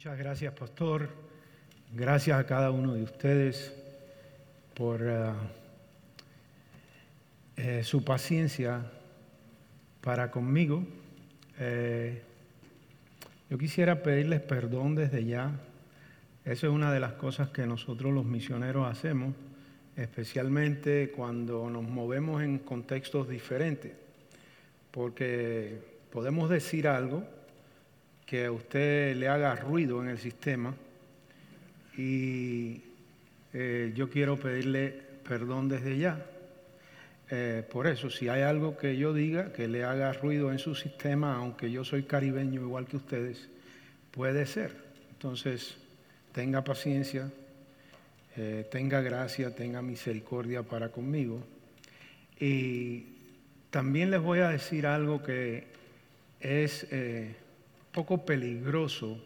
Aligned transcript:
Muchas 0.00 0.18
gracias, 0.18 0.54
pastor. 0.54 1.10
Gracias 1.92 2.40
a 2.40 2.46
cada 2.46 2.70
uno 2.70 2.94
de 2.94 3.02
ustedes 3.02 3.70
por 4.72 5.02
uh, 5.02 5.34
eh, 7.58 7.82
su 7.84 8.02
paciencia 8.02 8.80
para 10.00 10.30
conmigo. 10.30 10.82
Eh, 11.58 12.22
yo 13.50 13.58
quisiera 13.58 14.02
pedirles 14.02 14.40
perdón 14.40 14.94
desde 14.94 15.22
ya. 15.26 15.50
Eso 16.46 16.66
es 16.66 16.72
una 16.72 16.90
de 16.94 17.00
las 17.00 17.12
cosas 17.12 17.50
que 17.50 17.66
nosotros 17.66 18.10
los 18.10 18.24
misioneros 18.24 18.90
hacemos, 18.90 19.34
especialmente 19.98 21.12
cuando 21.14 21.68
nos 21.68 21.82
movemos 21.82 22.42
en 22.42 22.60
contextos 22.60 23.28
diferentes, 23.28 23.92
porque 24.92 25.78
podemos 26.10 26.48
decir 26.48 26.88
algo 26.88 27.22
que 28.30 28.46
a 28.46 28.52
usted 28.52 29.16
le 29.16 29.26
haga 29.26 29.56
ruido 29.56 30.00
en 30.00 30.08
el 30.08 30.16
sistema 30.16 30.72
y 31.96 32.80
eh, 33.52 33.92
yo 33.96 34.08
quiero 34.08 34.38
pedirle 34.38 35.02
perdón 35.26 35.68
desde 35.68 35.98
ya. 35.98 36.24
Eh, 37.28 37.64
por 37.68 37.88
eso, 37.88 38.08
si 38.08 38.28
hay 38.28 38.42
algo 38.42 38.78
que 38.78 38.96
yo 38.96 39.12
diga 39.12 39.52
que 39.52 39.66
le 39.66 39.82
haga 39.82 40.12
ruido 40.12 40.52
en 40.52 40.60
su 40.60 40.76
sistema, 40.76 41.34
aunque 41.34 41.72
yo 41.72 41.82
soy 41.82 42.04
caribeño 42.04 42.60
igual 42.60 42.86
que 42.86 42.98
ustedes, 42.98 43.48
puede 44.12 44.46
ser. 44.46 44.76
Entonces, 45.10 45.74
tenga 46.30 46.62
paciencia, 46.62 47.32
eh, 48.36 48.64
tenga 48.70 49.00
gracia, 49.00 49.56
tenga 49.56 49.82
misericordia 49.82 50.62
para 50.62 50.90
conmigo. 50.90 51.42
Y 52.38 53.06
también 53.70 54.12
les 54.12 54.20
voy 54.20 54.38
a 54.38 54.50
decir 54.50 54.86
algo 54.86 55.20
que 55.20 55.66
es 56.38 56.86
poco 57.92 58.24
peligroso 58.24 59.18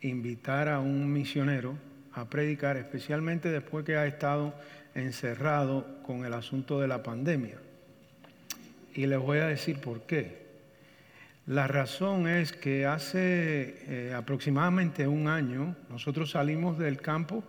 invitar 0.00 0.68
a 0.68 0.80
un 0.80 1.12
misionero 1.12 1.76
a 2.12 2.28
predicar, 2.28 2.76
especialmente 2.76 3.50
después 3.50 3.84
que 3.84 3.96
ha 3.96 4.06
estado 4.06 4.54
encerrado 4.94 6.02
con 6.02 6.24
el 6.24 6.32
asunto 6.32 6.80
de 6.80 6.88
la 6.88 7.02
pandemia. 7.02 7.58
Y 8.94 9.06
les 9.06 9.18
voy 9.18 9.38
a 9.38 9.46
decir 9.46 9.80
por 9.80 10.02
qué. 10.02 10.48
La 11.46 11.66
razón 11.66 12.28
es 12.28 12.52
que 12.52 12.86
hace 12.86 13.76
eh, 13.86 14.14
aproximadamente 14.14 15.06
un 15.06 15.28
año 15.28 15.76
nosotros 15.88 16.32
salimos 16.32 16.78
del 16.78 16.98
campo 17.00 17.42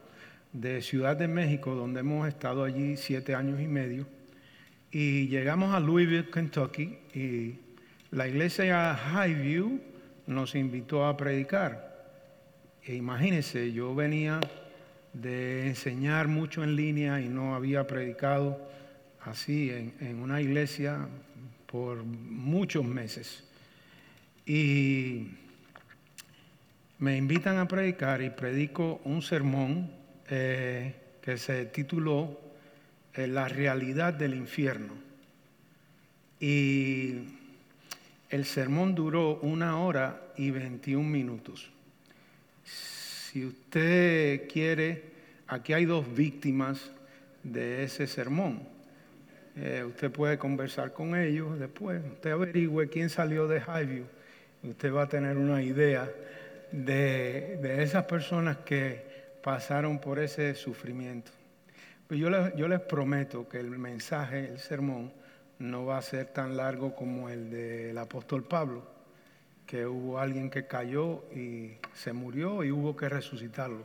de 0.53 0.81
Ciudad 0.81 1.17
de 1.17 1.27
México, 1.27 1.75
donde 1.75 1.99
hemos 2.01 2.27
estado 2.27 2.63
allí 2.63 2.95
siete 2.97 3.35
años 3.35 3.59
y 3.59 3.67
medio, 3.67 4.07
y 4.91 5.27
llegamos 5.27 5.75
a 5.75 5.79
Louisville, 5.79 6.29
Kentucky, 6.31 6.97
y 7.13 7.55
la 8.11 8.27
iglesia 8.27 8.97
Highview 8.97 9.79
nos 10.29 10.53
invitó 10.53 11.05
a 11.05 11.17
predicar. 11.17 11.89
E 12.85 12.95
imagínense, 12.95 13.73
yo 13.73 13.95
venía 13.95 14.39
de 15.11 15.67
enseñar 15.67 16.27
mucho 16.27 16.63
en 16.63 16.75
línea 16.75 17.19
y 17.19 17.27
no 17.27 17.55
había 17.55 17.87
predicado 17.87 18.61
así 19.21 19.71
en, 19.71 20.21
una 20.21 20.39
iglesia 20.39 21.07
por 21.65 22.03
muchos 22.03 22.85
meses. 22.85 23.43
Y 24.45 25.29
me 26.99 27.17
invitan 27.17 27.57
a 27.57 27.67
predicar 27.67 28.21
y 28.21 28.29
predico 28.29 29.01
un 29.05 29.23
sermón 29.23 29.91
eh, 30.29 30.93
que 31.23 31.37
se 31.37 31.65
tituló 31.65 32.39
eh, 33.15 33.25
La 33.25 33.47
realidad 33.47 34.13
del 34.13 34.35
infierno. 34.35 34.93
Y 36.39 37.28
el 38.29 38.45
sermón 38.45 38.95
duró 38.95 39.39
una 39.41 39.79
hora 39.79 40.21
y 40.37 40.51
21 40.51 41.07
minutos. 41.07 41.71
Si 42.63 43.45
usted 43.45 44.47
quiere, 44.47 45.03
aquí 45.47 45.73
hay 45.73 45.85
dos 45.85 46.13
víctimas 46.13 46.91
de 47.43 47.83
ese 47.83 48.07
sermón. 48.07 48.61
Eh, 49.55 49.83
usted 49.85 50.11
puede 50.11 50.37
conversar 50.37 50.93
con 50.93 51.15
ellos 51.15 51.59
después. 51.59 52.01
Usted 52.13 52.31
averigüe 52.31 52.87
quién 52.89 53.09
salió 53.09 53.47
de 53.47 53.59
Highview. 53.59 54.05
Usted 54.63 54.93
va 54.93 55.03
a 55.03 55.09
tener 55.09 55.37
una 55.37 55.61
idea 55.61 56.09
de, 56.71 57.57
de 57.61 57.83
esas 57.83 58.05
personas 58.05 58.57
que 58.57 59.03
pasaron 59.43 59.99
por 59.99 60.19
ese 60.19 60.53
sufrimiento. 60.53 61.31
Pues 62.07 62.19
yo 62.19 62.29
les, 62.29 62.55
yo 62.55 62.67
les 62.67 62.79
prometo 62.79 63.47
que 63.47 63.59
el 63.59 63.69
mensaje, 63.69 64.49
el 64.49 64.59
sermón, 64.59 65.11
no 65.59 65.85
va 65.85 65.97
a 65.97 66.01
ser 66.01 66.27
tan 66.27 66.55
largo 66.57 66.95
como 66.95 67.29
el 67.29 67.49
del 67.49 67.97
apóstol 67.97 68.43
Pablo, 68.43 68.83
que 69.65 69.85
hubo 69.85 70.17
alguien 70.17 70.49
que 70.49 70.65
cayó 70.65 71.23
y 71.35 71.73
se 71.93 72.13
murió 72.13 72.63
y 72.63 72.71
hubo 72.71 72.95
que 72.95 73.09
resucitarlo. 73.09 73.83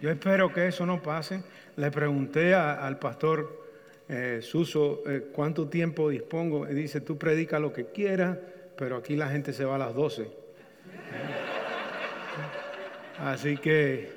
Yo 0.00 0.10
espero 0.10 0.52
que 0.52 0.66
eso 0.66 0.86
no 0.86 1.02
pase. 1.02 1.42
Le 1.76 1.90
pregunté 1.90 2.54
al 2.54 2.98
pastor 2.98 3.66
eh, 4.08 4.40
Suso 4.42 5.02
eh, 5.06 5.28
cuánto 5.32 5.68
tiempo 5.68 6.08
dispongo. 6.08 6.68
Y 6.68 6.74
dice, 6.74 7.02
tú 7.02 7.18
predica 7.18 7.58
lo 7.58 7.72
que 7.72 7.86
quieras, 7.86 8.38
pero 8.76 8.96
aquí 8.96 9.14
la 9.14 9.28
gente 9.28 9.52
se 9.52 9.64
va 9.64 9.76
a 9.76 9.78
las 9.78 9.94
12. 9.94 10.26
Así 13.18 13.58
que 13.58 14.10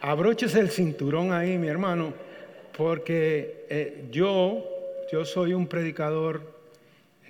abróchese 0.00 0.60
el 0.60 0.70
cinturón 0.70 1.32
ahí, 1.32 1.58
mi 1.58 1.66
hermano, 1.66 2.14
porque 2.76 3.66
eh, 3.68 4.06
yo 4.12 4.75
yo 5.10 5.24
soy 5.24 5.54
un 5.54 5.66
predicador 5.66 6.56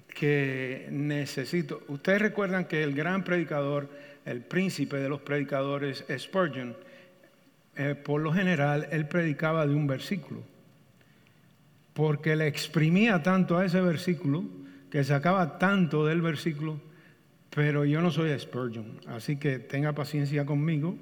que 0.09 0.89
necesito. 0.91 1.83
Ustedes 1.89 2.23
recuerdan 2.23 2.65
que 2.65 2.83
el 2.83 2.95
gran 2.95 3.23
predicador, 3.23 3.89
el 4.25 4.41
príncipe 4.41 4.97
de 4.97 5.09
los 5.09 5.21
predicadores, 5.21 6.05
Spurgeon, 6.17 6.75
eh, 7.77 7.95
por 7.95 8.23
lo 8.23 8.33
general, 8.33 8.89
él 8.91 9.07
predicaba 9.07 9.67
de 9.67 9.75
un 9.75 9.87
versículo, 9.87 10.41
porque 11.93 12.35
le 12.35 12.47
exprimía 12.47 13.23
tanto 13.23 13.59
a 13.59 13.67
ese 13.67 13.81
versículo, 13.81 14.45
que 14.91 15.05
sacaba 15.05 15.59
tanto 15.59 16.07
del 16.07 16.23
versículo, 16.23 16.81
pero 17.55 17.85
yo 17.85 18.01
no 18.01 18.11
soy 18.11 18.39
Spurgeon, 18.39 19.01
así 19.09 19.37
que 19.37 19.59
tenga 19.59 19.93
paciencia 19.93 20.47
conmigo. 20.47 20.97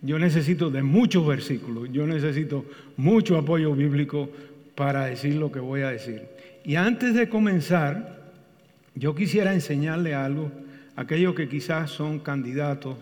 Yo 0.00 0.18
necesito 0.18 0.70
de 0.70 0.82
muchos 0.82 1.26
versículos, 1.26 1.88
yo 1.92 2.06
necesito 2.06 2.64
mucho 2.96 3.36
apoyo 3.36 3.74
bíblico 3.74 4.30
para 4.78 5.06
decir 5.06 5.34
lo 5.34 5.50
que 5.50 5.58
voy 5.58 5.80
a 5.80 5.90
decir. 5.90 6.28
Y 6.64 6.76
antes 6.76 7.12
de 7.12 7.28
comenzar, 7.28 8.30
yo 8.94 9.12
quisiera 9.12 9.52
enseñarle 9.52 10.14
algo 10.14 10.52
a 10.94 11.00
aquellos 11.00 11.34
que 11.34 11.48
quizás 11.48 11.90
son 11.90 12.20
candidatos 12.20 12.96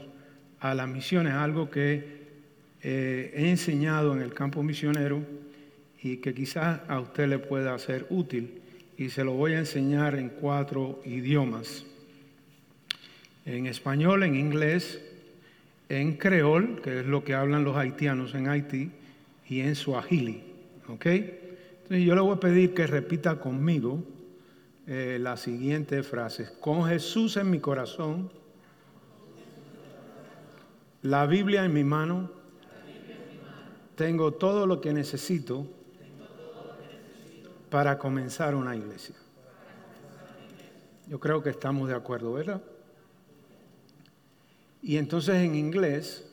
a 0.59 0.75
las 0.75 0.88
misiones, 0.88 1.34
algo 1.34 1.69
que 1.69 2.16
eh, 2.82 3.31
he 3.37 3.50
enseñado 3.50 4.14
en 4.14 4.22
el 4.22 4.32
campo 4.32 4.62
misionero 4.62 5.20
y 6.03 6.16
que 6.16 6.32
quizás 6.32 6.81
a 6.88 6.98
usted 6.98 7.28
le 7.28 7.38
pueda 7.38 7.78
ser 7.78 8.06
útil. 8.08 8.62
Y 8.97 9.10
se 9.10 9.22
lo 9.22 9.32
voy 9.32 9.53
a 9.53 9.58
enseñar 9.58 10.14
en 10.14 10.31
cuatro 10.31 11.03
idiomas. 11.04 11.84
En 13.44 13.66
español, 13.66 14.22
en 14.22 14.34
inglés, 14.34 14.98
en 15.91 16.16
creol, 16.16 16.81
que 16.81 17.00
es 17.00 17.06
lo 17.06 17.22
que 17.22 17.34
hablan 17.34 17.64
los 17.64 17.76
haitianos 17.76 18.34
en 18.34 18.48
Haití, 18.48 18.93
y 19.47 19.60
en 19.60 19.75
suajili. 19.75 20.43
¿Ok? 20.88 21.06
Entonces 21.86 22.04
yo 22.04 22.16
le 22.16 22.20
voy 22.20 22.34
a 22.34 22.41
pedir 22.41 22.74
que 22.74 22.84
repita 22.84 23.38
conmigo 23.38 24.02
eh, 24.88 25.19
las 25.20 25.42
siguientes 25.42 26.04
frases. 26.04 26.50
Con 26.50 26.84
Jesús 26.84 27.36
en 27.36 27.48
mi 27.48 27.60
corazón, 27.60 28.28
la 31.02 31.26
Biblia 31.26 31.64
en 31.64 31.72
mi 31.72 31.84
mano, 31.84 32.28
tengo 33.94 34.32
todo 34.32 34.66
lo 34.66 34.80
que 34.80 34.92
necesito 34.92 35.64
para 37.70 37.96
comenzar 37.98 38.56
una 38.56 38.75
iglesia. 38.75 39.14
Yo 41.06 41.20
creo 41.20 41.41
que 41.41 41.50
estamos 41.50 41.88
de 41.88 41.94
acuerdo, 41.94 42.32
¿verdad? 42.32 42.62
Y 44.82 44.96
entonces 44.96 45.36
en 45.36 45.54
inglés, 45.54 46.28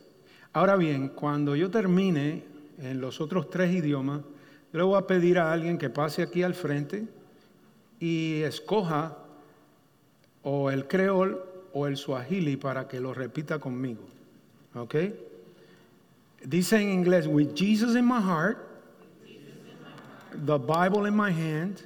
ahora 0.51 0.77
bien, 0.77 1.09
cuando 1.09 1.55
yo 1.55 1.69
termine 1.69 2.43
en 2.79 2.99
los 2.99 3.21
otros 3.21 3.51
tres 3.51 3.71
idiomas, 3.71 4.21
yo 4.73 4.79
le 4.79 4.83
voy 4.85 4.97
a 4.97 5.05
pedir 5.05 5.37
a 5.37 5.53
alguien 5.53 5.77
que 5.77 5.91
pase 5.91 6.23
aquí 6.23 6.41
al 6.41 6.55
frente 6.55 7.07
y 7.99 8.41
escoja 8.41 9.15
o 10.41 10.71
el 10.71 10.87
creol 10.87 11.39
o 11.73 11.85
el 11.85 11.95
swahili 11.95 12.57
para 12.57 12.87
que 12.87 12.99
lo 12.99 13.13
repita 13.13 13.59
conmigo. 13.59 14.01
¿Ok? 14.73 14.95
Dice 16.43 16.81
en 16.81 16.89
inglés, 16.89 17.27
with 17.27 17.53
Jesus 17.53 17.95
in 17.95 18.03
my 18.03 18.19
heart, 18.19 18.57
the 20.33 20.57
Bible 20.57 21.05
in 21.05 21.15
my 21.15 21.31
hand, 21.31 21.83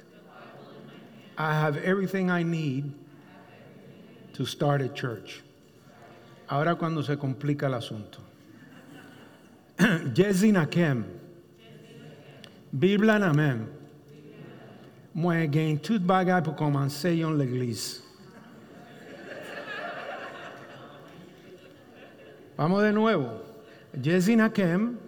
I 1.36 1.52
have 1.52 1.76
everything 1.76 2.30
I 2.30 2.42
need 2.42 2.94
to 4.32 4.46
start 4.46 4.80
a 4.80 4.88
church. 4.88 5.42
Ahora 6.48 6.76
cuando 6.76 7.02
se 7.02 7.16
complica 7.16 7.66
el 7.66 7.74
asunto. 7.74 8.20
Jesse 10.14 10.50
Nakem. 10.50 11.17
Biblia 12.72 13.18
nan 13.18 13.36
men. 13.36 13.66
Tout 15.82 16.04
bagay 16.04 16.42
pou 16.44 16.54
komanse 16.54 17.10
yon 17.16 17.38
l'eglis. 17.38 18.02
Vamos 22.58 22.82
de 22.82 22.92
nuevo. 22.92 23.30
Jezi 23.96 24.36
nakem. 24.36 24.98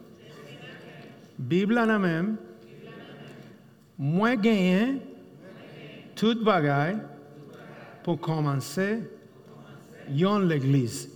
Biblia 1.37 1.87
nan 1.87 2.01
men. 2.01 2.35
Mwen 4.01 5.01
tout 6.17 6.41
bagay 6.45 6.97
pou 8.05 8.17
komanse 8.17 9.03
yon 10.09 10.49
l'eglis. 10.49 11.07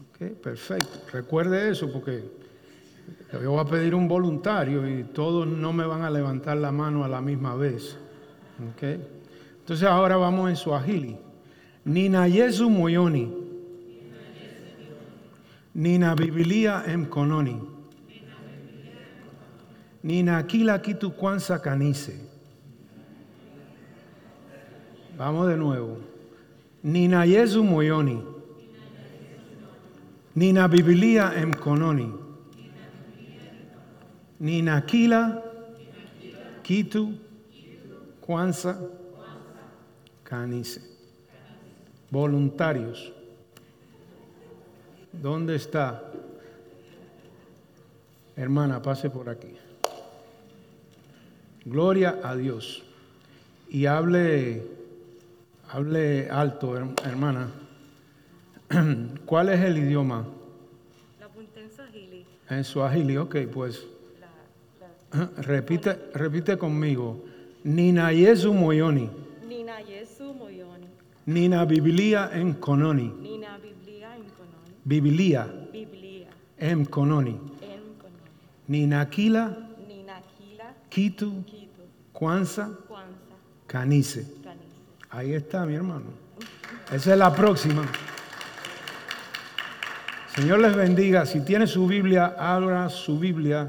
Ok, 0.00 0.32
perfecto. 0.42 1.04
Recuerde 1.12 1.68
eso 1.70 1.88
porque... 1.92 2.39
yo 3.32 3.50
voy 3.52 3.60
a 3.60 3.64
pedir 3.64 3.94
un 3.94 4.08
voluntario 4.08 4.88
y 4.88 5.04
todos 5.04 5.46
no 5.46 5.72
me 5.72 5.84
van 5.84 6.02
a 6.02 6.10
levantar 6.10 6.56
la 6.56 6.72
mano 6.72 7.04
a 7.04 7.08
la 7.08 7.20
misma 7.20 7.54
vez. 7.54 7.96
Ok. 8.72 8.82
Entonces 9.60 9.86
ahora 9.86 10.16
vamos 10.16 10.50
en 10.50 10.56
Swahili. 10.56 11.16
Nina 11.84 12.26
Yesu 12.26 12.68
moyoni. 12.68 13.32
Nina 15.74 16.14
Biblia 16.14 16.82
em 16.86 17.06
kononi. 17.06 17.56
Nina 20.02 20.42
kila 20.42 20.78
kitu 20.80 21.12
kwanza 21.12 21.58
kanise. 21.58 22.18
Vamos 25.16 25.48
de 25.48 25.56
nuevo. 25.56 25.98
Nina 26.82 27.24
Yesu 27.24 27.62
moyoni. 27.62 28.22
Nina 30.34 30.66
Biblia 30.66 31.32
em 31.36 31.52
kononi. 34.40 34.62
Nina 34.62 34.80
kila 34.80 35.42
kitu 36.62 37.12
kwanza 38.20 38.78
kanise. 40.24 40.80
Voluntarios. 42.10 43.12
¿Dónde 45.12 45.56
está? 45.56 46.02
Hermana, 48.36 48.80
pase 48.80 49.10
por 49.10 49.28
aquí. 49.28 49.54
Gloria 51.64 52.20
a 52.22 52.34
Dios. 52.36 52.82
Y 53.68 53.86
hable, 53.86 54.62
hable 55.68 56.28
alto, 56.30 56.76
hermana. 57.04 57.48
¿Cuál 59.26 59.50
es 59.50 59.60
el 59.60 59.78
idioma? 59.78 60.24
La 61.20 61.28
punta 61.28 61.60
en 61.60 61.70
Swahili. 61.70 62.26
En 62.48 62.64
Swahili, 62.64 63.16
ok, 63.16 63.36
pues. 63.52 63.86
Repite, 65.12 65.98
repite 66.14 66.56
conmigo. 66.56 67.24
Nina 67.64 68.10
Yesu 68.12 68.54
moyoni. 68.54 69.10
Nina 69.48 69.80
Yesu 69.80 70.32
moyoni. 70.32 70.86
Nina 71.26 71.64
Biblia 71.66 72.30
en 72.32 72.54
kononi. 72.54 73.12
Nina 73.20 73.58
Biblia 73.58 74.14
en 74.14 74.30
kononi. 74.30 74.76
Biblia 74.84 75.46
Biblia 75.72 76.26
en 76.58 76.84
kononi. 76.86 77.30
en 77.30 77.38
kononi. 77.98 78.28
Nina 78.68 79.04
kila 79.06 79.56
Nina 79.88 80.20
kila 80.38 80.64
kitu 80.88 81.42
kitu 81.44 81.82
kwanza 82.12 82.70
kanisa. 83.66 84.20
Ahí 85.10 85.32
está, 85.34 85.66
mi 85.66 85.74
hermano. 85.74 86.06
Esa 86.92 87.12
es 87.12 87.18
la 87.18 87.34
próxima. 87.34 87.82
Señor 90.36 90.60
les 90.60 90.76
bendiga. 90.76 91.26
Si 91.26 91.40
tiene 91.40 91.66
su 91.66 91.88
Biblia, 91.88 92.36
abra 92.38 92.88
su 92.88 93.18
Biblia 93.18 93.68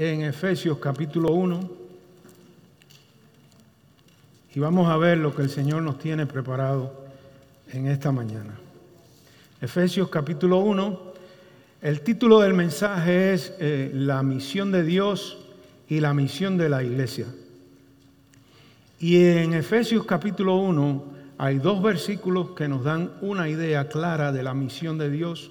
en 0.00 0.22
Efesios 0.22 0.78
capítulo 0.78 1.30
1. 1.34 1.70
Y 4.54 4.58
vamos 4.58 4.88
a 4.88 4.96
ver 4.96 5.18
lo 5.18 5.36
que 5.36 5.42
el 5.42 5.50
Señor 5.50 5.82
nos 5.82 5.98
tiene 5.98 6.24
preparado 6.24 7.04
en 7.70 7.86
esta 7.86 8.10
mañana. 8.10 8.58
Efesios 9.60 10.08
capítulo 10.08 10.60
1. 10.60 11.12
El 11.82 12.00
título 12.00 12.40
del 12.40 12.54
mensaje 12.54 13.34
es 13.34 13.52
eh, 13.58 13.90
La 13.92 14.22
misión 14.22 14.72
de 14.72 14.84
Dios 14.84 15.36
y 15.86 16.00
la 16.00 16.14
misión 16.14 16.56
de 16.56 16.70
la 16.70 16.82
iglesia. 16.82 17.26
Y 19.00 19.22
en 19.22 19.52
Efesios 19.52 20.06
capítulo 20.06 20.56
1 20.56 21.04
hay 21.36 21.58
dos 21.58 21.82
versículos 21.82 22.52
que 22.52 22.68
nos 22.68 22.84
dan 22.84 23.12
una 23.20 23.50
idea 23.50 23.86
clara 23.88 24.32
de 24.32 24.42
la 24.44 24.54
misión 24.54 24.96
de 24.96 25.10
Dios. 25.10 25.50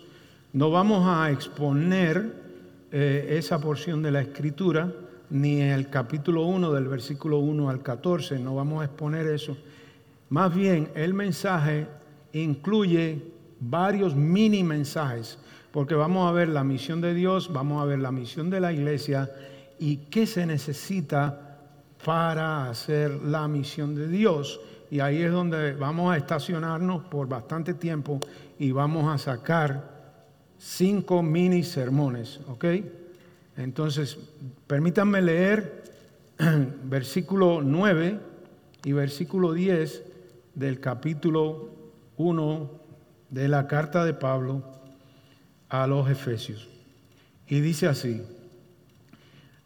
No 0.53 0.71
vamos 0.71 1.07
a 1.07 1.29
exponer 1.29 2.48
eh, 2.91 3.37
esa 3.37 3.59
porción 3.59 4.01
de 4.01 4.11
la 4.11 4.21
escritura, 4.21 4.91
ni 5.29 5.61
el 5.61 5.89
capítulo 5.89 6.43
1 6.45 6.71
del 6.71 6.87
versículo 6.87 7.37
1 7.39 7.69
al 7.69 7.83
14, 7.83 8.39
no 8.39 8.55
vamos 8.55 8.81
a 8.81 8.85
exponer 8.85 9.27
eso. 9.27 9.55
Más 10.29 10.53
bien, 10.53 10.89
el 10.95 11.13
mensaje 11.13 11.87
incluye 12.33 13.21
varios 13.59 14.15
mini 14.15 14.63
mensajes, 14.63 15.37
porque 15.71 15.95
vamos 15.95 16.27
a 16.27 16.31
ver 16.31 16.49
la 16.49 16.63
misión 16.63 17.01
de 17.01 17.13
Dios, 17.13 17.53
vamos 17.53 17.81
a 17.81 17.85
ver 17.85 17.99
la 17.99 18.11
misión 18.11 18.49
de 18.49 18.59
la 18.59 18.73
iglesia 18.73 19.29
y 19.77 19.97
qué 19.97 20.25
se 20.25 20.45
necesita 20.45 21.59
para 22.03 22.69
hacer 22.69 23.11
la 23.23 23.47
misión 23.47 23.93
de 23.93 24.07
Dios. 24.07 24.59
Y 24.89 24.99
ahí 24.99 25.21
es 25.21 25.31
donde 25.31 25.73
vamos 25.73 26.11
a 26.11 26.17
estacionarnos 26.17 27.03
por 27.03 27.27
bastante 27.27 27.75
tiempo 27.75 28.19
y 28.57 28.71
vamos 28.71 29.13
a 29.13 29.17
sacar 29.17 29.98
cinco 30.59 31.23
mini 31.23 31.63
sermones, 31.63 32.39
¿ok? 32.47 32.65
Entonces, 33.57 34.17
permítanme 34.67 35.21
leer 35.21 35.83
versículo 36.83 37.61
9 37.63 38.19
y 38.83 38.91
versículo 38.91 39.53
10 39.53 40.03
del 40.55 40.79
capítulo 40.79 41.69
1 42.17 42.71
de 43.29 43.47
la 43.47 43.67
carta 43.67 44.05
de 44.05 44.13
Pablo 44.13 44.63
a 45.69 45.87
los 45.87 46.09
Efesios. 46.09 46.67
Y 47.47 47.59
dice 47.61 47.87
así, 47.87 48.21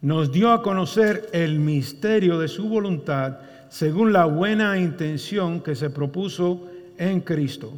nos 0.02 0.32
dio 0.32 0.52
a 0.52 0.62
conocer 0.62 1.30
el 1.34 1.60
misterio 1.60 2.40
de 2.40 2.48
su 2.48 2.68
voluntad 2.68 3.40
según 3.70 4.14
la 4.14 4.26
buena 4.26 4.78
intención 4.78 5.62
que 5.62 5.76
se 5.76 5.90
propuso 5.90 6.70
en 6.98 7.22
Cristo, 7.22 7.74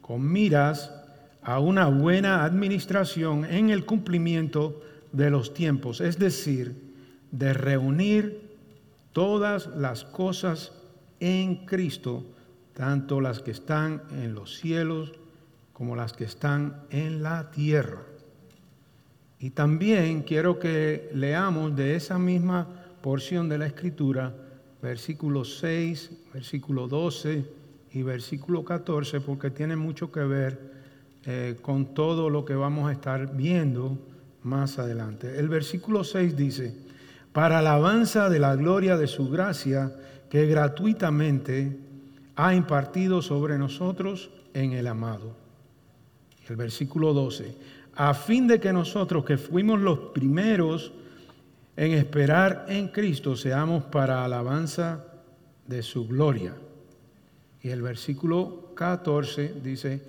con 0.00 0.30
miras 0.30 1.01
a 1.42 1.58
una 1.58 1.86
buena 1.86 2.44
administración 2.44 3.44
en 3.44 3.70
el 3.70 3.84
cumplimiento 3.84 4.80
de 5.12 5.30
los 5.30 5.54
tiempos, 5.54 6.00
es 6.00 6.18
decir, 6.18 6.74
de 7.30 7.52
reunir 7.52 8.40
todas 9.12 9.66
las 9.76 10.04
cosas 10.04 10.72
en 11.20 11.66
Cristo, 11.66 12.24
tanto 12.74 13.20
las 13.20 13.40
que 13.40 13.50
están 13.50 14.02
en 14.12 14.34
los 14.34 14.56
cielos 14.56 15.12
como 15.72 15.96
las 15.96 16.12
que 16.12 16.24
están 16.24 16.84
en 16.90 17.22
la 17.22 17.50
tierra. 17.50 18.02
Y 19.38 19.50
también 19.50 20.22
quiero 20.22 20.58
que 20.58 21.10
leamos 21.12 21.74
de 21.74 21.96
esa 21.96 22.18
misma 22.18 22.68
porción 23.02 23.48
de 23.48 23.58
la 23.58 23.66
Escritura, 23.66 24.32
versículo 24.80 25.44
6, 25.44 26.10
versículo 26.32 26.86
12 26.86 27.44
y 27.92 28.02
versículo 28.02 28.64
14, 28.64 29.20
porque 29.20 29.50
tiene 29.50 29.74
mucho 29.74 30.12
que 30.12 30.20
ver 30.20 30.71
eh, 31.24 31.56
con 31.62 31.94
todo 31.94 32.30
lo 32.30 32.44
que 32.44 32.54
vamos 32.54 32.88
a 32.88 32.92
estar 32.92 33.34
viendo 33.36 33.98
más 34.42 34.78
adelante. 34.78 35.38
El 35.38 35.48
versículo 35.48 36.04
6 36.04 36.36
dice, 36.36 36.74
para 37.32 37.60
alabanza 37.60 38.28
de 38.28 38.38
la 38.38 38.56
gloria 38.56 38.96
de 38.96 39.06
su 39.06 39.30
gracia 39.30 39.92
que 40.28 40.46
gratuitamente 40.46 41.78
ha 42.36 42.54
impartido 42.54 43.22
sobre 43.22 43.58
nosotros 43.58 44.30
en 44.54 44.72
el 44.72 44.86
amado. 44.86 45.36
El 46.48 46.56
versículo 46.56 47.12
12, 47.12 47.54
a 47.94 48.14
fin 48.14 48.46
de 48.46 48.58
que 48.58 48.72
nosotros 48.72 49.24
que 49.24 49.38
fuimos 49.38 49.80
los 49.80 49.98
primeros 50.12 50.92
en 51.76 51.92
esperar 51.92 52.66
en 52.68 52.88
Cristo 52.88 53.36
seamos 53.36 53.84
para 53.84 54.24
alabanza 54.24 55.04
de 55.66 55.82
su 55.82 56.06
gloria. 56.06 56.54
Y 57.62 57.68
el 57.68 57.80
versículo 57.80 58.72
14 58.74 59.54
dice, 59.62 60.02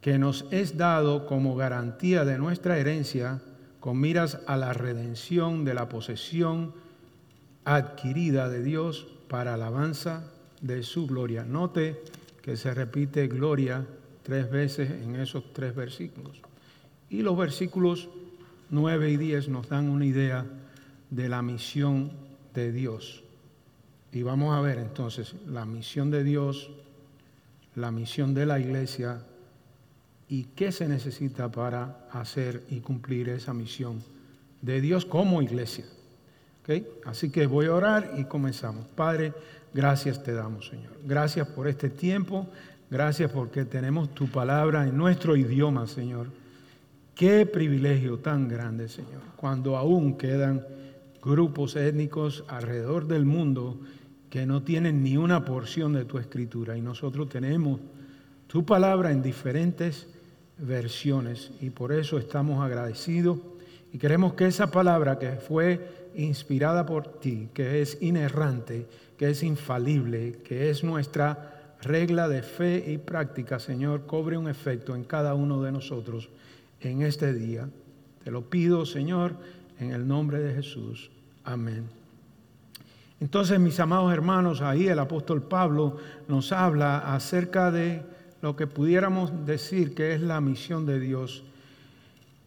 que 0.00 0.18
nos 0.18 0.46
es 0.50 0.76
dado 0.76 1.26
como 1.26 1.56
garantía 1.56 2.24
de 2.24 2.38
nuestra 2.38 2.78
herencia 2.78 3.40
con 3.80 4.00
miras 4.00 4.38
a 4.46 4.56
la 4.56 4.72
redención 4.72 5.64
de 5.64 5.74
la 5.74 5.88
posesión 5.88 6.74
adquirida 7.64 8.48
de 8.48 8.62
Dios 8.62 9.06
para 9.28 9.54
alabanza 9.54 10.24
de 10.60 10.82
su 10.82 11.06
gloria. 11.06 11.44
Note 11.44 12.02
que 12.42 12.56
se 12.56 12.72
repite 12.74 13.28
gloria 13.28 13.86
tres 14.22 14.50
veces 14.50 14.90
en 14.90 15.16
esos 15.16 15.52
tres 15.52 15.74
versículos. 15.74 16.40
Y 17.08 17.22
los 17.22 17.36
versículos 17.36 18.08
9 18.70 19.10
y 19.10 19.16
10 19.16 19.48
nos 19.48 19.68
dan 19.68 19.88
una 19.88 20.06
idea 20.06 20.46
de 21.10 21.28
la 21.28 21.42
misión 21.42 22.12
de 22.54 22.72
Dios. 22.72 23.24
Y 24.12 24.22
vamos 24.22 24.56
a 24.56 24.60
ver 24.60 24.78
entonces 24.78 25.34
la 25.46 25.64
misión 25.64 26.10
de 26.10 26.24
Dios, 26.24 26.70
la 27.74 27.90
misión 27.90 28.34
de 28.34 28.46
la 28.46 28.58
iglesia 28.58 29.22
y 30.30 30.44
qué 30.54 30.70
se 30.70 30.86
necesita 30.86 31.50
para 31.50 32.06
hacer 32.12 32.62
y 32.70 32.78
cumplir 32.78 33.28
esa 33.28 33.52
misión 33.52 34.00
de 34.62 34.80
Dios 34.80 35.04
como 35.04 35.42
iglesia. 35.42 35.84
Así 37.04 37.30
que 37.30 37.46
voy 37.46 37.66
a 37.66 37.74
orar 37.74 38.14
y 38.16 38.24
comenzamos. 38.24 38.86
Padre, 38.94 39.32
gracias 39.74 40.22
te 40.22 40.32
damos, 40.32 40.68
Señor. 40.68 40.92
Gracias 41.04 41.48
por 41.48 41.66
este 41.66 41.90
tiempo. 41.90 42.46
Gracias 42.88 43.32
porque 43.32 43.64
tenemos 43.64 44.14
tu 44.14 44.28
palabra 44.28 44.86
en 44.86 44.96
nuestro 44.96 45.34
idioma, 45.34 45.88
Señor. 45.88 46.28
Qué 47.16 47.44
privilegio 47.44 48.20
tan 48.20 48.46
grande, 48.46 48.88
Señor, 48.88 49.22
cuando 49.34 49.76
aún 49.76 50.16
quedan 50.16 50.64
grupos 51.20 51.74
étnicos 51.74 52.44
alrededor 52.46 53.08
del 53.08 53.24
mundo 53.24 53.80
que 54.30 54.46
no 54.46 54.62
tienen 54.62 55.02
ni 55.02 55.16
una 55.16 55.44
porción 55.44 55.92
de 55.92 56.04
tu 56.04 56.18
escritura 56.18 56.76
y 56.76 56.80
nosotros 56.80 57.28
tenemos 57.28 57.80
tu 58.46 58.64
palabra 58.64 59.10
en 59.10 59.22
diferentes 59.22 60.06
versiones 60.60 61.50
y 61.60 61.70
por 61.70 61.92
eso 61.92 62.18
estamos 62.18 62.64
agradecidos 62.64 63.38
y 63.92 63.98
queremos 63.98 64.34
que 64.34 64.46
esa 64.46 64.70
palabra 64.70 65.18
que 65.18 65.32
fue 65.32 66.10
inspirada 66.14 66.86
por 66.86 67.20
ti, 67.20 67.48
que 67.52 67.82
es 67.82 67.98
inerrante, 68.00 68.86
que 69.16 69.30
es 69.30 69.42
infalible, 69.42 70.38
que 70.44 70.70
es 70.70 70.84
nuestra 70.84 71.76
regla 71.82 72.28
de 72.28 72.42
fe 72.42 72.84
y 72.86 72.98
práctica, 72.98 73.58
Señor, 73.58 74.06
cobre 74.06 74.36
un 74.36 74.48
efecto 74.48 74.94
en 74.94 75.04
cada 75.04 75.34
uno 75.34 75.62
de 75.62 75.72
nosotros 75.72 76.28
en 76.80 77.02
este 77.02 77.32
día. 77.32 77.68
Te 78.22 78.30
lo 78.30 78.42
pido, 78.42 78.86
Señor, 78.86 79.34
en 79.78 79.92
el 79.92 80.06
nombre 80.06 80.40
de 80.40 80.54
Jesús. 80.54 81.10
Amén. 81.44 81.84
Entonces, 83.18 83.58
mis 83.58 83.80
amados 83.80 84.12
hermanos, 84.12 84.62
ahí 84.62 84.88
el 84.88 84.98
apóstol 84.98 85.42
Pablo 85.42 85.96
nos 86.28 86.52
habla 86.52 87.14
acerca 87.14 87.70
de 87.70 88.02
lo 88.42 88.56
que 88.56 88.66
pudiéramos 88.66 89.46
decir 89.46 89.94
que 89.94 90.14
es 90.14 90.20
la 90.20 90.40
misión 90.40 90.86
de 90.86 91.00
Dios. 91.00 91.44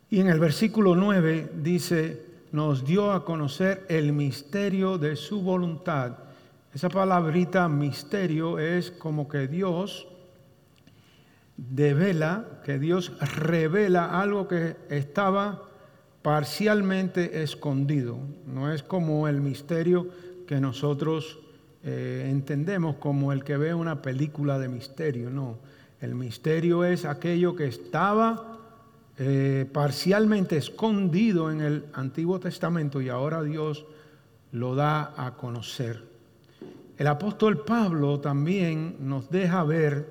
Y 0.09 0.19
en 0.19 0.27
el 0.27 0.39
versículo 0.39 0.95
9 0.95 1.51
dice, 1.55 2.25
nos 2.51 2.85
dio 2.85 3.11
a 3.11 3.25
conocer 3.25 3.85
el 3.89 4.13
misterio 4.13 4.97
de 4.97 5.15
su 5.15 5.41
voluntad. 5.41 6.17
Esa 6.73 6.89
palabrita 6.89 7.67
misterio 7.67 8.59
es 8.59 8.91
como 8.91 9.27
que 9.27 9.47
Dios 9.47 10.07
devela, 11.57 12.61
que 12.63 12.79
Dios 12.79 13.11
revela 13.35 14.19
algo 14.19 14.47
que 14.47 14.75
estaba 14.89 15.63
parcialmente 16.21 17.43
escondido. 17.43 18.17
No 18.47 18.71
es 18.71 18.81
como 18.81 19.27
el 19.27 19.41
misterio 19.41 20.07
que 20.47 20.59
nosotros 20.59 21.39
eh, 21.83 22.27
entendemos 22.29 22.95
como 22.95 23.33
el 23.33 23.43
que 23.43 23.57
ve 23.57 23.73
una 23.73 24.01
película 24.01 24.57
de 24.57 24.69
misterio, 24.69 25.29
no. 25.29 25.57
El 26.03 26.15
misterio 26.15 26.83
es 26.83 27.05
aquello 27.05 27.55
que 27.55 27.65
estaba 27.65 28.59
eh, 29.17 29.65
parcialmente 29.71 30.57
escondido 30.57 31.49
en 31.49 31.61
el 31.61 31.85
Antiguo 31.93 32.41
Testamento 32.41 32.99
y 32.99 33.07
ahora 33.07 33.41
Dios 33.41 33.85
lo 34.51 34.75
da 34.75 35.13
a 35.15 35.35
conocer. 35.37 36.03
El 36.97 37.07
apóstol 37.07 37.63
Pablo 37.63 38.19
también 38.19 38.97
nos 38.99 39.29
deja 39.29 39.63
ver 39.63 40.05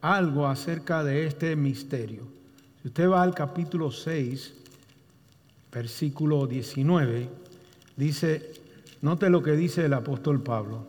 algo 0.00 0.48
acerca 0.48 1.04
de 1.04 1.28
este 1.28 1.54
misterio. 1.54 2.26
Si 2.82 2.88
usted 2.88 3.08
va 3.08 3.22
al 3.22 3.32
capítulo 3.32 3.92
6, 3.92 4.54
versículo 5.70 6.48
19, 6.48 7.28
dice, 7.96 8.54
note 9.02 9.30
lo 9.30 9.40
que 9.40 9.52
dice 9.52 9.84
el 9.84 9.94
apóstol 9.94 10.42
Pablo. 10.42 10.84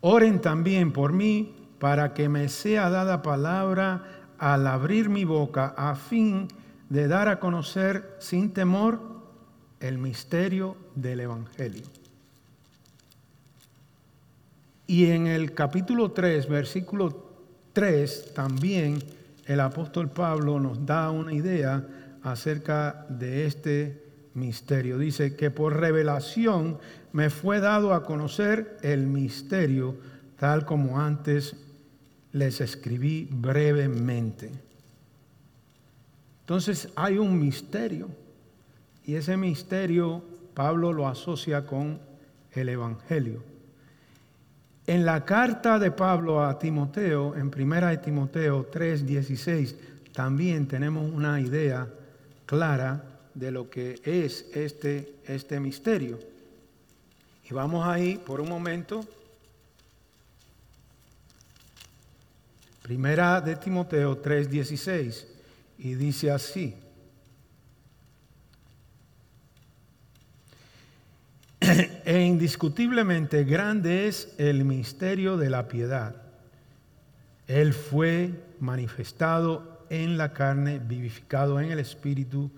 Oren 0.00 0.40
también 0.40 0.90
por 0.90 1.12
mí 1.12 1.56
para 1.84 2.14
que 2.14 2.30
me 2.30 2.48
sea 2.48 2.88
dada 2.88 3.20
palabra 3.20 4.04
al 4.38 4.66
abrir 4.66 5.10
mi 5.10 5.26
boca 5.26 5.74
a 5.76 5.94
fin 5.94 6.48
de 6.88 7.08
dar 7.08 7.28
a 7.28 7.38
conocer 7.38 8.16
sin 8.20 8.54
temor 8.54 8.98
el 9.80 9.98
misterio 9.98 10.78
del 10.94 11.20
Evangelio. 11.20 11.84
Y 14.86 15.10
en 15.10 15.26
el 15.26 15.52
capítulo 15.52 16.12
3, 16.12 16.48
versículo 16.48 17.34
3, 17.74 18.32
también 18.32 18.98
el 19.44 19.60
apóstol 19.60 20.08
Pablo 20.08 20.58
nos 20.58 20.86
da 20.86 21.10
una 21.10 21.34
idea 21.34 21.86
acerca 22.22 23.04
de 23.10 23.44
este 23.44 24.06
misterio. 24.32 24.96
Dice 24.96 25.36
que 25.36 25.50
por 25.50 25.76
revelación 25.76 26.78
me 27.12 27.28
fue 27.28 27.60
dado 27.60 27.92
a 27.92 28.04
conocer 28.04 28.78
el 28.80 29.06
misterio 29.06 29.96
tal 30.38 30.64
como 30.64 30.98
antes 30.98 31.56
les 32.34 32.60
escribí 32.60 33.28
brevemente. 33.30 34.50
Entonces 36.40 36.88
hay 36.96 37.16
un 37.16 37.38
misterio 37.38 38.08
y 39.06 39.14
ese 39.14 39.36
misterio 39.36 40.22
Pablo 40.52 40.92
lo 40.92 41.08
asocia 41.08 41.64
con 41.64 41.98
el 42.52 42.68
Evangelio. 42.68 43.42
En 44.86 45.06
la 45.06 45.24
carta 45.24 45.78
de 45.78 45.90
Pablo 45.92 46.44
a 46.44 46.58
Timoteo, 46.58 47.36
en 47.36 47.50
primera 47.50 47.88
de 47.88 47.98
Timoteo 47.98 48.68
3:16, 48.70 49.76
también 50.12 50.66
tenemos 50.66 51.10
una 51.10 51.40
idea 51.40 51.88
clara 52.46 53.04
de 53.32 53.50
lo 53.50 53.70
que 53.70 54.00
es 54.04 54.46
este, 54.54 55.14
este 55.26 55.60
misterio. 55.60 56.18
Y 57.48 57.54
vamos 57.54 57.86
ahí 57.86 58.18
por 58.18 58.40
un 58.40 58.48
momento 58.48 59.04
Primera 62.84 63.40
de 63.40 63.56
Timoteo 63.56 64.20
3:16 64.20 65.26
y 65.78 65.94
dice 65.94 66.30
así. 66.30 66.76
e 72.04 72.20
indiscutiblemente 72.20 73.44
grande 73.44 74.06
es 74.06 74.34
el 74.36 74.66
misterio 74.66 75.38
de 75.38 75.48
la 75.48 75.66
piedad. 75.66 76.14
Él 77.46 77.72
fue 77.72 78.32
manifestado 78.60 79.86
en 79.88 80.18
la 80.18 80.34
carne, 80.34 80.78
vivificado 80.78 81.60
en 81.60 81.70
el 81.70 81.78
espíritu, 81.78 82.50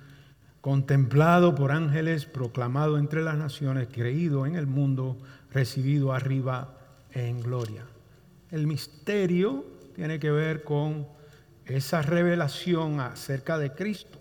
contemplado 0.61 1.54
por 1.54 1.71
ángeles, 1.71 2.26
proclamado 2.26 2.99
entre 2.99 3.23
las 3.23 3.37
naciones, 3.37 3.87
creído 3.92 4.45
en 4.45 4.56
el 4.56 4.66
mundo, 4.66 5.18
recibido 5.52 6.12
arriba 6.12 6.75
en 7.12 7.40
gloria. 7.42 7.85
El 8.50 8.66
misterio 8.66 9.75
tiene 9.97 10.21
que 10.21 10.31
ver 10.31 10.62
con 10.62 11.07
esa 11.65 12.03
revelación 12.03 13.00
acerca 13.00 13.57
de 13.57 13.73
Cristo. 13.73 14.19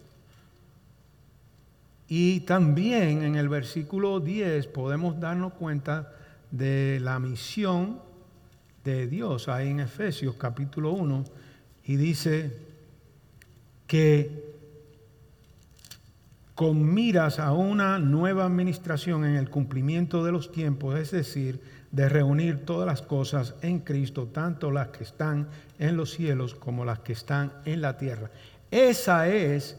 Y 2.08 2.40
también 2.42 3.24
en 3.24 3.36
el 3.36 3.50
versículo 3.50 4.22
10 4.22 4.68
podemos 4.68 5.20
darnos 5.20 5.52
cuenta 5.52 6.14
de 6.50 7.00
la 7.02 7.20
misión 7.20 8.00
de 8.86 9.08
Dios 9.08 9.50
ahí 9.50 9.68
en 9.68 9.82
Efesios 9.82 10.36
capítulo 10.38 10.92
1 10.92 11.26
y 11.84 11.98
dice 11.98 12.56
que 13.86 14.56
con 16.54 16.94
miras 16.94 17.38
a 17.38 17.52
una 17.52 18.00
nueva 18.00 18.46
administración 18.46 19.26
en 19.26 19.36
el 19.36 19.50
cumplimiento 19.50 20.24
de 20.24 20.32
los 20.32 20.54
tiempos, 20.54 20.98
es 20.98 21.12
decir, 21.12 21.60
de 21.96 22.10
reunir 22.10 22.66
todas 22.66 22.86
las 22.86 23.02
cosas 23.02 23.56
en 23.62 23.80
Cristo, 23.80 24.28
tanto 24.28 24.70
las 24.70 24.90
que 24.90 25.06
están 25.06 25.48
en 25.80 25.96
los 25.96 26.12
cielos 26.12 26.54
como 26.54 26.84
las 26.84 27.00
que 27.00 27.14
están 27.14 27.54
en 27.64 27.80
la 27.80 27.98
tierra. 27.98 28.30
Esa 28.70 29.30
es 29.30 29.78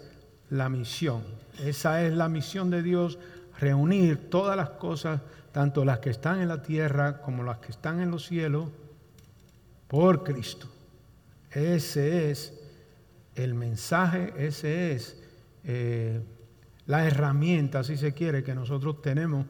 la 0.48 0.70
misión, 0.70 1.22
esa 1.62 2.02
es 2.02 2.14
la 2.14 2.30
misión 2.30 2.70
de 2.70 2.82
Dios, 2.82 3.18
reunir 3.60 4.30
todas 4.30 4.56
las 4.56 4.70
cosas, 4.70 5.20
tanto 5.52 5.84
las 5.84 5.98
que 5.98 6.08
están 6.08 6.40
en 6.40 6.48
la 6.48 6.62
tierra 6.62 7.20
como 7.20 7.42
las 7.42 7.58
que 7.58 7.72
están 7.72 8.00
en 8.00 8.10
los 8.10 8.24
cielos, 8.24 8.70
por 9.86 10.24
Cristo. 10.24 10.68
Ese 11.50 12.30
es 12.30 12.54
el 13.34 13.52
mensaje, 13.52 14.32
ese 14.38 14.92
es 14.92 15.20
eh, 15.64 16.22
la 16.86 17.06
herramienta, 17.06 17.84
si 17.84 17.98
se 17.98 18.14
quiere, 18.14 18.42
que 18.42 18.54
nosotros 18.54 19.02
tenemos 19.02 19.44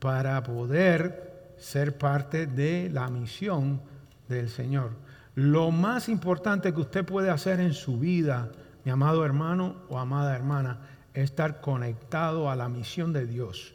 para 0.00 0.42
poder 0.42 1.27
ser 1.58 1.98
parte 1.98 2.46
de 2.46 2.90
la 2.92 3.08
misión 3.08 3.80
del 4.28 4.48
Señor. 4.48 4.90
Lo 5.34 5.70
más 5.70 6.08
importante 6.08 6.72
que 6.72 6.80
usted 6.80 7.04
puede 7.04 7.30
hacer 7.30 7.60
en 7.60 7.74
su 7.74 7.98
vida, 7.98 8.50
mi 8.84 8.90
amado 8.90 9.24
hermano 9.24 9.76
o 9.88 9.98
amada 9.98 10.34
hermana, 10.34 10.80
es 11.14 11.24
estar 11.24 11.60
conectado 11.60 12.50
a 12.50 12.56
la 12.56 12.68
misión 12.68 13.12
de 13.12 13.26
Dios, 13.26 13.74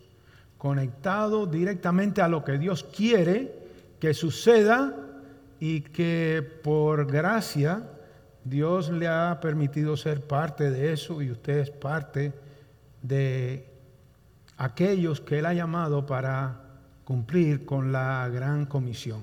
conectado 0.58 1.46
directamente 1.46 2.22
a 2.22 2.28
lo 2.28 2.44
que 2.44 2.58
Dios 2.58 2.84
quiere 2.84 3.64
que 4.00 4.14
suceda 4.14 4.94
y 5.60 5.82
que 5.82 6.46
por 6.64 7.10
gracia 7.10 7.84
Dios 8.44 8.90
le 8.90 9.08
ha 9.08 9.40
permitido 9.42 9.96
ser 9.96 10.28
parte 10.28 10.70
de 10.70 10.92
eso 10.92 11.22
y 11.22 11.32
usted 11.32 11.60
es 11.60 11.70
parte 11.70 12.34
de 13.02 13.70
aquellos 14.58 15.22
que 15.22 15.40
Él 15.40 15.46
ha 15.46 15.54
llamado 15.54 16.06
para 16.06 16.63
cumplir 17.04 17.66
con 17.66 17.92
la 17.92 18.30
gran 18.30 18.66
comisión, 18.66 19.22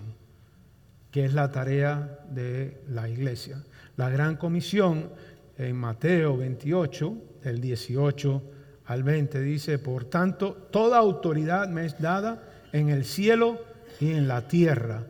que 1.10 1.24
es 1.24 1.32
la 1.32 1.50
tarea 1.50 2.20
de 2.30 2.82
la 2.88 3.08
iglesia. 3.08 3.62
La 3.96 4.08
gran 4.10 4.36
comisión 4.36 5.10
en 5.58 5.76
Mateo 5.76 6.36
28, 6.36 7.14
del 7.44 7.60
18 7.60 8.42
al 8.86 9.02
20, 9.02 9.40
dice, 9.40 9.78
por 9.78 10.04
tanto, 10.04 10.52
toda 10.70 10.98
autoridad 10.98 11.68
me 11.68 11.86
es 11.86 12.00
dada 12.00 12.42
en 12.72 12.88
el 12.88 13.04
cielo 13.04 13.60
y 14.00 14.12
en 14.12 14.28
la 14.28 14.48
tierra. 14.48 15.04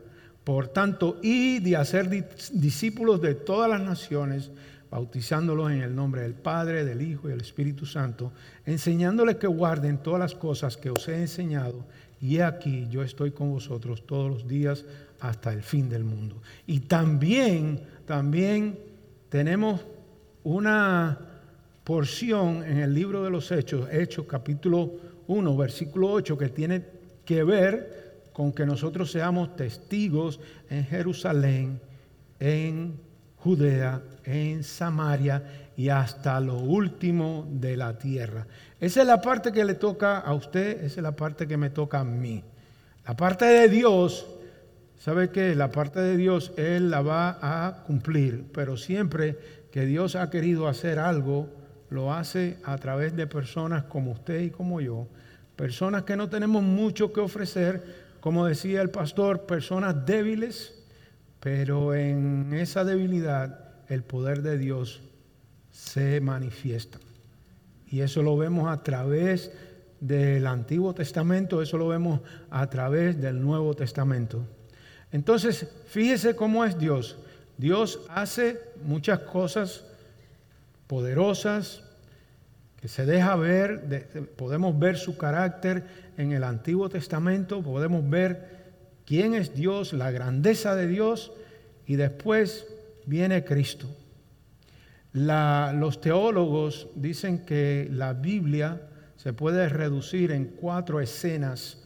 Por 0.45 0.69
tanto, 0.69 1.19
y 1.23 1.61
de 1.61 1.77
hacer 1.77 2.09
discípulos 2.53 3.21
de 3.21 3.35
todas 3.35 3.71
las 3.71 3.81
naciones, 3.81 4.51
bautizándolos 4.91 5.71
en 5.71 5.83
el 5.83 5.95
nombre 5.95 6.23
del 6.23 6.35
Padre, 6.35 6.85
del 6.85 7.03
Hijo 7.03 7.29
y 7.29 7.31
del 7.31 7.43
Espíritu 7.43 7.87
Santo, 7.87 8.33
enseñándoles 8.67 9.37
que 9.37 9.47
guarden 9.47 9.99
todas 9.99 10.19
las 10.19 10.35
cosas 10.35 10.77
que 10.77 10.91
os 10.91 11.07
he 11.09 11.17
enseñado. 11.17 11.85
Y 12.21 12.41
aquí, 12.41 12.87
yo 12.91 13.03
estoy 13.03 13.31
con 13.31 13.51
vosotros 13.51 14.07
todos 14.07 14.31
los 14.31 14.47
días 14.47 14.85
hasta 15.21 15.53
el 15.53 15.63
fin 15.63 15.89
del 15.89 16.05
mundo. 16.05 16.43
Y 16.67 16.81
también, 16.81 17.81
también 18.05 18.79
tenemos 19.29 19.81
una 20.45 21.19
porción 21.85 22.63
en 22.65 22.79
el 22.79 22.95
libro 22.95 23.25
de 23.25 23.31
los 23.31 23.51
Hechos, 23.51 23.89
Hechos 23.91 24.27
capítulo 24.27 24.93
1, 25.29 25.57
versículo 25.57 26.13
8, 26.13 26.37
que 26.37 26.49
tiene 26.49 26.85
que 27.25 27.43
ver 27.43 28.31
con 28.33 28.53
que 28.53 28.67
nosotros 28.67 29.11
seamos 29.11 29.57
testigos 29.57 30.41
en 30.69 30.85
Jerusalén, 30.85 31.81
en 32.39 32.95
Judea, 33.37 34.03
en 34.25 34.63
Samaria 34.63 35.70
y 35.81 35.89
hasta 35.89 36.39
lo 36.41 36.59
último 36.59 37.49
de 37.51 37.75
la 37.75 37.97
tierra. 37.97 38.47
Esa 38.79 39.01
es 39.01 39.07
la 39.07 39.23
parte 39.23 39.51
que 39.51 39.65
le 39.65 39.73
toca 39.73 40.19
a 40.19 40.35
usted, 40.35 40.85
esa 40.85 41.01
es 41.01 41.03
la 41.03 41.17
parte 41.17 41.49
que 41.49 41.57
me 41.57 41.71
toca 41.71 42.01
a 42.01 42.05
mí. 42.05 42.45
La 43.07 43.17
parte 43.17 43.47
de 43.47 43.67
Dios, 43.71 44.27
¿sabe 44.99 45.31
qué? 45.31 45.55
La 45.55 45.71
parte 45.71 45.99
de 46.01 46.19
Dios 46.19 46.53
Él 46.59 46.91
la 46.91 47.01
va 47.01 47.39
a 47.41 47.83
cumplir, 47.85 48.45
pero 48.53 48.77
siempre 48.77 49.39
que 49.73 49.87
Dios 49.87 50.17
ha 50.17 50.29
querido 50.29 50.69
hacer 50.69 50.99
algo, 50.99 51.49
lo 51.89 52.13
hace 52.13 52.59
a 52.65 52.77
través 52.77 53.17
de 53.17 53.27
personas 53.27 53.85
como 53.85 54.11
usted 54.11 54.39
y 54.43 54.51
como 54.51 54.83
yo, 54.83 55.09
personas 55.57 56.03
que 56.03 56.15
no 56.15 56.29
tenemos 56.29 56.63
mucho 56.63 57.11
que 57.11 57.21
ofrecer, 57.21 57.83
como 58.21 58.45
decía 58.45 58.83
el 58.83 58.91
pastor, 58.91 59.47
personas 59.47 60.05
débiles, 60.05 60.75
pero 61.41 61.95
en 61.95 62.53
esa 62.53 62.85
debilidad 62.85 63.61
el 63.89 64.03
poder 64.03 64.43
de 64.43 64.59
Dios 64.59 65.01
se 65.71 66.21
manifiesta. 66.21 66.99
Y 67.89 68.01
eso 68.01 68.23
lo 68.23 68.37
vemos 68.37 68.69
a 68.71 68.83
través 68.83 69.51
del 70.01 70.47
Antiguo 70.47 70.95
Testamento, 70.95 71.61
eso 71.61 71.77
lo 71.77 71.89
vemos 71.89 72.21
a 72.51 72.69
través 72.71 73.21
del 73.21 73.41
Nuevo 73.41 73.75
Testamento. 73.75 74.43
Entonces, 75.13 75.67
fíjese 75.87 76.37
cómo 76.37 76.65
es 76.65 76.79
Dios. 76.79 77.19
Dios 77.59 78.01
hace 78.09 78.61
muchas 78.85 79.21
cosas 79.21 79.85
poderosas 80.87 81.83
que 82.81 82.89
se 82.89 83.05
deja 83.05 83.37
ver, 83.37 84.31
podemos 84.37 84.79
ver 84.79 84.97
su 84.97 85.19
carácter 85.19 85.85
en 86.17 86.33
el 86.33 86.45
Antiguo 86.45 86.89
Testamento, 86.89 87.63
podemos 87.63 88.09
ver 88.09 88.61
quién 89.05 89.35
es 89.35 89.55
Dios, 89.55 89.93
la 89.93 90.11
grandeza 90.11 90.75
de 90.75 90.87
Dios, 90.87 91.33
y 91.87 91.97
después 91.97 92.67
viene 93.05 93.45
Cristo. 93.45 93.87
Los 95.13 96.01
teólogos 96.01 96.89
dicen 96.95 97.45
que 97.45 97.89
la 97.91 98.13
Biblia 98.13 98.83
se 99.17 99.33
puede 99.33 99.69
reducir 99.69 100.31
en 100.31 100.47
cuatro 100.47 101.01
escenas 101.01 101.83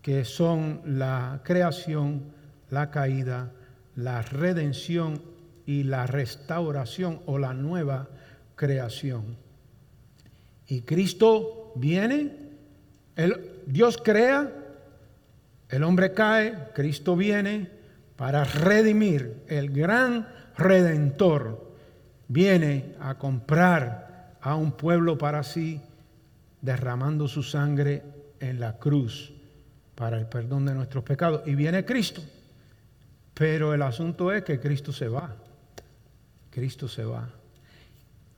que 0.00 0.24
son 0.24 0.80
la 0.84 1.40
creación, 1.44 2.32
la 2.70 2.90
caída, 2.90 3.52
la 3.94 4.22
redención 4.22 5.22
y 5.66 5.84
la 5.84 6.06
restauración 6.06 7.20
o 7.26 7.38
la 7.38 7.52
nueva 7.52 8.08
creación. 8.56 9.36
Y 10.66 10.82
Cristo 10.82 11.72
viene, 11.76 12.32
el, 13.16 13.62
Dios 13.66 13.98
crea, 13.98 14.52
el 15.68 15.82
hombre 15.84 16.12
cae, 16.12 16.70
Cristo 16.74 17.16
viene 17.16 17.68
para 18.16 18.44
redimir, 18.44 19.42
el 19.48 19.70
gran 19.70 20.28
redentor 20.56 21.71
viene 22.32 22.94
a 23.00 23.16
comprar 23.16 24.36
a 24.40 24.56
un 24.56 24.72
pueblo 24.72 25.18
para 25.18 25.42
sí, 25.42 25.80
derramando 26.62 27.28
su 27.28 27.42
sangre 27.42 28.02
en 28.40 28.58
la 28.58 28.78
cruz 28.78 29.32
para 29.94 30.18
el 30.18 30.26
perdón 30.26 30.64
de 30.64 30.74
nuestros 30.74 31.04
pecados. 31.04 31.42
Y 31.46 31.54
viene 31.54 31.84
Cristo. 31.84 32.22
Pero 33.34 33.74
el 33.74 33.82
asunto 33.82 34.32
es 34.32 34.44
que 34.44 34.58
Cristo 34.58 34.92
se 34.92 35.08
va. 35.08 35.34
Cristo 36.50 36.88
se 36.88 37.04
va. 37.04 37.28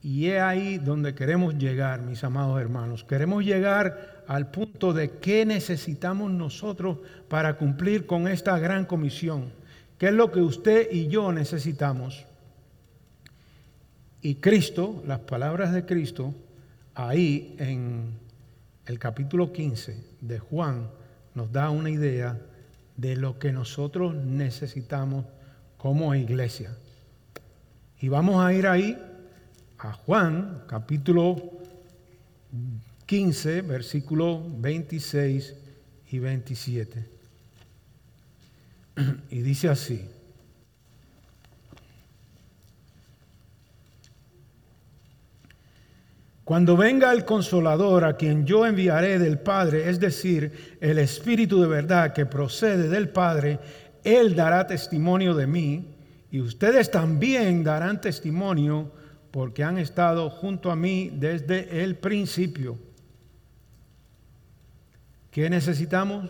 Y 0.01 0.27
es 0.27 0.41
ahí 0.41 0.77
donde 0.77 1.15
queremos 1.15 1.57
llegar, 1.57 2.01
mis 2.01 2.23
amados 2.23 2.59
hermanos. 2.59 3.03
Queremos 3.03 3.43
llegar 3.43 4.23
al 4.27 4.51
punto 4.51 4.93
de 4.93 5.11
qué 5.17 5.45
necesitamos 5.45 6.31
nosotros 6.31 6.99
para 7.29 7.57
cumplir 7.57 8.05
con 8.05 8.27
esta 8.27 8.59
gran 8.59 8.85
comisión. 8.85 9.51
¿Qué 9.97 10.07
es 10.07 10.13
lo 10.13 10.31
que 10.31 10.41
usted 10.41 10.91
y 10.91 11.07
yo 11.07 11.31
necesitamos? 11.31 12.25
Y 14.25 14.37
Cristo, 14.37 15.03
las 15.05 15.19
palabras 15.19 15.71
de 15.71 15.85
Cristo, 15.85 16.33
ahí 16.95 17.55
en 17.59 18.17
el 18.87 18.97
capítulo 18.97 19.53
15 19.53 20.03
de 20.19 20.39
Juan, 20.39 20.89
nos 21.35 21.51
da 21.51 21.69
una 21.69 21.91
idea 21.91 22.41
de 22.97 23.17
lo 23.17 23.37
que 23.37 23.51
nosotros 23.51 24.15
necesitamos 24.15 25.27
como 25.77 26.15
iglesia. 26.15 26.75
Y 28.01 28.09
vamos 28.09 28.43
a 28.43 28.51
ir 28.51 28.65
ahí 28.65 28.97
a 29.77 29.93
Juan, 29.93 30.63
capítulo 30.65 31.59
15, 33.05 33.61
versículo 33.61 34.43
26 34.57 35.53
y 36.09 36.17
27. 36.17 37.09
Y 39.29 39.41
dice 39.41 39.69
así. 39.69 40.09
Cuando 46.45 46.77
venga 46.77 47.11
el 47.11 47.25
consolador 47.25 48.03
a 48.05 48.17
quien 48.17 48.45
yo 48.45 48.67
enviaré 48.67 49.17
del 49.17 49.39
Padre, 49.39 49.89
es 49.89 49.99
decir, 49.99 50.77
el 50.79 50.99
Espíritu 50.99 51.59
de 51.59 51.67
verdad 51.67 52.13
que 52.13 52.27
procede 52.27 52.87
del 52.87 53.09
Padre, 53.09 53.59
Él 54.03 54.35
dará 54.35 54.67
testimonio 54.67 55.33
de 55.33 55.47
mí 55.47 55.95
y 56.29 56.41
ustedes 56.41 56.91
también 56.91 57.63
darán 57.63 57.99
testimonio 57.99 58.91
porque 59.31 59.63
han 59.63 59.79
estado 59.79 60.29
junto 60.29 60.69
a 60.69 60.75
mí 60.75 61.09
desde 61.11 61.83
el 61.83 61.95
principio. 61.95 62.77
¿Qué 65.31 65.49
necesitamos? 65.49 66.29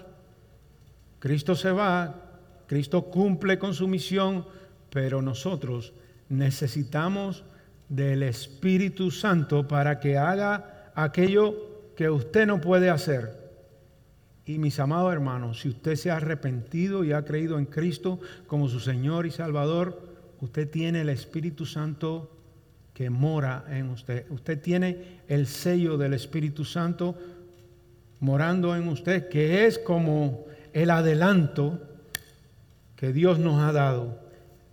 Cristo 1.20 1.56
se 1.56 1.72
va, 1.74 2.40
Cristo 2.68 3.04
cumple 3.04 3.60
con 3.60 3.74
su 3.74 3.86
misión, 3.90 4.46
pero 4.90 5.22
nosotros 5.22 5.92
necesitamos 6.30 7.44
del 7.90 8.24
Espíritu 8.24 9.12
Santo 9.12 9.68
para 9.68 10.00
que 10.00 10.18
haga 10.18 10.92
aquello 10.96 11.94
que 11.96 12.10
usted 12.10 12.48
no 12.48 12.62
puede 12.62 12.90
hacer. 12.90 13.46
Y 14.46 14.60
mis 14.60 14.80
amados 14.80 15.12
hermanos, 15.12 15.62
si 15.62 15.70
usted 15.70 15.96
se 15.96 16.12
ha 16.12 16.18
arrepentido 16.18 17.04
y 17.04 17.14
ha 17.14 17.26
creído 17.26 17.58
en 17.58 17.66
Cristo 17.66 18.20
como 18.48 18.70
su 18.70 18.80
Señor 18.80 19.26
y 19.26 19.32
Salvador, 19.32 20.02
usted 20.42 20.70
tiene 20.70 21.02
el 21.02 21.10
Espíritu 21.10 21.66
Santo 21.66 22.32
que 22.94 23.10
mora 23.10 23.66
en 23.70 23.90
usted. 23.90 24.26
Usted 24.30 24.62
tiene 24.62 25.20
el 25.28 25.48
sello 25.48 25.98
del 25.98 26.14
Espíritu 26.14 26.64
Santo 26.64 27.16
morando 28.20 28.76
en 28.76 28.88
usted, 28.88 29.30
que 29.30 29.66
es 29.66 29.80
como 29.80 30.46
el 30.74 30.90
adelanto 30.90 31.80
que 32.96 33.12
Dios 33.12 33.40
nos 33.40 33.62
ha 33.62 33.72
dado. 33.72 34.20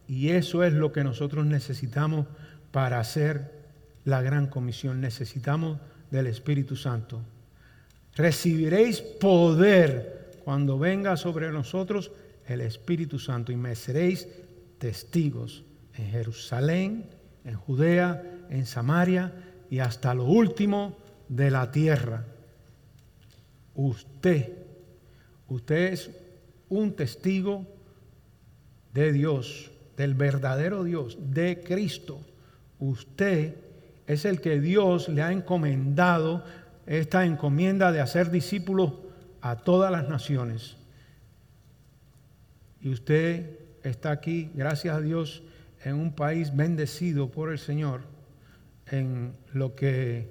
Y 0.07 0.31
eso 0.31 0.62
es 0.64 0.72
lo 0.72 0.92
que 0.92 1.03
nosotros 1.03 1.46
necesitamos 1.46 2.27
para 2.73 2.99
hacer 2.99 3.53
la 4.05 4.21
gran 4.23 4.49
comisión. 4.49 5.01
Necesitamos 5.01 5.79
del 6.11 6.27
Espíritu 6.27 6.75
Santo. 6.75 7.23
Recibiréis 8.17 9.01
poder 9.01 10.33
cuando 10.45 10.79
venga 10.79 11.17
sobre 11.17 11.53
nosotros 11.53 12.11
el 12.47 12.61
Espíritu 12.61 13.19
Santo 13.19 13.53
y 13.53 13.57
me 13.57 13.75
seréis 13.77 14.29
testigos 14.79 15.65
en 15.95 16.11
Jerusalén, 16.11 17.07
en 17.45 17.55
Judea, 17.55 18.23
en 18.51 18.67
Samaria 18.67 19.33
y 19.71 19.79
hasta 19.79 20.15
lo 20.15 20.25
último 20.25 20.99
de 21.29 21.51
la 21.51 21.71
tierra. 21.71 22.25
Usted, 23.75 24.53
usted 25.49 25.93
es 25.93 26.11
un 26.69 26.95
testigo 26.95 27.67
de 28.93 29.13
Dios, 29.13 29.71
del 29.97 30.15
verdadero 30.15 30.85
Dios, 30.85 31.17
de 31.31 31.63
Cristo. 31.65 32.21
Usted 32.83 33.55
es 34.09 34.25
el 34.25 34.40
que 34.40 34.59
Dios 34.59 35.09
le 35.09 35.23
ha 35.23 35.31
encomendado 35.31 36.45
esta 36.85 37.25
encomienda 37.25 37.92
de 37.92 38.01
hacer 38.01 38.33
discípulos 38.33 38.95
a 39.40 39.55
todas 39.55 39.92
las 39.92 40.09
naciones. 40.09 40.75
Y 42.81 42.88
usted 42.88 43.57
está 43.85 44.11
aquí, 44.11 44.51
gracias 44.55 44.97
a 44.97 45.01
Dios, 45.01 45.45
en 45.85 45.95
un 45.95 46.12
país 46.12 46.57
bendecido 46.57 47.31
por 47.31 47.53
el 47.53 47.61
Señor, 47.61 48.01
en 48.90 49.33
lo 49.53 49.77
que 49.77 50.29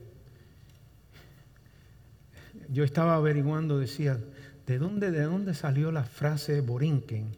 yo 2.68 2.84
estaba 2.84 3.16
averiguando, 3.16 3.80
decía, 3.80 4.20
¿de 4.68 4.78
dónde, 4.78 5.12
de 5.12 5.22
dónde 5.22 5.54
salió 5.54 5.90
la 5.94 6.04
frase 6.04 6.60
Borinquen? 6.60 7.34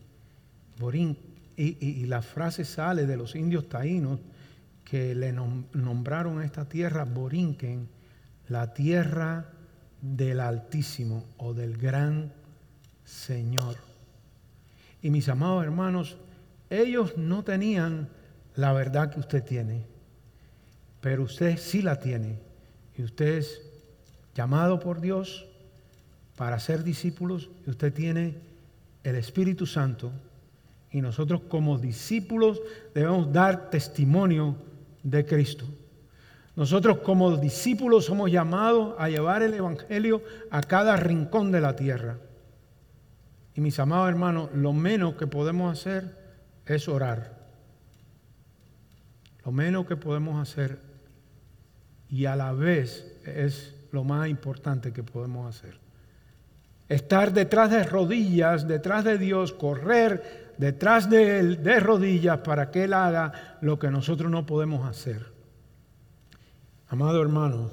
Borín, 0.80 1.19
y, 1.56 1.86
y 1.86 2.08
la 2.08 2.23
frase 2.23 2.65
sale 2.65 3.06
de 3.06 3.15
los 3.15 3.36
indios 3.36 3.69
taínos 3.69 4.19
que 4.84 5.15
le 5.15 5.32
nombraron 5.32 6.39
a 6.39 6.46
esta 6.46 6.65
tierra 6.65 7.06
Borinquen, 7.06 7.88
la 8.50 8.74
tierra 8.74 9.50
del 10.02 10.39
Altísimo 10.39 11.26
o 11.38 11.54
del 11.54 11.78
Gran 11.78 12.34
Señor. 13.04 13.78
Y 15.02 15.10
mis 15.10 15.30
amados 15.30 15.63
hermanos, 15.63 16.17
ellos 16.69 17.17
no 17.17 17.43
tenían 17.43 18.10
la 18.56 18.74
verdad 18.74 19.12
que 19.12 19.19
usted 19.19 19.43
tiene, 19.43 19.86
pero 21.02 21.24
usted 21.24 21.58
sí 21.58 21.82
la 21.82 22.00
tiene. 22.00 22.39
Y 22.98 23.04
usted 23.04 23.38
es 23.38 23.62
llamado 24.36 24.80
por 24.80 25.02
Dios 25.02 25.48
para 26.36 26.60
ser 26.60 26.84
discípulos 26.84 27.50
y 27.65 27.72
usted 27.72 27.93
tiene 27.93 28.38
el 29.04 29.15
Espíritu 29.15 29.65
Santo. 29.65 30.12
Y 30.91 31.02
nosotros 31.02 31.41
como 31.48 31.78
discípulos 31.78 32.62
debemos 32.93 33.32
dar 33.32 33.69
testimonio 33.69 34.56
de 35.04 35.26
Cristo. 35.26 35.66
Nosotros 36.56 37.00
como 37.00 37.36
discípulos 37.38 38.06
somos 38.06 38.32
llamados 38.32 38.96
a 38.98 39.10
llevar 39.10 39.42
el 39.42 39.54
Evangelio 39.54 40.22
a 40.52 40.62
cada 40.62 40.96
rincón 40.96 41.52
de 41.52 41.62
la 41.62 41.76
tierra. 41.76 42.18
Y 43.56 43.62
mis 43.62 43.80
amados 43.80 44.10
hermanos, 44.10 44.50
lo 44.54 44.74
menos 44.74 45.16
que 45.16 45.28
podemos 45.28 45.72
hacer 45.78 46.18
es 46.66 46.88
orar. 46.88 47.44
Lo 49.46 49.52
menos 49.52 49.86
que 49.86 49.96
podemos 49.96 50.42
hacer 50.42 50.80
y 52.10 52.26
a 52.26 52.36
la 52.36 52.54
vez 52.54 53.12
es 53.26 53.76
lo 53.92 54.04
más 54.04 54.30
importante 54.30 54.94
que 54.94 55.04
podemos 55.04 55.56
hacer. 55.56 55.78
Estar 56.88 57.34
detrás 57.34 57.72
de 57.72 57.84
rodillas, 57.84 58.68
detrás 58.68 59.04
de 59.04 59.18
Dios, 59.18 59.54
correr 59.54 60.42
detrás 60.58 61.10
de 61.10 61.39
Él 61.39 61.63
de 61.63 61.80
rodillas 61.80 62.39
para 62.39 62.72
que 62.72 62.86
Él 62.86 62.94
haga 62.94 63.58
lo 63.62 63.80
que 63.80 63.89
nosotros 63.89 64.32
no 64.32 64.46
podemos 64.46 64.88
hacer. 64.88 65.26
Amado 66.88 67.22
hermano, 67.22 67.72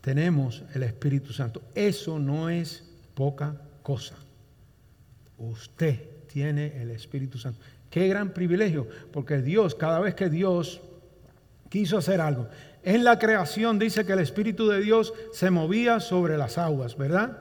tenemos 0.00 0.62
el 0.74 0.84
Espíritu 0.84 1.32
Santo. 1.32 1.62
Eso 1.74 2.18
no 2.18 2.48
es 2.48 2.84
poca 3.14 3.60
cosa. 3.82 4.14
Usted 5.36 6.00
tiene 6.28 6.80
el 6.80 6.90
Espíritu 6.90 7.38
Santo. 7.38 7.60
Qué 7.90 8.06
gran 8.08 8.32
privilegio, 8.32 8.86
porque 9.12 9.42
Dios, 9.42 9.74
cada 9.74 9.98
vez 9.98 10.14
que 10.14 10.28
Dios 10.28 10.80
quiso 11.68 11.98
hacer 11.98 12.20
algo, 12.20 12.48
en 12.82 13.04
la 13.04 13.18
creación 13.18 13.78
dice 13.78 14.04
que 14.06 14.12
el 14.12 14.20
Espíritu 14.20 14.68
de 14.68 14.80
Dios 14.80 15.12
se 15.32 15.50
movía 15.50 16.00
sobre 16.00 16.38
las 16.38 16.58
aguas, 16.58 16.96
¿verdad? 16.96 17.38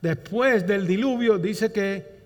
Después 0.00 0.66
del 0.66 0.86
diluvio 0.86 1.38
dice 1.38 1.72
que 1.72 2.17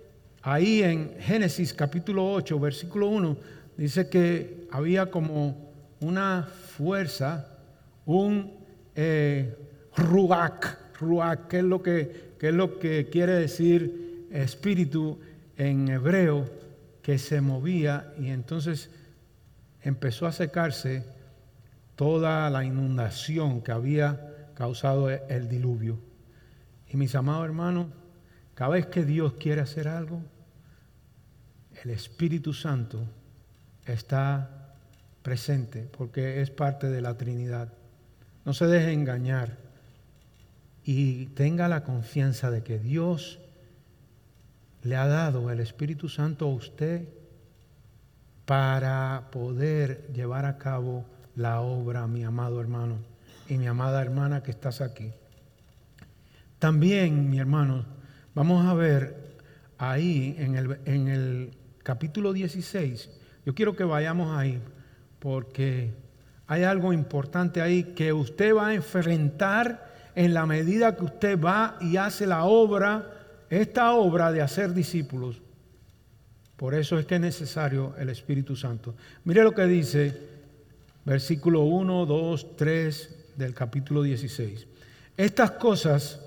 ahí 0.43 0.83
en 0.83 1.15
Génesis 1.21 1.73
capítulo 1.73 2.33
8, 2.33 2.59
versículo 2.59 3.09
1, 3.09 3.37
dice 3.77 4.09
que 4.09 4.67
había 4.71 5.11
como 5.11 5.73
una 6.01 6.49
fuerza, 6.77 7.59
un 8.05 8.53
eh, 8.95 9.57
ruach, 9.97 10.67
ruach, 10.99 11.47
que 11.49 11.59
es 11.59 11.65
lo 11.65 11.83
que, 11.83 12.35
que 12.39 12.49
es 12.49 12.55
lo 12.55 12.79
que 12.79 13.09
quiere 13.11 13.35
decir 13.35 14.27
espíritu 14.33 15.21
en 15.57 15.89
hebreo, 15.89 16.51
que 17.03 17.19
se 17.19 17.41
movía 17.41 18.13
y 18.19 18.29
entonces 18.29 18.91
empezó 19.83 20.27
a 20.27 20.33
secarse 20.33 21.05
toda 21.97 22.49
la 22.51 22.65
inundación 22.65 23.61
que 23.61 23.73
había 23.73 24.51
causado 24.55 25.11
el 25.11 25.49
diluvio. 25.49 25.99
Y 26.89 26.97
mis 26.97 27.15
amados 27.15 27.45
hermanos, 27.45 27.87
cada 28.55 28.73
vez 28.73 28.87
que 28.87 29.05
Dios 29.05 29.35
quiere 29.35 29.61
hacer 29.61 29.89
algo, 29.89 30.23
el 31.83 31.91
Espíritu 31.91 32.53
Santo 32.53 33.05
está 33.85 34.75
presente 35.23 35.89
porque 35.97 36.41
es 36.41 36.51
parte 36.51 36.89
de 36.89 37.01
la 37.01 37.17
Trinidad. 37.17 37.73
No 38.45 38.55
se 38.55 38.67
deje 38.67 38.93
engañar 38.93 39.57
y 40.85 41.27
tenga 41.27 41.69
la 41.69 41.85
confianza 41.85 42.51
de 42.51 42.63
que 42.63 42.79
Dios 42.79 43.39
le 44.83 44.97
ha 44.97 45.07
dado 45.07 45.51
el 45.51 45.61
Espíritu 45.61 46.09
Santo 46.09 46.47
a 46.47 46.55
usted 46.55 47.09
para 48.45 49.29
poder 49.31 50.09
llevar 50.13 50.45
a 50.45 50.59
cabo 50.59 51.05
la 51.37 51.61
obra, 51.61 52.07
mi 52.07 52.25
amado 52.25 52.61
hermano 52.61 52.99
y 53.49 53.59
mi 53.59 53.67
amada 53.67 54.03
hermana 54.03 54.43
que 54.43 54.51
estás 54.51 54.81
aquí. 54.81 55.13
También, 56.59 57.29
mi 57.31 57.39
hermano, 57.39 57.85
vamos 58.35 58.67
a 58.67 58.75
ver 58.75 59.37
ahí 59.79 60.37
en 60.39 60.57
el, 60.57 60.79
en 60.85 61.09
el 61.09 61.57
capítulo 61.83 62.33
16, 62.33 63.11
yo 63.45 63.55
quiero 63.55 63.75
que 63.75 63.85
vayamos 63.85 64.37
ahí 64.37 64.61
porque 65.19 65.91
hay 66.47 66.65
algo 66.65 66.93
importante 66.93 67.61
ahí 67.61 67.85
que 67.95 68.13
usted 68.13 68.55
va 68.55 68.69
a 68.69 68.75
enfrentar 68.75 69.91
en 70.15 70.35
la 70.35 70.47
medida 70.47 70.97
que 70.97 71.05
usted 71.05 71.41
va 71.41 71.77
y 71.81 71.97
hace 71.97 72.27
la 72.27 72.45
obra, 72.45 73.11
esta 73.49 73.93
obra 73.93 74.33
de 74.33 74.43
hacer 74.43 74.75
discípulos. 74.75 75.41
Por 76.57 76.75
eso 76.75 76.99
es 76.99 77.07
que 77.07 77.17
es 77.17 77.21
necesario 77.21 77.95
el 77.99 78.09
Espíritu 78.09 78.55
Santo. 78.55 78.95
Mire 79.25 79.43
lo 79.43 79.55
que 79.55 79.67
dice 79.67 80.33
versículo 81.05 81.63
1, 81.63 82.07
2, 82.07 82.57
3 82.57 83.17
del 83.37 83.55
capítulo 83.55 84.03
16. 84.03 84.67
Estas 85.17 85.53
cosas 85.53 86.21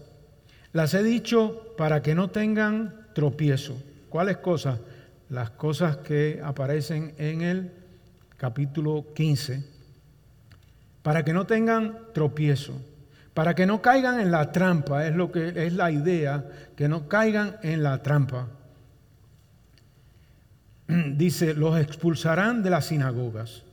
las 0.74 0.94
he 0.94 1.04
dicho 1.04 1.74
para 1.78 2.02
que 2.02 2.16
no 2.16 2.30
tengan 2.30 3.08
tropiezo. 3.14 3.76
¿Cuáles 4.10 4.38
cosas? 4.38 4.80
Las 5.30 5.50
cosas 5.52 5.98
que 5.98 6.42
aparecen 6.44 7.16
en 7.18 7.42
el 7.42 7.72
capítulo 8.38 9.08
15. 9.14 9.64
Para 11.02 11.26
que 11.26 11.34
no 11.34 11.46
tengan 11.46 11.98
tropiezo. 12.14 12.74
Para 13.34 13.54
que 13.54 13.66
no 13.66 13.82
caigan 13.82 14.20
en 14.20 14.32
la 14.32 14.52
trampa, 14.52 15.06
es 15.06 15.16
lo 15.16 15.32
que 15.32 15.66
es 15.66 15.74
la 15.74 15.92
idea, 15.92 16.46
que 16.76 16.88
no 16.88 17.08
caigan 17.08 17.58
en 17.64 17.84
la 17.84 18.02
trampa. 18.02 18.48
Dice, 20.88 21.54
los 21.54 21.80
expulsarán 21.80 22.64
de 22.64 22.70
las 22.70 22.86
sinagogas. 22.86 23.64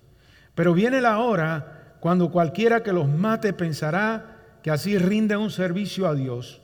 Pero 0.54 0.74
viene 0.74 1.00
la 1.00 1.18
hora 1.18 1.96
cuando 2.00 2.30
cualquiera 2.30 2.82
que 2.82 2.92
los 2.92 3.08
mate 3.08 3.52
pensará 3.52 4.36
que 4.62 4.70
así 4.70 4.98
rinde 4.98 5.36
un 5.36 5.50
servicio 5.50 6.08
a 6.08 6.14
Dios 6.14 6.60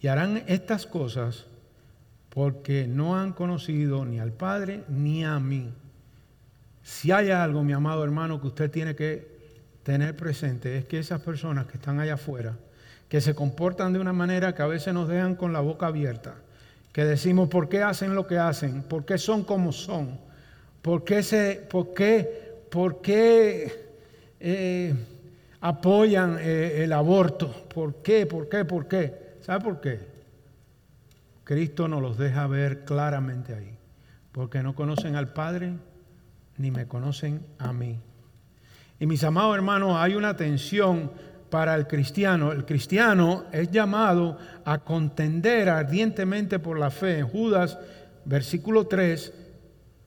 y 0.00 0.08
harán 0.08 0.44
estas 0.46 0.86
cosas 0.86 1.46
porque 2.36 2.86
no 2.86 3.16
han 3.16 3.32
conocido 3.32 4.04
ni 4.04 4.20
al 4.20 4.30
Padre 4.30 4.84
ni 4.90 5.24
a 5.24 5.40
mí. 5.40 5.72
Si 6.82 7.10
hay 7.10 7.30
algo, 7.30 7.64
mi 7.64 7.72
amado 7.72 8.04
hermano, 8.04 8.38
que 8.42 8.48
usted 8.48 8.70
tiene 8.70 8.94
que 8.94 9.26
tener 9.82 10.14
presente, 10.14 10.76
es 10.76 10.84
que 10.84 10.98
esas 10.98 11.22
personas 11.22 11.64
que 11.64 11.78
están 11.78 11.98
allá 11.98 12.14
afuera, 12.14 12.54
que 13.08 13.22
se 13.22 13.34
comportan 13.34 13.94
de 13.94 14.00
una 14.00 14.12
manera 14.12 14.54
que 14.54 14.60
a 14.60 14.66
veces 14.66 14.92
nos 14.92 15.08
dejan 15.08 15.36
con 15.36 15.54
la 15.54 15.60
boca 15.60 15.86
abierta, 15.86 16.34
que 16.92 17.06
decimos 17.06 17.48
por 17.48 17.70
qué 17.70 17.82
hacen 17.82 18.14
lo 18.14 18.26
que 18.26 18.36
hacen, 18.36 18.82
por 18.82 19.06
qué 19.06 19.16
son 19.16 19.42
como 19.42 19.72
son, 19.72 20.20
por 20.82 21.04
qué, 21.04 21.22
se, 21.22 21.66
por 21.70 21.94
qué 21.94 22.46
¿Por 22.70 23.00
qué 23.00 23.72
eh, 24.38 24.94
apoyan 25.62 26.36
eh, 26.38 26.84
el 26.84 26.92
aborto? 26.92 27.48
¿Por 27.72 28.02
qué? 28.02 28.26
¿Por 28.26 28.50
qué? 28.50 28.66
¿Por 28.66 28.86
qué? 28.86 29.14
¿Sabe 29.40 29.64
por 29.64 29.80
qué? 29.80 30.15
Cristo 31.46 31.86
nos 31.86 32.02
los 32.02 32.18
deja 32.18 32.48
ver 32.48 32.84
claramente 32.84 33.54
ahí. 33.54 33.78
Porque 34.32 34.64
no 34.64 34.74
conocen 34.74 35.14
al 35.14 35.32
Padre 35.32 35.74
ni 36.58 36.72
me 36.72 36.88
conocen 36.88 37.46
a 37.58 37.72
mí. 37.72 38.00
Y 38.98 39.06
mis 39.06 39.22
amados 39.22 39.54
hermanos, 39.54 39.96
hay 39.96 40.16
una 40.16 40.36
tensión 40.36 41.12
para 41.48 41.76
el 41.76 41.86
cristiano. 41.86 42.50
El 42.50 42.64
cristiano 42.64 43.44
es 43.52 43.70
llamado 43.70 44.38
a 44.64 44.78
contender 44.78 45.68
ardientemente 45.68 46.58
por 46.58 46.80
la 46.80 46.90
fe. 46.90 47.20
En 47.20 47.28
Judas, 47.28 47.78
versículo 48.24 48.88
3, 48.88 49.32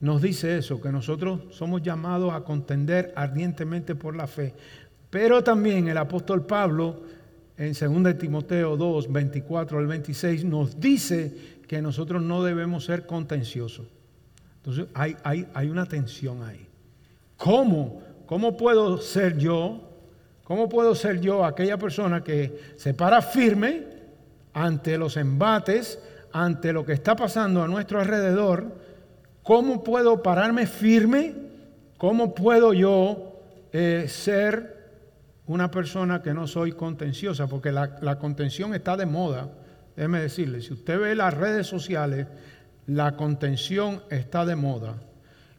nos 0.02 0.22
dice 0.22 0.58
eso, 0.58 0.82
que 0.82 0.92
nosotros 0.92 1.44
somos 1.52 1.82
llamados 1.82 2.34
a 2.34 2.42
contender 2.42 3.14
ardientemente 3.16 3.96
por 3.96 4.14
la 4.14 4.28
fe. 4.28 4.54
Pero 5.10 5.42
también 5.42 5.88
el 5.88 5.98
apóstol 5.98 6.46
Pablo, 6.46 7.02
en 7.60 7.74
2 8.04 8.18
Timoteo 8.18 8.78
2, 8.78 9.12
24 9.12 9.80
al 9.80 9.88
26, 9.88 10.46
nos 10.46 10.80
dice 10.80 11.60
que 11.68 11.82
nosotros 11.82 12.22
no 12.22 12.42
debemos 12.42 12.86
ser 12.86 13.06
contenciosos. 13.06 13.86
Entonces 14.56 14.86
hay, 14.94 15.18
hay, 15.24 15.46
hay 15.54 15.70
una 15.70 15.86
tensión 15.86 16.42
ahí. 16.42 16.66
¿Cómo? 17.36 18.02
¿Cómo 18.26 18.56
puedo 18.56 18.98
ser 19.00 19.38
yo? 19.38 19.82
¿Cómo 20.46 20.70
puedo 20.70 20.96
ser 20.96 21.20
yo 21.20 21.44
aquella 21.44 21.78
persona 21.78 22.24
que 22.24 22.74
se 22.78 22.94
para 22.94 23.22
firme 23.22 23.84
ante 24.54 24.98
los 24.98 25.18
embates, 25.18 26.00
ante 26.32 26.72
lo 26.72 26.86
que 26.86 26.94
está 26.94 27.14
pasando 27.18 27.62
a 27.62 27.68
nuestro 27.68 28.00
alrededor? 28.00 28.72
¿Cómo 29.44 29.84
puedo 29.84 30.24
pararme 30.24 30.66
firme? 30.66 31.34
¿Cómo 31.98 32.34
puedo 32.34 32.72
yo 32.72 33.42
eh, 33.74 34.06
ser 34.08 34.79
una 35.50 35.72
persona 35.72 36.22
que 36.22 36.34
no 36.34 36.46
soy 36.46 36.74
contenciosa? 36.74 37.48
Porque 37.48 37.72
la, 37.72 38.20
contención 38.20 38.76
está 38.76 38.96
de 38.96 39.08
moda. 39.08 39.50
Déjeme 39.96 40.22
decirle, 40.22 40.62
si 40.62 40.74
usted 40.74 41.00
ve 41.00 41.16
las 41.16 41.34
redes 41.34 41.66
sociales, 41.66 42.28
la 42.86 43.16
contención 43.16 44.04
está 44.12 44.46
de 44.46 44.56
moda. 44.56 44.96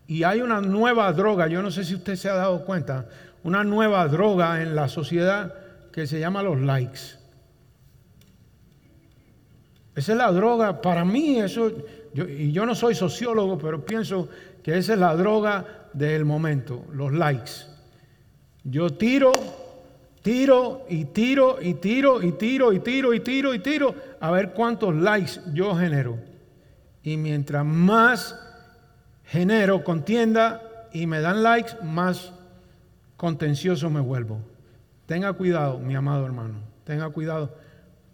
Y 0.06 0.22
hay 0.22 0.42
una 0.42 0.60
nueva 0.60 1.12
droga, 1.12 1.48
yo 1.48 1.60
no 1.60 1.72
sé 1.72 1.84
si 1.84 1.96
usted 1.96 2.14
se 2.14 2.28
ha 2.28 2.34
dado 2.34 2.64
cuenta, 2.64 3.08
una 3.42 3.64
nueva 3.64 4.06
droga 4.06 4.62
en 4.62 4.76
la 4.76 4.88
sociedad 4.88 5.54
que 5.92 6.06
se 6.06 6.20
llama 6.20 6.42
los 6.42 6.60
likes. 6.60 7.18
Esa 9.96 10.12
es 10.12 10.18
la 10.18 10.30
droga, 10.30 10.80
para 10.80 11.04
mí 11.04 11.40
eso, 11.40 11.72
y 12.14 12.52
yo 12.52 12.64
no 12.64 12.76
soy 12.76 12.94
sociólogo, 12.94 13.58
pero 13.58 13.84
pienso 13.84 14.28
que 14.62 14.78
esa 14.78 14.92
es 14.92 15.00
la 15.00 15.16
droga 15.16 15.88
del 15.92 16.24
momento, 16.24 16.84
los 16.92 17.12
likes. 17.12 17.70
Yo 18.62 18.90
tiro, 18.90 19.32
tiro 20.22 20.84
y 20.88 21.06
tiro 21.06 21.58
y 21.60 21.74
tiro 21.74 22.22
y 22.22 22.32
tiro 22.32 22.72
y 22.72 22.80
tiro 22.80 23.14
y 23.14 23.20
tiro 23.20 23.54
y 23.54 23.58
tiro 23.58 23.94
a 24.20 24.30
ver 24.30 24.52
cuántos 24.52 24.94
likes 24.94 25.40
yo 25.52 25.74
genero. 25.74 26.18
Y 27.02 27.16
mientras 27.16 27.64
más 27.64 28.38
genero 29.24 29.82
contienda 29.84 30.62
y 30.92 31.06
me 31.06 31.20
dan 31.20 31.42
likes, 31.42 31.72
más 31.82 32.32
contencioso 33.16 33.88
me 33.90 34.00
vuelvo. 34.00 34.40
Tenga 35.06 35.32
cuidado, 35.32 35.78
mi 35.78 35.94
amado 35.94 36.26
hermano, 36.26 36.60
tenga 36.84 37.08
cuidado, 37.10 37.56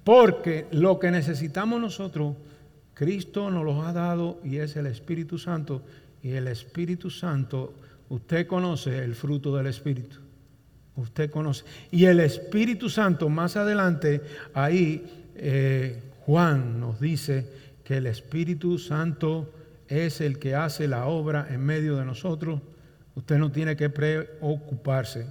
porque 0.05 0.67
lo 0.71 0.99
que 0.99 1.11
necesitamos 1.11 1.81
nosotros, 1.81 2.37
Cristo 2.95 3.51
nos 3.51 3.65
lo 3.65 3.83
ha 3.83 3.93
dado 3.93 4.41
y 4.45 4.59
es 4.59 4.77
el 4.77 4.87
Espíritu 4.87 5.39
Santo. 5.39 5.83
Y 6.23 6.33
el 6.33 6.49
Espíritu 6.49 7.11
Santo, 7.11 7.75
usted 8.09 8.47
conoce 8.47 8.99
el 9.05 9.15
fruto 9.15 9.55
del 9.55 9.67
Espíritu. 9.67 10.26
Usted 10.97 11.31
conoce. 11.31 11.65
Y 11.91 12.07
el 12.07 12.21
Espíritu 12.21 12.89
Santo, 12.89 13.29
más 13.29 13.57
adelante, 13.57 14.23
ahí 14.55 15.31
eh, 15.37 16.03
Juan 16.25 16.81
nos 16.81 16.99
dice 17.01 17.47
que 17.85 17.99
el 17.99 18.07
Espíritu 18.07 18.79
Santo 18.79 19.53
es 19.89 20.21
el 20.21 20.39
que 20.39 20.55
hace 20.55 20.89
la 20.89 21.07
obra 21.07 21.47
en 21.51 21.61
medio 21.61 21.97
de 21.97 22.05
nosotros. 22.05 22.61
Usted 23.15 23.39
no 23.39 23.53
tiene 23.53 23.77
que 23.77 23.91
preocuparse. 23.91 25.27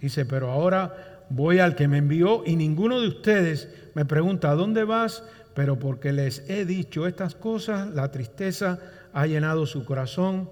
Dice, 0.00 0.24
pero 0.24 0.50
ahora 0.50 1.26
voy 1.28 1.58
al 1.58 1.74
que 1.74 1.88
me 1.88 1.98
envió 1.98 2.42
y 2.46 2.56
ninguno 2.56 3.00
de 3.00 3.08
ustedes 3.08 3.68
me 3.94 4.04
pregunta, 4.04 4.50
¿a 4.50 4.54
dónde 4.54 4.84
vas? 4.84 5.24
Pero 5.54 5.78
porque 5.78 6.12
les 6.12 6.48
he 6.48 6.64
dicho 6.64 7.06
estas 7.06 7.34
cosas, 7.34 7.90
la 7.90 8.10
tristeza 8.10 8.78
ha 9.12 9.26
llenado 9.26 9.66
su 9.66 9.84
corazón. 9.84 10.48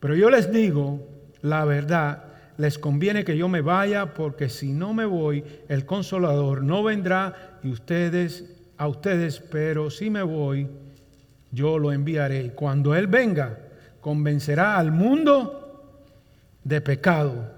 Pero 0.00 0.14
yo 0.16 0.30
les 0.30 0.50
digo 0.52 1.06
la 1.42 1.64
verdad, 1.64 2.24
les 2.58 2.76
conviene 2.76 3.24
que 3.24 3.36
yo 3.36 3.48
me 3.48 3.60
vaya 3.60 4.14
porque 4.14 4.48
si 4.48 4.72
no 4.72 4.92
me 4.92 5.06
voy, 5.06 5.44
el 5.68 5.86
consolador 5.86 6.62
no 6.62 6.82
vendrá 6.82 7.60
y 7.62 7.70
ustedes 7.70 8.44
a 8.76 8.88
ustedes, 8.88 9.40
pero 9.40 9.90
si 9.90 10.10
me 10.10 10.22
voy, 10.22 10.68
yo 11.52 11.78
lo 11.78 11.92
enviaré. 11.92 12.52
Cuando 12.54 12.94
él 12.96 13.06
venga, 13.06 13.58
convencerá 14.00 14.76
al 14.76 14.90
mundo 14.90 15.94
de 16.64 16.80
pecado, 16.80 17.54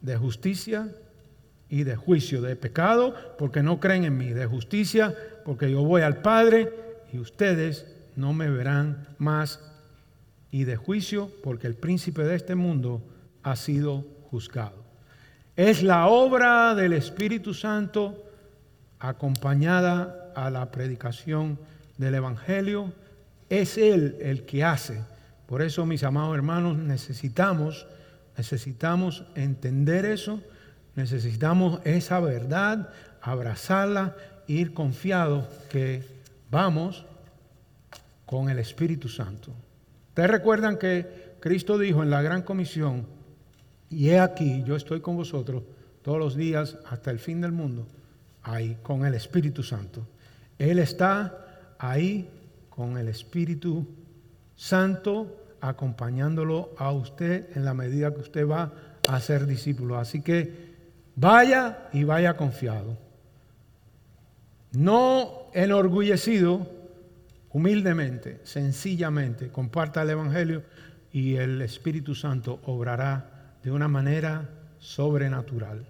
de 0.00 0.16
justicia 0.16 0.88
y 1.68 1.82
de 1.82 1.96
juicio. 1.96 2.40
De 2.40 2.54
pecado 2.54 3.14
porque 3.36 3.64
no 3.64 3.80
creen 3.80 4.04
en 4.04 4.16
mí, 4.16 4.30
de 4.30 4.46
justicia 4.46 5.14
porque 5.44 5.70
yo 5.70 5.82
voy 5.82 6.02
al 6.02 6.22
Padre 6.22 6.72
y 7.12 7.18
ustedes 7.18 7.84
no 8.14 8.32
me 8.32 8.48
verán 8.48 9.08
más 9.18 9.60
y 10.52 10.64
de 10.64 10.76
juicio 10.76 11.30
porque 11.42 11.66
el 11.66 11.74
príncipe 11.74 12.22
de 12.22 12.36
este 12.36 12.54
mundo 12.54 13.02
ha 13.42 13.56
sido 13.56 14.04
juzgado. 14.30 14.84
Es 15.56 15.82
la 15.82 16.06
obra 16.06 16.74
del 16.74 16.92
Espíritu 16.92 17.52
Santo 17.52 18.24
acompañada 18.98 20.32
a 20.34 20.50
la 20.50 20.70
predicación 20.70 21.58
del 21.98 22.14
Evangelio. 22.14 22.92
Es 23.48 23.76
Él 23.76 24.16
el 24.20 24.46
que 24.46 24.64
hace. 24.64 25.02
Por 25.46 25.62
eso, 25.62 25.84
mis 25.84 26.04
amados 26.04 26.36
hermanos, 26.36 26.78
necesitamos, 26.78 27.86
necesitamos 28.36 29.24
entender 29.34 30.06
eso, 30.06 30.40
necesitamos 30.94 31.80
esa 31.84 32.20
verdad, 32.20 32.90
abrazarla, 33.20 34.14
ir 34.46 34.72
confiados 34.72 35.46
que 35.68 36.04
vamos 36.50 37.04
con 38.26 38.48
el 38.48 38.60
Espíritu 38.60 39.08
Santo. 39.08 39.52
Ustedes 40.08 40.30
recuerdan 40.30 40.78
que 40.78 41.34
Cristo 41.40 41.78
dijo 41.78 42.02
en 42.02 42.10
la 42.10 42.22
gran 42.22 42.42
comisión, 42.42 43.06
y 43.90 44.10
he 44.10 44.20
aquí, 44.20 44.62
yo 44.64 44.76
estoy 44.76 45.00
con 45.00 45.16
vosotros 45.16 45.64
todos 46.02 46.18
los 46.18 46.36
días 46.36 46.78
hasta 46.86 47.10
el 47.10 47.18
fin 47.18 47.40
del 47.40 47.52
mundo, 47.52 47.86
ahí 48.42 48.78
con 48.82 49.04
el 49.04 49.14
Espíritu 49.14 49.64
Santo. 49.64 50.06
Él 50.58 50.78
está 50.78 51.74
ahí 51.78 52.30
con 52.68 52.96
el 52.96 53.08
Espíritu 53.08 53.86
Santo 54.54 55.36
acompañándolo 55.60 56.70
a 56.78 56.92
usted 56.92 57.48
en 57.56 57.64
la 57.64 57.74
medida 57.74 58.14
que 58.14 58.20
usted 58.20 58.48
va 58.48 58.72
a 59.08 59.20
ser 59.20 59.46
discípulo. 59.46 59.98
Así 59.98 60.22
que 60.22 60.70
vaya 61.16 61.88
y 61.92 62.04
vaya 62.04 62.36
confiado. 62.36 62.96
No 64.72 65.50
enorgullecido, 65.52 66.70
humildemente, 67.50 68.40
sencillamente, 68.44 69.48
comparta 69.48 70.02
el 70.02 70.10
Evangelio 70.10 70.62
y 71.12 71.34
el 71.34 71.60
Espíritu 71.60 72.14
Santo 72.14 72.60
obrará 72.64 73.39
de 73.62 73.70
una 73.70 73.88
manera 73.88 74.48
sobrenatural. 74.78 75.86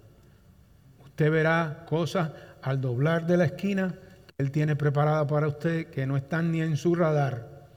Usted 1.03 1.31
verá 1.31 1.85
cosas 1.87 2.31
al 2.61 2.81
doblar 2.81 3.25
de 3.25 3.37
la 3.37 3.45
esquina 3.45 3.95
que 4.27 4.43
Él 4.43 4.51
tiene 4.51 4.75
preparada 4.75 5.25
para 5.27 5.47
usted 5.47 5.87
que 5.87 6.05
no 6.05 6.17
están 6.17 6.51
ni 6.51 6.61
en 6.61 6.77
su 6.77 6.95
radar. 6.95 7.67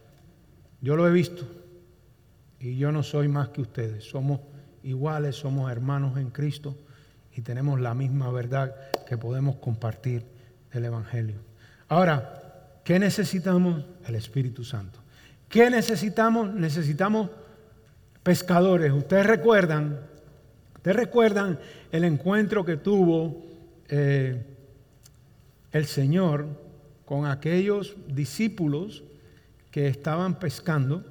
Yo 0.80 0.96
lo 0.96 1.08
he 1.08 1.12
visto 1.12 1.46
y 2.58 2.76
yo 2.76 2.92
no 2.92 3.02
soy 3.02 3.28
más 3.28 3.48
que 3.48 3.62
ustedes. 3.62 4.04
Somos 4.04 4.40
iguales, 4.82 5.36
somos 5.36 5.70
hermanos 5.70 6.18
en 6.18 6.30
Cristo 6.30 6.76
y 7.32 7.42
tenemos 7.42 7.80
la 7.80 7.94
misma 7.94 8.30
verdad 8.30 8.74
que 9.06 9.18
podemos 9.18 9.56
compartir 9.56 10.24
del 10.72 10.84
Evangelio. 10.86 11.36
Ahora, 11.88 12.80
¿qué 12.84 12.98
necesitamos? 12.98 13.84
El 14.06 14.14
Espíritu 14.14 14.64
Santo. 14.64 14.98
¿Qué 15.48 15.70
necesitamos? 15.70 16.52
Necesitamos 16.52 17.30
pescadores. 18.24 18.92
Ustedes 18.92 19.26
recuerdan, 19.26 20.00
ustedes 20.74 20.96
recuerdan 20.96 21.60
el 21.92 22.02
encuentro 22.02 22.64
que 22.64 22.76
tuvo 22.76 23.44
eh, 23.88 24.42
el 25.70 25.84
Señor 25.84 26.46
con 27.04 27.26
aquellos 27.26 27.94
discípulos 28.08 29.04
que 29.70 29.86
estaban 29.86 30.38
pescando. 30.38 31.04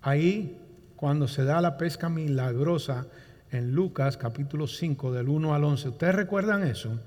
Ahí, 0.00 0.58
cuando 0.96 1.28
se 1.28 1.44
da 1.44 1.60
la 1.60 1.76
pesca 1.76 2.08
milagrosa 2.08 3.06
en 3.50 3.72
Lucas 3.72 4.16
capítulo 4.16 4.66
5 4.66 5.12
del 5.12 5.28
1 5.28 5.54
al 5.54 5.64
11. 5.64 5.90
¿Ustedes 5.90 6.14
recuerdan 6.14 6.66
eso? 6.66 6.98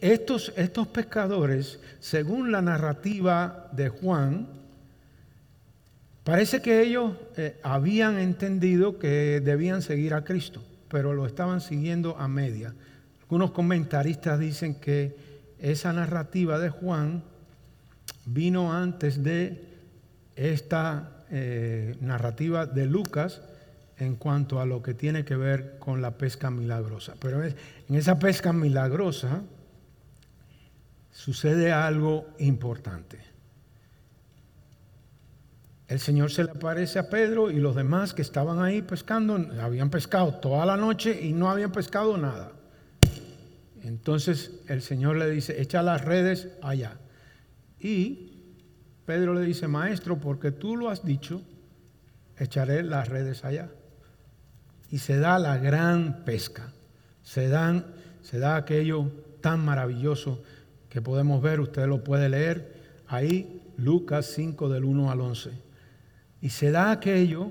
Estos, 0.00 0.52
estos 0.56 0.86
pescadores, 0.88 1.80
según 2.00 2.50
la 2.50 2.62
narrativa 2.62 3.68
de 3.72 3.88
Juan, 3.90 4.61
Parece 6.24 6.62
que 6.62 6.82
ellos 6.82 7.14
eh, 7.36 7.58
habían 7.64 8.18
entendido 8.18 8.98
que 8.98 9.40
debían 9.40 9.82
seguir 9.82 10.14
a 10.14 10.22
Cristo, 10.22 10.62
pero 10.88 11.14
lo 11.14 11.26
estaban 11.26 11.60
siguiendo 11.60 12.16
a 12.16 12.28
media. 12.28 12.74
Algunos 13.22 13.50
comentaristas 13.50 14.38
dicen 14.38 14.76
que 14.76 15.16
esa 15.58 15.92
narrativa 15.92 16.60
de 16.60 16.70
Juan 16.70 17.24
vino 18.24 18.72
antes 18.72 19.24
de 19.24 19.68
esta 20.36 21.24
eh, 21.30 21.96
narrativa 22.00 22.66
de 22.66 22.86
Lucas 22.86 23.42
en 23.98 24.14
cuanto 24.14 24.60
a 24.60 24.66
lo 24.66 24.80
que 24.80 24.94
tiene 24.94 25.24
que 25.24 25.34
ver 25.34 25.76
con 25.80 26.02
la 26.02 26.18
pesca 26.18 26.50
milagrosa. 26.50 27.14
Pero 27.20 27.42
en 27.42 27.54
esa 27.88 28.20
pesca 28.20 28.52
milagrosa 28.52 29.42
sucede 31.10 31.72
algo 31.72 32.28
importante 32.38 33.31
el 35.92 36.00
Señor 36.00 36.32
se 36.32 36.44
le 36.44 36.52
aparece 36.52 36.98
a 36.98 37.10
Pedro 37.10 37.50
y 37.50 37.56
los 37.56 37.76
demás 37.76 38.14
que 38.14 38.22
estaban 38.22 38.62
ahí 38.62 38.80
pescando, 38.80 39.36
habían 39.60 39.90
pescado 39.90 40.36
toda 40.36 40.64
la 40.64 40.78
noche 40.78 41.20
y 41.22 41.34
no 41.34 41.50
habían 41.50 41.70
pescado 41.70 42.16
nada. 42.16 42.52
Entonces 43.82 44.52
el 44.68 44.80
Señor 44.80 45.16
le 45.16 45.28
dice, 45.28 45.60
echa 45.60 45.82
las 45.82 46.02
redes 46.02 46.48
allá. 46.62 46.96
Y 47.78 48.30
Pedro 49.04 49.34
le 49.34 49.42
dice, 49.42 49.68
maestro, 49.68 50.18
porque 50.18 50.50
tú 50.50 50.78
lo 50.78 50.88
has 50.88 51.04
dicho, 51.04 51.42
echaré 52.38 52.82
las 52.82 53.08
redes 53.08 53.44
allá. 53.44 53.68
Y 54.90 54.96
se 54.96 55.18
da 55.18 55.38
la 55.38 55.58
gran 55.58 56.24
pesca. 56.24 56.72
Se, 57.22 57.48
dan, 57.48 57.84
se 58.22 58.38
da 58.38 58.56
aquello 58.56 59.10
tan 59.42 59.62
maravilloso 59.62 60.42
que 60.88 61.02
podemos 61.02 61.42
ver, 61.42 61.60
usted 61.60 61.86
lo 61.86 62.02
puede 62.02 62.30
leer 62.30 62.80
ahí, 63.08 63.60
Lucas 63.76 64.32
5 64.34 64.70
del 64.70 64.84
1 64.84 65.10
al 65.10 65.20
11 65.20 65.71
y 66.42 66.50
se 66.50 66.70
da 66.72 66.90
aquello, 66.90 67.48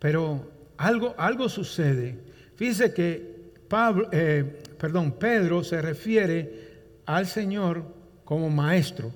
pero 0.00 0.50
algo, 0.78 1.14
algo 1.18 1.48
sucede. 1.48 2.18
Fíjese 2.56 2.92
que 2.92 3.52
Pablo, 3.68 4.08
eh, 4.10 4.62
perdón, 4.78 5.12
Pedro 5.12 5.62
se 5.62 5.80
refiere 5.82 6.66
al 7.04 7.26
Señor 7.26 7.94
como 8.24 8.50
maestro 8.50 9.12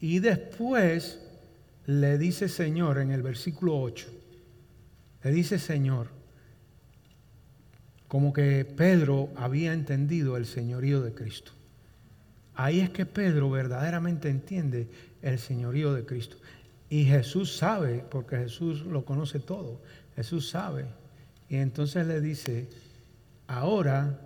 Y 0.00 0.18
después 0.18 1.20
le 1.86 2.18
dice 2.18 2.48
Señor 2.48 2.98
en 2.98 3.12
el 3.12 3.22
versículo 3.22 3.80
8, 3.80 4.08
le 5.22 5.30
dice 5.30 5.58
Señor, 5.58 6.08
como 8.08 8.32
que 8.32 8.64
Pedro 8.64 9.30
había 9.36 9.72
entendido 9.72 10.36
el 10.36 10.46
señorío 10.46 11.00
de 11.00 11.12
Cristo. 11.12 11.52
Ahí 12.54 12.80
es 12.80 12.90
que 12.90 13.06
Pedro 13.06 13.50
verdaderamente 13.50 14.28
entiende 14.28 14.88
el 15.22 15.38
señorío 15.38 15.92
de 15.92 16.04
Cristo. 16.04 16.36
Y 16.88 17.04
Jesús 17.04 17.56
sabe, 17.56 18.04
porque 18.10 18.36
Jesús 18.36 18.82
lo 18.82 19.04
conoce 19.04 19.40
todo, 19.40 19.80
Jesús 20.14 20.48
sabe. 20.48 20.86
Y 21.48 21.56
entonces 21.56 22.06
le 22.06 22.20
dice, 22.20 22.68
ahora 23.46 24.20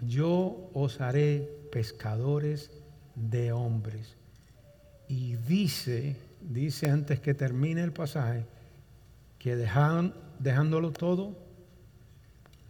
yo 0.00 0.70
os 0.74 1.00
haré 1.00 1.48
pescadores 1.70 2.70
de 3.14 3.52
hombres. 3.52 4.14
Y 5.08 5.36
dice, 5.36 6.16
dice 6.40 6.90
antes 6.90 7.20
que 7.20 7.34
termine 7.34 7.82
el 7.82 7.92
pasaje, 7.92 8.44
que 9.38 9.54
dejándolo 9.56 10.90
todo, 10.92 11.36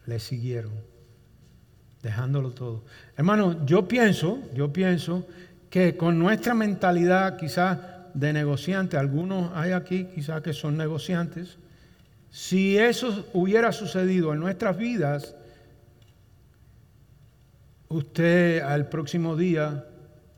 le 0.05 0.19
siguieron, 0.21 0.73
dejándolo 2.03 2.51
todo. 2.51 2.85
Hermano, 3.17 3.65
yo 3.65 3.89
pienso, 3.89 4.41
yo 4.55 4.73
pienso 4.73 5.27
que 5.71 5.97
con 5.97 6.19
nuestra 6.19 6.55
mentalidad 6.55 7.39
quizás 7.39 7.79
de 8.17 8.33
negociante, 8.33 8.97
algunos 8.97 9.53
hay 9.55 9.73
aquí 9.73 10.07
quizás 10.15 10.41
que 10.41 10.55
son 10.55 10.77
negociantes, 10.77 11.59
si 12.31 12.79
eso 12.79 13.27
hubiera 13.35 13.73
sucedido 13.73 14.33
en 14.33 14.41
nuestras 14.41 14.77
vidas, 14.79 15.35
usted 17.89 18.61
al 18.63 18.89
próximo 18.89 19.37
día 19.37 19.85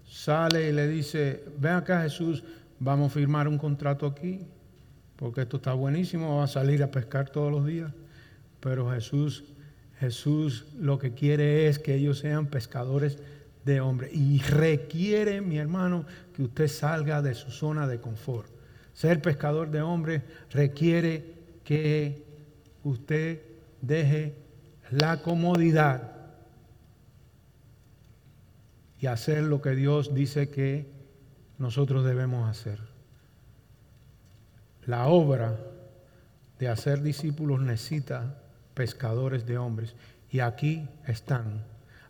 sale 0.08 0.68
y 0.68 0.72
le 0.72 0.88
dice, 0.88 1.44
ven 1.58 1.74
acá 1.74 2.02
Jesús, 2.02 2.42
vamos 2.80 3.12
a 3.12 3.14
firmar 3.14 3.46
un 3.46 3.58
contrato 3.58 4.06
aquí, 4.06 4.40
porque 5.14 5.42
esto 5.42 5.58
está 5.58 5.72
buenísimo, 5.72 6.38
va 6.38 6.44
a 6.44 6.48
salir 6.48 6.82
a 6.82 6.90
pescar 6.90 7.30
todos 7.30 7.52
los 7.52 7.64
días. 7.64 7.92
Pero 8.58 8.90
Jesús, 8.90 9.44
Jesús 10.00 10.66
lo 10.80 10.98
que 10.98 11.14
quiere 11.14 11.68
es 11.68 11.78
que 11.78 11.94
ellos 11.94 12.18
sean 12.18 12.46
pescadores 12.46 13.18
de 13.64 13.80
hombres. 13.80 14.12
Y 14.14 14.40
requiere, 14.40 15.40
mi 15.40 15.58
hermano, 15.58 16.04
que 16.34 16.42
usted 16.42 16.68
salga 16.68 17.22
de 17.22 17.34
su 17.34 17.50
zona 17.50 17.86
de 17.86 18.00
confort. 18.00 18.50
Ser 18.92 19.22
pescador 19.22 19.70
de 19.70 19.82
hombres 19.82 20.22
requiere 20.50 21.34
que 21.64 22.24
usted 22.82 23.42
deje 23.80 24.34
la 24.90 25.22
comodidad 25.22 26.12
y 29.00 29.06
hacer 29.06 29.44
lo 29.44 29.60
que 29.62 29.74
Dios 29.74 30.14
dice 30.14 30.50
que 30.50 30.90
nosotros 31.58 32.04
debemos 32.04 32.48
hacer. 32.48 32.80
La 34.86 35.06
obra 35.06 35.56
de 36.58 36.68
hacer 36.68 37.02
discípulos 37.02 37.60
necesita 37.60 38.40
pescadores 38.74 39.46
de 39.46 39.58
hombres 39.58 39.94
y 40.30 40.40
aquí 40.40 40.88
están. 41.06 41.64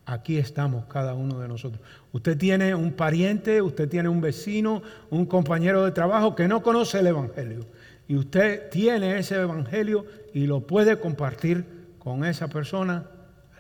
Aquí 0.09 0.38
estamos 0.38 0.87
cada 0.87 1.12
uno 1.12 1.38
de 1.38 1.49
nosotros. 1.49 1.83
Usted 2.12 2.38
tiene 2.38 2.75
un 2.75 2.92
pariente, 2.92 3.61
usted 3.61 3.90
tiene 3.90 4.09
un 4.09 4.23
vecino, 4.23 4.81
un 5.11 5.27
compañero 5.27 5.85
de 5.85 5.90
trabajo 5.90 6.35
que 6.35 6.49
no 6.49 6.62
conoce 6.62 7.01
el 7.01 7.09
Evangelio. 7.09 7.66
Y 8.09 8.16
usted 8.16 8.71
tiene 8.71 9.18
ese 9.18 9.35
Evangelio 9.35 10.07
y 10.33 10.47
lo 10.47 10.66
puede 10.66 10.99
compartir 10.99 11.66
con 11.99 12.25
esa 12.25 12.49
persona 12.49 13.05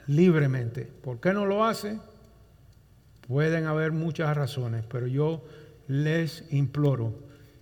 libremente. 0.06 0.90
¿Por 1.02 1.20
qué 1.20 1.34
no 1.34 1.44
lo 1.44 1.66
hace? 1.66 1.98
Pueden 3.26 3.66
haber 3.66 3.92
muchas 3.92 4.34
razones, 4.34 4.86
pero 4.88 5.06
yo 5.06 5.44
les 5.86 6.50
imploro 6.50 7.12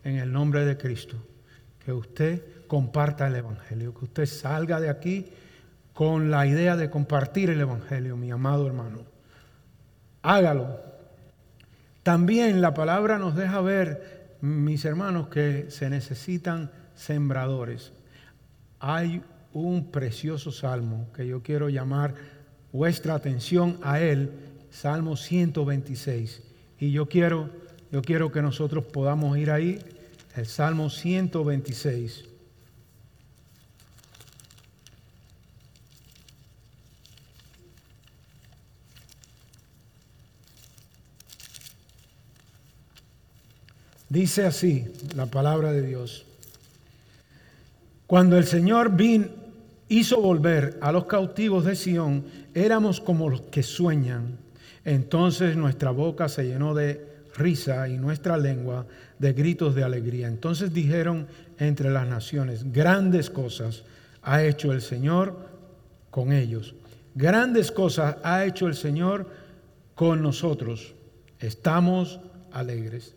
en 0.04 0.14
el 0.14 0.32
nombre 0.32 0.64
de 0.64 0.78
Cristo 0.78 1.16
que 1.84 1.92
usted 1.92 2.40
comparta 2.68 3.26
el 3.26 3.34
Evangelio, 3.34 3.92
que 3.92 4.04
usted 4.04 4.26
salga 4.26 4.78
de 4.78 4.90
aquí 4.90 5.26
con 5.96 6.30
la 6.30 6.46
idea 6.46 6.76
de 6.76 6.90
compartir 6.90 7.48
el 7.48 7.58
Evangelio, 7.58 8.18
mi 8.18 8.30
amado 8.30 8.66
hermano. 8.66 8.98
Hágalo. 10.20 10.78
También 12.02 12.60
la 12.60 12.74
palabra 12.74 13.18
nos 13.18 13.34
deja 13.34 13.62
ver, 13.62 14.36
mis 14.42 14.84
hermanos, 14.84 15.28
que 15.28 15.70
se 15.70 15.88
necesitan 15.88 16.70
sembradores. 16.94 17.94
Hay 18.78 19.22
un 19.54 19.90
precioso 19.90 20.52
salmo 20.52 21.08
que 21.16 21.26
yo 21.26 21.42
quiero 21.42 21.70
llamar 21.70 22.14
vuestra 22.72 23.14
atención 23.14 23.78
a 23.82 23.98
él 23.98 24.32
Salmo 24.70 25.16
126. 25.16 26.42
Y 26.78 26.92
yo 26.92 27.08
quiero, 27.08 27.48
yo 27.90 28.02
quiero 28.02 28.30
que 28.30 28.42
nosotros 28.42 28.84
podamos 28.84 29.38
ir 29.38 29.50
ahí, 29.50 29.78
el 30.34 30.44
Salmo 30.44 30.90
126. 30.90 32.35
Dice 44.08 44.44
así 44.44 44.86
la 45.14 45.26
palabra 45.26 45.72
de 45.72 45.82
Dios. 45.82 46.26
Cuando 48.06 48.38
el 48.38 48.44
Señor 48.44 48.96
vin, 48.96 49.30
hizo 49.88 50.20
volver 50.20 50.78
a 50.80 50.92
los 50.92 51.06
cautivos 51.06 51.64
de 51.64 51.74
Sión, 51.74 52.24
éramos 52.54 53.00
como 53.00 53.28
los 53.28 53.42
que 53.42 53.62
sueñan. 53.62 54.38
Entonces 54.84 55.56
nuestra 55.56 55.90
boca 55.90 56.28
se 56.28 56.44
llenó 56.44 56.74
de 56.74 57.04
risa 57.36 57.88
y 57.88 57.98
nuestra 57.98 58.36
lengua 58.36 58.86
de 59.18 59.32
gritos 59.32 59.74
de 59.74 59.82
alegría. 59.82 60.28
Entonces 60.28 60.72
dijeron 60.72 61.26
entre 61.58 61.90
las 61.90 62.06
naciones, 62.06 62.72
grandes 62.72 63.28
cosas 63.28 63.82
ha 64.22 64.44
hecho 64.44 64.72
el 64.72 64.82
Señor 64.82 65.48
con 66.10 66.32
ellos. 66.32 66.74
Grandes 67.14 67.72
cosas 67.72 68.16
ha 68.22 68.44
hecho 68.44 68.68
el 68.68 68.74
Señor 68.74 69.28
con 69.94 70.22
nosotros. 70.22 70.94
Estamos 71.40 72.20
alegres. 72.52 73.14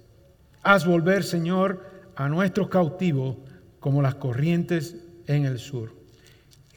Haz 0.63 0.85
volver, 0.85 1.23
Señor, 1.23 1.85
a 2.15 2.29
nuestros 2.29 2.69
cautivos 2.69 3.37
como 3.79 4.01
las 4.01 4.15
corrientes 4.15 4.97
en 5.27 5.45
el 5.45 5.59
sur. 5.59 5.95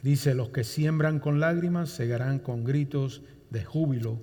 Dice, 0.01 0.33
los 0.35 0.49
que 0.49 0.63
siembran 0.63 1.19
con 1.19 1.39
lágrimas 1.39 1.89
segarán 1.89 2.39
con 2.39 2.63
gritos 2.63 3.21
de 3.49 3.63
júbilo 3.63 4.19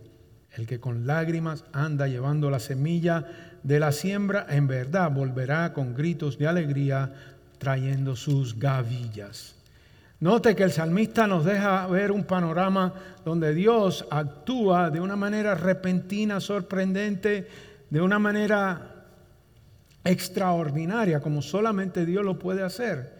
el 0.52 0.66
que 0.66 0.80
con 0.80 1.06
lágrimas 1.06 1.64
anda 1.72 2.08
llevando 2.08 2.50
la 2.50 2.58
semilla 2.58 3.26
de 3.62 3.78
la 3.78 3.92
siembra, 3.92 4.46
en 4.48 4.66
verdad 4.66 5.10
volverá 5.10 5.72
con 5.72 5.94
gritos 5.94 6.38
de 6.38 6.48
alegría 6.48 7.12
trayendo 7.58 8.16
sus 8.16 8.58
gavillas. 8.58 9.54
Note 10.18 10.54
que 10.54 10.64
el 10.64 10.72
salmista 10.72 11.26
nos 11.26 11.44
deja 11.44 11.86
ver 11.86 12.12
un 12.12 12.24
panorama 12.24 12.92
donde 13.24 13.54
Dios 13.54 14.06
actúa 14.10 14.90
de 14.90 15.00
una 15.00 15.16
manera 15.16 15.54
repentina, 15.54 16.40
sorprendente, 16.40 17.48
de 17.88 18.00
una 18.00 18.18
manera 18.18 18.89
extraordinaria, 20.04 21.20
como 21.20 21.42
solamente 21.42 22.06
Dios 22.06 22.24
lo 22.24 22.38
puede 22.38 22.62
hacer. 22.62 23.18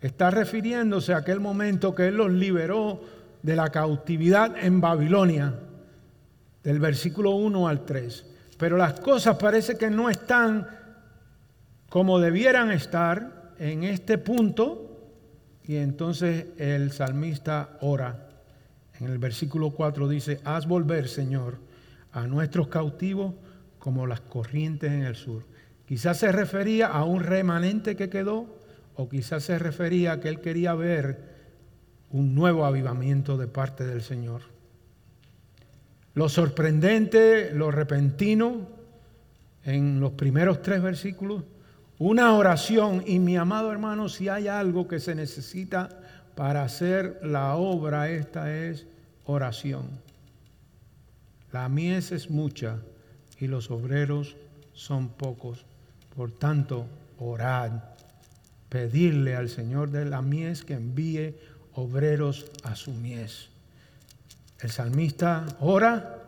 Está 0.00 0.30
refiriéndose 0.30 1.14
a 1.14 1.18
aquel 1.18 1.40
momento 1.40 1.94
que 1.94 2.08
Él 2.08 2.16
los 2.16 2.30
liberó 2.30 3.00
de 3.42 3.56
la 3.56 3.70
cautividad 3.70 4.56
en 4.62 4.80
Babilonia 4.80 5.54
del 6.62 6.80
versículo 6.80 7.32
1 7.32 7.68
al 7.68 7.84
3. 7.84 8.26
Pero 8.58 8.76
las 8.76 9.00
cosas 9.00 9.36
parece 9.36 9.76
que 9.76 9.90
no 9.90 10.08
están 10.08 10.66
como 11.88 12.18
debieran 12.18 12.70
estar 12.70 13.52
en 13.58 13.84
este 13.84 14.18
punto. 14.18 14.90
Y 15.66 15.76
entonces 15.76 16.46
el 16.58 16.92
salmista 16.92 17.78
ora. 17.80 18.28
En 18.98 19.06
el 19.06 19.18
versículo 19.18 19.70
4 19.70 20.08
dice, 20.08 20.40
haz 20.44 20.66
volver, 20.66 21.08
Señor, 21.08 21.58
a 22.12 22.26
nuestros 22.26 22.68
cautivos 22.68 23.34
como 23.78 24.06
las 24.06 24.20
corrientes 24.20 24.90
en 24.90 25.02
el 25.02 25.16
sur. 25.16 25.44
Quizás 25.86 26.18
se 26.18 26.32
refería 26.32 26.86
a 26.86 27.04
un 27.04 27.22
remanente 27.22 27.96
que 27.96 28.08
quedó, 28.08 28.46
o 28.96 29.08
quizás 29.08 29.44
se 29.44 29.58
refería 29.58 30.12
a 30.12 30.20
que 30.20 30.28
él 30.28 30.40
quería 30.40 30.74
ver 30.74 31.34
un 32.10 32.34
nuevo 32.34 32.64
avivamiento 32.64 33.36
de 33.36 33.48
parte 33.48 33.84
del 33.84 34.02
Señor. 34.02 34.42
Lo 36.14 36.28
sorprendente, 36.28 37.50
lo 37.52 37.70
repentino, 37.70 38.68
en 39.64 39.98
los 39.98 40.12
primeros 40.12 40.62
tres 40.62 40.82
versículos, 40.82 41.42
una 41.98 42.34
oración. 42.34 43.02
Y 43.06 43.18
mi 43.18 43.36
amado 43.36 43.72
hermano, 43.72 44.08
si 44.08 44.28
hay 44.28 44.46
algo 44.46 44.86
que 44.86 45.00
se 45.00 45.14
necesita 45.14 45.88
para 46.34 46.62
hacer 46.62 47.20
la 47.22 47.56
obra, 47.56 48.10
esta 48.10 48.54
es 48.54 48.86
oración. 49.24 49.88
La 51.52 51.68
mies 51.68 52.12
es 52.12 52.30
mucha 52.30 52.78
y 53.38 53.46
los 53.46 53.70
obreros 53.70 54.36
son 54.72 55.08
pocos. 55.08 55.64
Por 56.16 56.32
tanto, 56.32 56.86
orad, 57.18 57.72
pedirle 58.68 59.36
al 59.36 59.48
Señor 59.48 59.90
de 59.90 60.04
la 60.04 60.22
mies 60.22 60.64
que 60.64 60.74
envíe 60.74 61.36
obreros 61.74 62.46
a 62.62 62.76
su 62.76 62.92
mies. 62.92 63.50
El 64.60 64.70
salmista 64.70 65.46
ora 65.60 66.20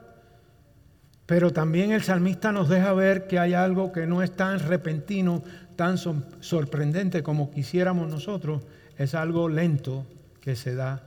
Pero 1.26 1.53
también 1.53 1.91
el 1.91 2.05
salmista 2.05 2.53
nos 2.53 2.68
deja 2.68 2.93
ver 2.93 3.26
que 3.26 3.41
hay 3.41 3.53
algo 3.53 3.91
que 3.91 4.07
no 4.07 4.22
es 4.22 4.30
tan 4.37 4.61
repentino, 4.61 5.43
tan 5.74 5.99
sorprendente 5.99 7.24
como 7.24 7.51
quisiéramos 7.51 8.09
nosotros, 8.09 8.62
es 8.97 9.12
algo 9.14 9.49
lento 9.49 10.07
que 10.41 10.55
se 10.55 10.76
da. 10.76 11.03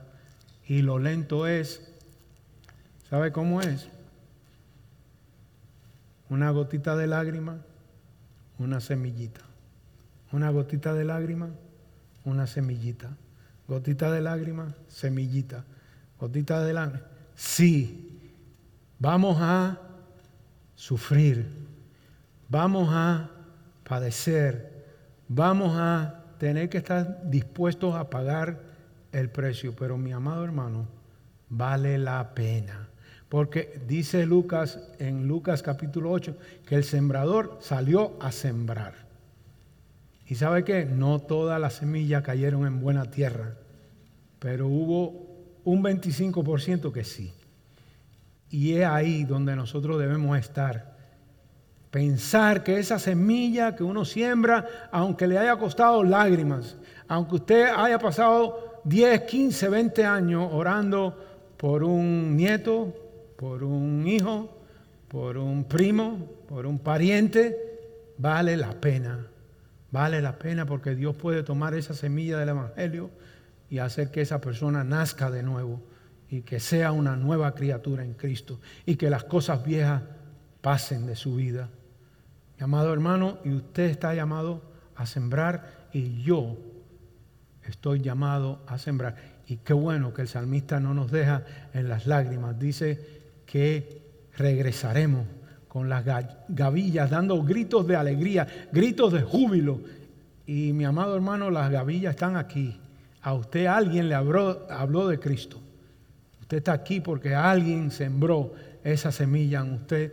Y 0.68 0.82
lo 0.82 0.98
lento 0.98 1.46
es, 1.46 1.90
¿sabe 3.08 3.32
cómo 3.32 3.62
es? 3.62 3.88
Una 6.28 6.50
gotita 6.50 6.96
de 6.96 7.06
lágrima, 7.06 7.62
una 8.60 8.80
semillita. 8.80 9.40
Una 10.32 10.50
gotita 10.50 10.94
de 10.94 11.04
lágrima, 11.04 11.50
una 12.24 12.46
semillita. 12.46 13.16
Gotita 13.66 14.12
de 14.12 14.20
lágrima, 14.20 14.74
semillita. 14.86 15.64
Gotita 16.18 16.62
de 16.62 16.72
lágrima. 16.74 17.06
Sí, 17.34 18.20
vamos 18.98 19.38
a 19.40 19.80
sufrir, 20.74 21.46
vamos 22.48 22.90
a 22.92 23.30
padecer, 23.82 24.84
vamos 25.26 25.74
a 25.76 26.22
tener 26.38 26.68
que 26.68 26.78
estar 26.78 27.28
dispuestos 27.30 27.94
a 27.94 28.10
pagar 28.10 28.60
el 29.10 29.30
precio. 29.30 29.74
Pero 29.74 29.96
mi 29.96 30.12
amado 30.12 30.44
hermano, 30.44 30.86
vale 31.48 31.96
la 31.96 32.34
pena. 32.34 32.89
Porque 33.30 33.80
dice 33.86 34.26
Lucas 34.26 34.80
en 34.98 35.28
Lucas 35.28 35.62
capítulo 35.62 36.10
8 36.10 36.36
que 36.66 36.74
el 36.74 36.82
sembrador 36.82 37.58
salió 37.60 38.16
a 38.20 38.32
sembrar. 38.32 38.94
Y 40.26 40.34
sabe 40.34 40.64
que 40.64 40.84
no 40.84 41.20
todas 41.20 41.60
las 41.60 41.74
semillas 41.74 42.24
cayeron 42.24 42.66
en 42.66 42.80
buena 42.80 43.08
tierra, 43.12 43.54
pero 44.40 44.66
hubo 44.66 45.28
un 45.62 45.80
25% 45.80 46.90
que 46.90 47.04
sí. 47.04 47.32
Y 48.50 48.74
es 48.74 48.86
ahí 48.86 49.22
donde 49.22 49.54
nosotros 49.54 50.00
debemos 50.00 50.36
estar. 50.36 50.96
Pensar 51.92 52.64
que 52.64 52.80
esa 52.80 52.98
semilla 52.98 53.76
que 53.76 53.84
uno 53.84 54.04
siembra, 54.04 54.88
aunque 54.90 55.28
le 55.28 55.38
haya 55.38 55.56
costado 55.56 56.02
lágrimas, 56.02 56.76
aunque 57.06 57.36
usted 57.36 57.68
haya 57.76 58.00
pasado 58.00 58.80
10, 58.82 59.22
15, 59.22 59.68
20 59.68 60.04
años 60.04 60.48
orando 60.52 61.16
por 61.56 61.84
un 61.84 62.36
nieto, 62.36 63.09
por 63.40 63.64
un 63.64 64.06
hijo, 64.06 64.54
por 65.08 65.38
un 65.38 65.64
primo, 65.64 66.28
por 66.46 66.66
un 66.66 66.78
pariente, 66.78 67.56
vale 68.18 68.54
la 68.54 68.78
pena. 68.78 69.28
Vale 69.90 70.20
la 70.20 70.38
pena 70.38 70.66
porque 70.66 70.94
Dios 70.94 71.16
puede 71.16 71.42
tomar 71.42 71.72
esa 71.72 71.94
semilla 71.94 72.36
del 72.36 72.50
Evangelio 72.50 73.10
y 73.70 73.78
hacer 73.78 74.10
que 74.10 74.20
esa 74.20 74.42
persona 74.42 74.84
nazca 74.84 75.30
de 75.30 75.42
nuevo 75.42 75.80
y 76.28 76.42
que 76.42 76.60
sea 76.60 76.92
una 76.92 77.16
nueva 77.16 77.54
criatura 77.54 78.04
en 78.04 78.12
Cristo 78.12 78.60
y 78.84 78.96
que 78.96 79.08
las 79.08 79.24
cosas 79.24 79.64
viejas 79.64 80.02
pasen 80.60 81.06
de 81.06 81.16
su 81.16 81.36
vida. 81.36 81.70
Mi 82.58 82.64
amado 82.64 82.92
hermano, 82.92 83.38
y 83.42 83.54
usted 83.54 83.84
está 83.84 84.12
llamado 84.12 84.60
a 84.96 85.06
sembrar 85.06 85.88
y 85.94 86.22
yo 86.22 86.58
estoy 87.64 88.00
llamado 88.00 88.60
a 88.66 88.76
sembrar. 88.76 89.16
Y 89.46 89.56
qué 89.56 89.72
bueno 89.72 90.12
que 90.12 90.20
el 90.20 90.28
salmista 90.28 90.78
no 90.78 90.92
nos 90.92 91.10
deja 91.10 91.42
en 91.72 91.88
las 91.88 92.06
lágrimas. 92.06 92.58
Dice 92.58 93.19
que 93.50 94.00
regresaremos 94.36 95.26
con 95.66 95.88
las 95.88 96.04
gavillas 96.48 97.10
dando 97.10 97.42
gritos 97.42 97.84
de 97.86 97.96
alegría, 97.96 98.46
gritos 98.70 99.12
de 99.12 99.22
júbilo. 99.22 99.80
Y 100.46 100.72
mi 100.72 100.84
amado 100.84 101.16
hermano, 101.16 101.50
las 101.50 101.70
gavillas 101.70 102.14
están 102.14 102.36
aquí. 102.36 102.78
A 103.22 103.34
usted 103.34 103.66
alguien 103.66 104.08
le 104.08 104.14
habló, 104.14 105.08
de 105.08 105.18
Cristo. 105.18 105.60
Usted 106.40 106.58
está 106.58 106.72
aquí 106.72 107.00
porque 107.00 107.34
alguien 107.34 107.90
sembró 107.90 108.54
esa 108.84 109.10
semilla 109.10 109.60
en 109.60 109.72
usted, 109.74 110.12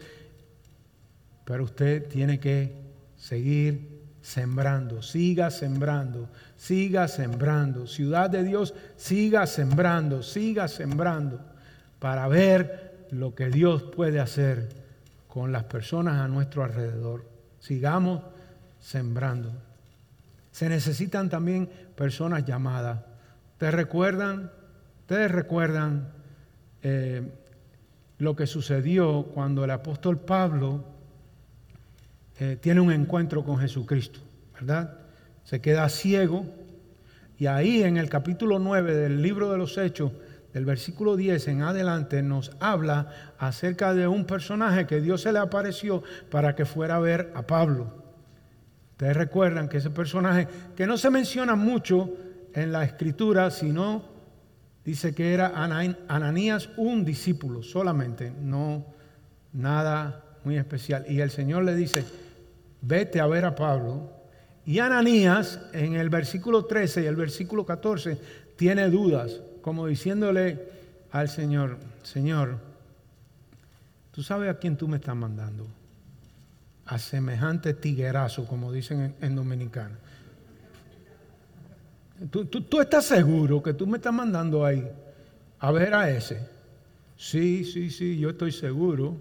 pero 1.45 1.63
usted 1.63 2.07
tiene 2.07 2.39
que 2.39 2.73
seguir 3.15 4.01
sembrando, 4.21 5.01
siga 5.03 5.51
sembrando, 5.51 6.27
siga 6.55 7.07
sembrando. 7.07 7.85
Ciudad 7.85 8.31
de 8.31 8.43
Dios, 8.43 8.73
siga 8.95 9.45
sembrando, 9.45 10.23
siga 10.23 10.67
sembrando 10.67 11.39
para 11.99 12.27
ver 12.27 12.86
lo 13.11 13.35
que 13.35 13.49
Dios 13.49 13.83
puede 13.83 14.19
hacer 14.19 14.69
con 15.27 15.51
las 15.51 15.65
personas 15.65 16.19
a 16.19 16.27
nuestro 16.27 16.63
alrededor. 16.63 17.25
Sigamos 17.59 18.23
sembrando. 18.79 19.51
Se 20.51 20.69
necesitan 20.69 21.29
también 21.29 21.69
personas 21.95 22.45
llamadas. 22.45 23.01
¿Ustedes 23.53 23.73
recuerdan? 23.73 24.51
Ustedes 25.01 25.31
recuerdan 25.31 26.09
eh, 26.81 27.21
lo 28.17 28.35
que 28.35 28.47
sucedió 28.47 29.23
cuando 29.33 29.63
el 29.63 29.71
apóstol 29.71 30.19
Pablo 30.19 30.83
eh, 32.39 32.57
tiene 32.59 32.81
un 32.81 32.91
encuentro 32.91 33.43
con 33.43 33.57
Jesucristo, 33.57 34.19
¿verdad? 34.53 34.97
Se 35.43 35.61
queda 35.61 35.89
ciego 35.89 36.45
y 37.39 37.45
ahí 37.45 37.83
en 37.83 37.97
el 37.97 38.09
capítulo 38.09 38.59
9 38.59 38.95
del 38.95 39.21
libro 39.21 39.51
de 39.51 39.57
los 39.57 39.77
Hechos, 39.77 40.11
del 40.53 40.65
versículo 40.65 41.15
10 41.15 41.47
en 41.49 41.61
adelante, 41.61 42.21
nos 42.23 42.51
habla 42.59 43.35
acerca 43.37 43.93
de 43.93 44.07
un 44.07 44.25
personaje 44.25 44.87
que 44.87 45.01
Dios 45.01 45.21
se 45.21 45.31
le 45.31 45.39
apareció 45.39 46.03
para 46.29 46.55
que 46.55 46.65
fuera 46.65 46.95
a 46.95 46.99
ver 46.99 47.31
a 47.35 47.43
Pablo. 47.43 47.93
Ustedes 48.91 49.15
recuerdan 49.15 49.69
que 49.69 49.77
ese 49.77 49.91
personaje, 49.91 50.47
que 50.75 50.87
no 50.87 50.97
se 50.97 51.11
menciona 51.11 51.55
mucho 51.55 52.09
en 52.53 52.71
la 52.71 52.83
escritura, 52.83 53.51
sino 53.51 54.03
dice 54.83 55.13
que 55.13 55.33
era 55.33 55.51
Ananías 56.07 56.69
un 56.77 57.05
discípulo 57.05 57.61
solamente, 57.61 58.31
no 58.41 58.85
nada 59.53 60.23
muy 60.43 60.57
especial. 60.57 61.05
Y 61.07 61.19
el 61.19 61.29
Señor 61.29 61.63
le 61.63 61.75
dice, 61.75 62.05
vete 62.81 63.19
a 63.19 63.27
ver 63.27 63.45
a 63.45 63.53
Pablo. 63.53 64.11
Y 64.65 64.79
Ananías 64.79 65.59
en 65.73 65.95
el 65.95 66.09
versículo 66.09 66.65
13 66.65 67.03
y 67.03 67.05
el 67.05 67.15
versículo 67.15 67.65
14 67.65 68.17
tiene 68.55 68.89
dudas, 68.89 69.41
como 69.67 69.85
diciéndole 69.85 70.57
al 71.11 71.27
Señor, 71.27 71.77
Señor, 72.01 72.57
tú 74.13 74.23
sabes 74.23 74.49
a 74.49 74.59
quién 74.59 74.77
tú 74.77 74.87
me 74.87 74.95
estás 74.95 75.13
mandando, 75.13 75.67
a 76.85 76.97
semejante 76.97 77.73
tiguerazo, 77.73 78.45
como 78.45 78.71
dicen 78.71 79.01
en, 79.01 79.15
en 79.19 79.35
dominicano. 79.35 79.97
¿Tú, 82.31 82.79
estás 82.79 83.07
seguro 83.07 83.61
que 83.61 83.73
tú 83.73 83.85
me 83.85 83.97
estás 83.97 84.13
mandando 84.13 84.63
ahí 84.63 84.89
a 85.59 85.71
ver 85.73 85.93
a 85.93 86.09
ese? 86.11 86.47
Sí, 87.17 87.65
sí, 87.65 87.89
sí, 87.89 88.17
yo 88.17 88.29
estoy 88.29 88.53
seguro. 88.53 89.17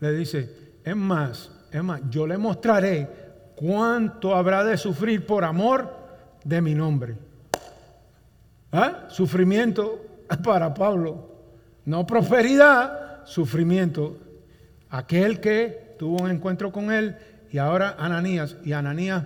Le 0.00 0.10
dice, 0.12 0.78
es 0.82 0.96
más, 0.96 1.50
es 1.70 1.84
más, 1.84 2.00
yo 2.08 2.26
le 2.26 2.38
mostraré 2.38 3.10
cuánto 3.56 4.34
habrá 4.34 4.64
de 4.64 4.78
sufrir 4.78 5.26
por 5.26 5.44
amor 5.44 5.94
de 6.44 6.62
mi 6.62 6.74
nombre. 6.74 7.14
¿Ah? 8.72 9.06
Sufrimiento 9.08 10.04
para 10.42 10.72
Pablo. 10.72 11.30
No 11.84 12.06
prosperidad, 12.06 13.24
sufrimiento. 13.26 14.18
Aquel 14.88 15.40
que 15.40 15.94
tuvo 15.98 16.22
un 16.22 16.30
encuentro 16.30 16.72
con 16.72 16.90
él 16.90 17.16
y 17.50 17.58
ahora 17.58 17.96
Ananías. 17.98 18.56
Y 18.64 18.72
Ananías 18.72 19.24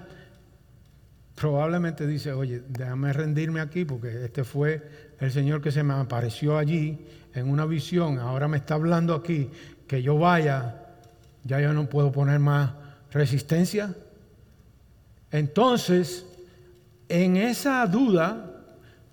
probablemente 1.36 2.06
dice, 2.06 2.32
oye, 2.32 2.62
déjame 2.68 3.12
rendirme 3.12 3.60
aquí 3.60 3.84
porque 3.84 4.24
este 4.24 4.42
fue 4.42 5.14
el 5.20 5.30
Señor 5.30 5.60
que 5.60 5.70
se 5.70 5.82
me 5.82 5.94
apareció 5.94 6.58
allí 6.58 7.06
en 7.34 7.48
una 7.50 7.66
visión, 7.66 8.18
ahora 8.18 8.48
me 8.48 8.56
está 8.56 8.74
hablando 8.74 9.14
aquí, 9.14 9.50
que 9.86 10.02
yo 10.02 10.18
vaya, 10.18 10.86
ya 11.44 11.60
yo 11.60 11.74
no 11.74 11.86
puedo 11.88 12.10
poner 12.10 12.38
más 12.38 12.72
resistencia. 13.12 13.94
Entonces, 15.30 16.26
en 17.10 17.36
esa 17.36 17.86
duda, 17.86 18.55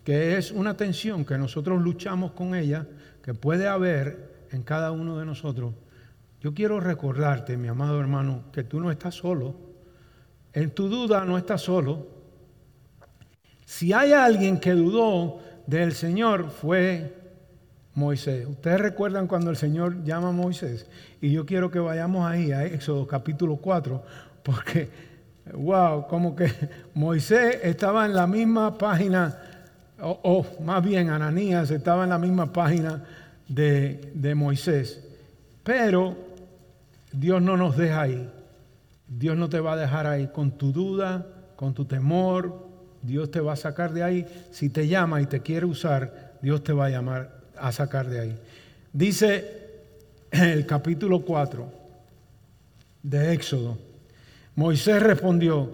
que 0.03 0.37
es 0.37 0.51
una 0.51 0.75
tensión 0.75 1.25
que 1.25 1.37
nosotros 1.37 1.81
luchamos 1.81 2.31
con 2.31 2.55
ella, 2.55 2.87
que 3.21 3.33
puede 3.33 3.67
haber 3.67 4.45
en 4.51 4.63
cada 4.63 4.91
uno 4.91 5.17
de 5.17 5.25
nosotros, 5.25 5.73
yo 6.41 6.53
quiero 6.53 6.79
recordarte, 6.79 7.55
mi 7.55 7.69
amado 7.69 7.99
hermano, 7.99 8.43
que 8.51 8.63
tú 8.63 8.79
no 8.81 8.91
estás 8.91 9.15
solo. 9.15 9.55
En 10.51 10.71
tu 10.71 10.89
duda 10.89 11.23
no 11.23 11.37
estás 11.37 11.61
solo. 11.61 12.07
Si 13.65 13.93
hay 13.93 14.11
alguien 14.11 14.59
que 14.59 14.71
dudó 14.71 15.39
del 15.65 15.93
Señor 15.93 16.49
fue 16.49 17.23
Moisés. 17.95 18.45
Ustedes 18.47 18.81
recuerdan 18.81 19.27
cuando 19.27 19.49
el 19.49 19.55
Señor 19.55 20.03
llama 20.03 20.29
a 20.29 20.31
Moisés. 20.31 20.87
Y 21.21 21.31
yo 21.31 21.45
quiero 21.45 21.69
que 21.69 21.79
vayamos 21.79 22.29
ahí, 22.29 22.51
a 22.51 22.65
Éxodo 22.65 23.07
capítulo 23.07 23.57
4, 23.57 24.03
porque, 24.41 24.89
wow, 25.53 26.07
como 26.07 26.35
que 26.35 26.51
Moisés 26.93 27.59
estaba 27.63 28.05
en 28.05 28.13
la 28.13 28.27
misma 28.27 28.77
página, 28.77 29.39
o, 30.01 30.45
más 30.63 30.83
bien 30.83 31.09
Ananías 31.09 31.71
estaba 31.71 32.03
en 32.03 32.09
la 32.09 32.17
misma 32.17 32.51
página 32.51 33.03
de, 33.47 34.11
de 34.13 34.35
Moisés. 34.35 35.03
Pero 35.63 36.15
Dios 37.11 37.41
no 37.41 37.57
nos 37.57 37.77
deja 37.77 38.01
ahí. 38.01 38.29
Dios 39.07 39.37
no 39.37 39.49
te 39.49 39.59
va 39.59 39.73
a 39.73 39.77
dejar 39.77 40.07
ahí 40.07 40.27
con 40.27 40.51
tu 40.51 40.71
duda, 40.71 41.25
con 41.55 41.73
tu 41.73 41.85
temor, 41.85 42.67
Dios 43.01 43.29
te 43.31 43.41
va 43.41 43.53
a 43.53 43.57
sacar 43.57 43.93
de 43.93 44.03
ahí. 44.03 44.25
Si 44.51 44.69
te 44.69 44.87
llama 44.87 45.21
y 45.21 45.25
te 45.25 45.41
quiere 45.41 45.65
usar, 45.65 46.33
Dios 46.41 46.63
te 46.63 46.73
va 46.73 46.85
a 46.85 46.89
llamar 46.89 47.41
a 47.57 47.71
sacar 47.71 48.09
de 48.09 48.19
ahí. 48.19 48.39
Dice 48.91 49.63
el 50.31 50.65
capítulo 50.65 51.21
4, 51.21 51.71
de 53.03 53.33
Éxodo. 53.33 53.77
Moisés 54.55 55.01
respondió, 55.01 55.71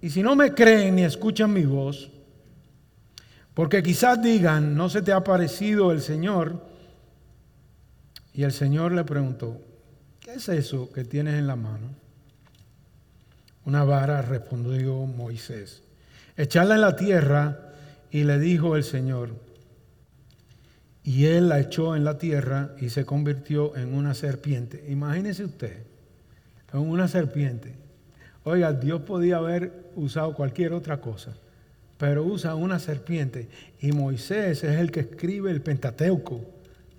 y 0.00 0.10
si 0.10 0.22
no 0.22 0.36
me 0.36 0.52
creen 0.52 0.96
ni 0.96 1.02
escuchan 1.02 1.52
mi 1.52 1.64
voz, 1.64 2.10
porque 3.56 3.82
quizás 3.82 4.20
digan, 4.20 4.74
no 4.74 4.90
se 4.90 5.00
te 5.00 5.14
ha 5.14 5.24
parecido 5.24 5.90
el 5.90 6.02
Señor. 6.02 6.60
Y 8.34 8.42
el 8.42 8.52
Señor 8.52 8.92
le 8.92 9.02
preguntó, 9.02 9.62
¿qué 10.20 10.34
es 10.34 10.50
eso 10.50 10.92
que 10.92 11.04
tienes 11.04 11.36
en 11.36 11.46
la 11.46 11.56
mano? 11.56 11.88
Una 13.64 13.82
vara, 13.82 14.20
respondió 14.20 15.06
Moisés. 15.06 15.82
Echarla 16.36 16.74
en 16.74 16.82
la 16.82 16.96
tierra 16.96 17.72
y 18.10 18.24
le 18.24 18.38
dijo 18.38 18.76
el 18.76 18.84
Señor. 18.84 19.30
Y 21.02 21.24
él 21.24 21.48
la 21.48 21.58
echó 21.58 21.96
en 21.96 22.04
la 22.04 22.18
tierra 22.18 22.74
y 22.78 22.90
se 22.90 23.06
convirtió 23.06 23.74
en 23.74 23.94
una 23.94 24.12
serpiente. 24.12 24.84
Imagínese 24.90 25.46
usted, 25.46 25.78
en 26.74 26.80
una 26.80 27.08
serpiente. 27.08 27.74
Oiga, 28.44 28.74
Dios 28.74 29.00
podía 29.00 29.38
haber 29.38 29.92
usado 29.94 30.34
cualquier 30.34 30.74
otra 30.74 31.00
cosa 31.00 31.32
pero 31.98 32.24
usa 32.24 32.54
una 32.54 32.78
serpiente. 32.78 33.48
Y 33.80 33.92
Moisés 33.92 34.64
es 34.64 34.78
el 34.78 34.90
que 34.90 35.00
escribe 35.00 35.50
el 35.50 35.62
Pentateuco. 35.62 36.40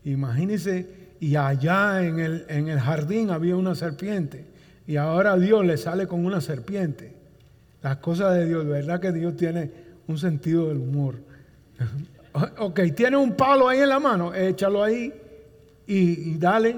Imagínense, 0.03 0.87
y 1.19 1.35
allá 1.35 2.05
en 2.05 2.19
el, 2.19 2.45
en 2.49 2.67
el 2.67 2.79
jardín 2.79 3.29
había 3.29 3.55
una 3.55 3.75
serpiente. 3.75 4.45
Y 4.87 4.95
ahora 4.95 5.37
Dios 5.37 5.65
le 5.65 5.77
sale 5.77 6.07
con 6.07 6.25
una 6.25 6.41
serpiente. 6.41 7.13
Las 7.81 7.97
cosas 7.97 8.35
de 8.35 8.45
Dios, 8.45 8.65
¿verdad 8.65 8.99
que 8.99 9.11
Dios 9.11 9.35
tiene 9.35 9.71
un 10.07 10.17
sentido 10.17 10.69
del 10.69 10.77
humor? 10.77 11.15
ok, 12.57 12.79
tiene 12.95 13.17
un 13.17 13.33
palo 13.33 13.67
ahí 13.67 13.79
en 13.79 13.89
la 13.89 13.99
mano, 13.99 14.33
échalo 14.33 14.83
ahí 14.83 15.13
y, 15.85 16.37
dale. 16.37 16.75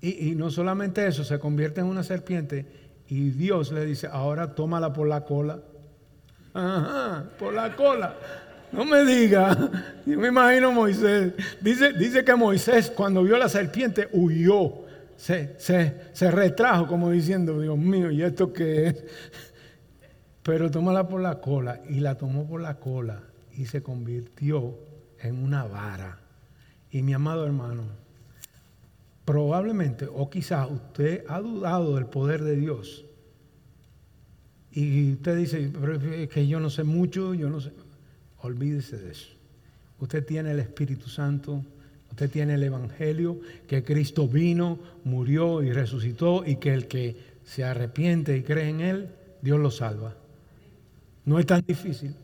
Y, 0.00 0.30
y 0.30 0.34
no 0.34 0.50
solamente 0.50 1.06
eso, 1.06 1.24
se 1.24 1.38
convierte 1.38 1.80
en 1.80 1.86
una 1.86 2.02
serpiente 2.02 2.66
y 3.08 3.30
Dios 3.30 3.72
le 3.72 3.84
dice, 3.84 4.08
ahora 4.10 4.54
tómala 4.54 4.92
por 4.92 5.08
la 5.08 5.24
cola 5.24 5.60
Ajá, 6.52 7.24
por 7.38 7.54
la 7.54 7.74
cola. 7.74 8.14
No 8.72 8.84
me 8.84 9.04
diga. 9.04 9.56
Yo 10.06 10.18
me 10.18 10.28
imagino 10.28 10.72
Moisés. 10.72 11.32
Dice, 11.60 11.92
dice 11.92 12.24
que 12.24 12.34
Moisés 12.34 12.90
cuando 12.90 13.22
vio 13.22 13.36
la 13.36 13.48
serpiente 13.48 14.08
huyó. 14.12 14.88
Se, 15.16 15.56
se, 15.58 16.30
retrajo 16.30 16.86
como 16.86 17.10
diciendo, 17.10 17.60
Dios 17.60 17.76
mío, 17.76 18.10
¿y 18.10 18.22
esto 18.22 18.54
qué 18.54 18.86
es? 18.86 19.04
Pero 20.42 20.70
tómala 20.70 21.06
por 21.08 21.20
la 21.20 21.40
cola 21.40 21.80
y 21.90 22.00
la 22.00 22.14
tomó 22.14 22.48
por 22.48 22.62
la 22.62 22.76
cola 22.78 23.20
y 23.54 23.66
se 23.66 23.82
convirtió 23.82 24.78
en 25.20 25.42
una 25.42 25.64
vara. 25.64 26.20
Y 26.90 27.02
mi 27.02 27.12
amado 27.12 27.44
hermano, 27.44 27.84
probablemente 29.26 30.08
o 30.10 30.30
quizás 30.30 30.70
usted 30.70 31.24
ha 31.28 31.38
dudado 31.40 31.96
del 31.96 32.06
poder 32.06 32.42
de 32.42 32.56
Dios 32.56 33.04
y 34.72 35.12
usted 35.14 35.36
dice, 35.36 35.72
que 36.32 36.46
yo 36.46 36.60
no 36.60 36.70
sé 36.70 36.84
mucho, 36.84 37.34
yo 37.34 37.50
no 37.50 37.60
sé. 37.60 37.72
Olvídese 38.42 38.98
de 38.98 39.10
eso. 39.10 39.28
Usted 39.98 40.24
tiene 40.24 40.52
el 40.52 40.60
Espíritu 40.60 41.08
Santo, 41.08 41.64
usted 42.10 42.30
tiene 42.30 42.54
el 42.54 42.62
Evangelio, 42.62 43.40
que 43.66 43.82
Cristo 43.82 44.28
vino, 44.28 44.78
murió 45.04 45.62
y 45.62 45.72
resucitó 45.72 46.44
y 46.46 46.56
que 46.56 46.72
el 46.72 46.86
que 46.86 47.16
se 47.44 47.64
arrepiente 47.64 48.36
y 48.36 48.42
cree 48.42 48.68
en 48.68 48.80
Él, 48.80 49.08
Dios 49.42 49.58
lo 49.58 49.70
salva. 49.70 50.14
No 51.24 51.38
es 51.38 51.46
tan 51.46 51.62
difícil. 51.66 52.14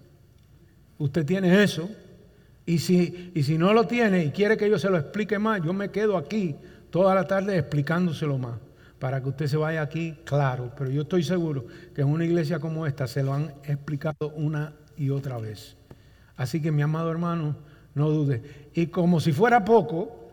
Usted 0.99 1.26
tiene 1.26 1.62
eso. 1.62 1.90
Y 2.64 2.78
si, 2.78 3.32
y 3.34 3.42
si 3.42 3.59
no 3.59 3.72
lo 3.72 3.86
tiene 3.86 4.24
y 4.24 4.30
quiere 4.30 4.57
que 4.57 4.70
yo 4.70 4.78
se 4.78 4.88
lo 4.88 4.99
explique 4.99 5.38
más, 5.38 5.62
yo 5.62 5.72
me 5.72 5.90
quedo 5.90 6.16
aquí 6.16 6.57
toda 6.90 7.14
la 7.14 7.26
tarde 7.26 7.59
explicándoselo 7.59 8.38
más 8.38 8.59
para 8.99 9.22
que 9.22 9.28
usted 9.28 9.47
se 9.47 9.57
vaya 9.57 9.82
aquí 9.82 10.18
claro, 10.24 10.72
pero 10.76 10.90
yo 10.90 11.03
estoy 11.03 11.22
seguro 11.22 11.66
que 11.94 12.03
en 12.03 12.09
una 12.09 12.24
iglesia 12.24 12.59
como 12.59 12.86
esta 12.86 13.07
se 13.07 13.22
lo 13.22 13.34
han 13.34 13.55
explicado 13.64 14.30
una 14.34 14.72
y 14.97 15.11
otra 15.11 15.38
vez. 15.38 15.76
Así 16.36 16.61
que 16.61 16.72
mi 16.72 16.82
amado 16.82 17.11
hermano, 17.11 17.57
no 17.94 18.11
dude. 18.11 18.70
Y 18.74 18.86
como 18.86 19.20
si 19.20 19.32
fuera 19.32 19.64
poco, 19.64 20.30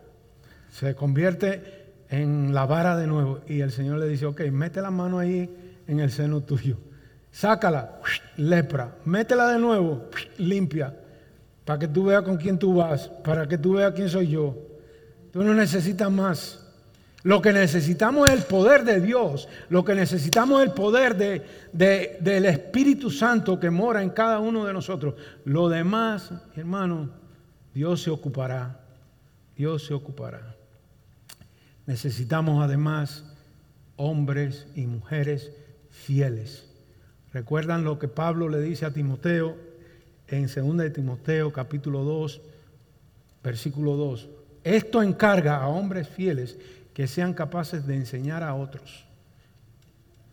se 0.71 0.95
convierte 0.95 1.83
en 2.09 2.53
la 2.53 2.65
vara 2.65 2.97
de 2.97 3.07
nuevo 3.07 3.41
y 3.47 3.61
el 3.61 3.71
Señor 3.71 3.99
le 3.99 4.07
dice, 4.07 4.25
ok, 4.25 4.41
mete 4.51 4.81
la 4.81 4.91
mano 4.91 5.19
ahí 5.19 5.49
en 5.87 5.99
el 5.99 6.11
seno 6.11 6.41
tuyo, 6.41 6.77
sácala, 7.31 7.99
lepra, 8.37 8.95
métela 9.05 9.49
de 9.49 9.59
nuevo, 9.59 10.09
limpia, 10.37 10.95
para 11.65 11.79
que 11.79 11.87
tú 11.87 12.05
veas 12.05 12.23
con 12.23 12.37
quién 12.37 12.57
tú 12.57 12.75
vas, 12.75 13.07
para 13.23 13.47
que 13.47 13.57
tú 13.57 13.73
veas 13.73 13.93
quién 13.93 14.09
soy 14.09 14.27
yo. 14.27 14.55
Tú 15.31 15.43
no 15.43 15.53
necesitas 15.53 16.11
más. 16.11 16.62
Lo 17.23 17.41
que 17.41 17.53
necesitamos 17.53 18.27
es 18.27 18.35
el 18.35 18.43
poder 18.43 18.83
de 18.83 18.99
Dios. 18.99 19.47
Lo 19.69 19.85
que 19.85 19.95
necesitamos 19.95 20.61
es 20.61 20.67
el 20.67 20.73
poder 20.73 21.15
de, 21.15 22.17
del 22.19 22.45
Espíritu 22.45 23.09
Santo 23.09 23.59
que 23.59 23.69
mora 23.69 24.03
en 24.03 24.09
cada 24.09 24.39
uno 24.39 24.65
de 24.65 24.73
nosotros. 24.73 25.15
Lo 25.45 25.69
demás, 25.69 26.31
hermano, 26.55 27.09
Dios 27.73 28.01
se 28.01 28.09
ocupará. 28.09 28.81
Dios 29.55 29.85
se 29.85 29.93
ocupará. 29.93 30.55
Necesitamos 31.85 32.61
además 32.61 33.23
hombres 33.95 34.67
y 34.75 34.85
mujeres 34.85 35.51
fieles. 35.91 36.69
¿Recuerdan 37.31 37.85
lo 37.85 37.99
que 37.99 38.09
Pablo 38.09 38.49
le 38.49 38.59
dice 38.59 38.85
a 38.85 38.93
Timoteo 38.93 39.55
en 40.27 40.47
2 40.47 40.77
de 40.77 40.89
Timoteo 40.89 41.53
capítulo 41.53 42.03
2, 42.03 42.41
versículo 43.43 43.95
2? 43.95 44.29
Esto 44.63 45.01
encarga 45.01 45.57
a 45.57 45.67
hombres 45.67 46.07
fieles 46.07 46.57
que 46.93 47.07
sean 47.07 47.33
capaces 47.33 47.85
de 47.87 47.95
enseñar 47.95 48.43
a 48.43 48.55
otros. 48.55 49.05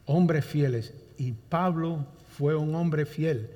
Hombres 0.07 0.45
fieles. 0.45 0.95
Y 1.17 1.33
Pablo 1.33 2.07
fue 2.37 2.55
un 2.55 2.75
hombre 2.75 3.07
fiel. 3.07 3.51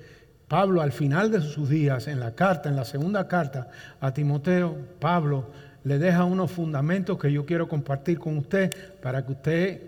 Pablo 0.49 0.83
al 0.83 0.93
final 0.93 1.31
de 1.31 1.41
sus 1.41 1.69
días, 1.69 2.07
en 2.07 2.21
la 2.21 2.35
carta, 2.35 2.69
en 2.69 2.77
la 2.77 2.85
segunda 2.85 3.29
carta 3.29 3.71
a 4.01 4.13
Timoteo, 4.13 4.77
Pablo 5.01 5.47
le 5.85 5.99
deja 5.99 6.25
unos 6.25 6.51
fundamentos 6.51 7.19
que 7.19 7.33
yo 7.33 7.45
quiero 7.45 7.69
compartir 7.69 8.19
con 8.19 8.39
usted 8.39 8.73
para 9.03 9.25
que 9.25 9.33
usted, 9.33 9.83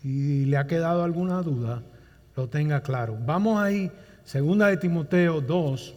si 0.00 0.46
le 0.46 0.56
ha 0.56 0.66
quedado 0.66 1.04
alguna 1.04 1.42
duda, 1.42 1.82
lo 2.36 2.48
tenga 2.48 2.82
claro. 2.82 3.18
Vamos 3.24 3.60
ahí, 3.60 3.90
segunda 4.24 4.68
de 4.68 4.78
Timoteo 4.78 5.40
2, 5.40 5.94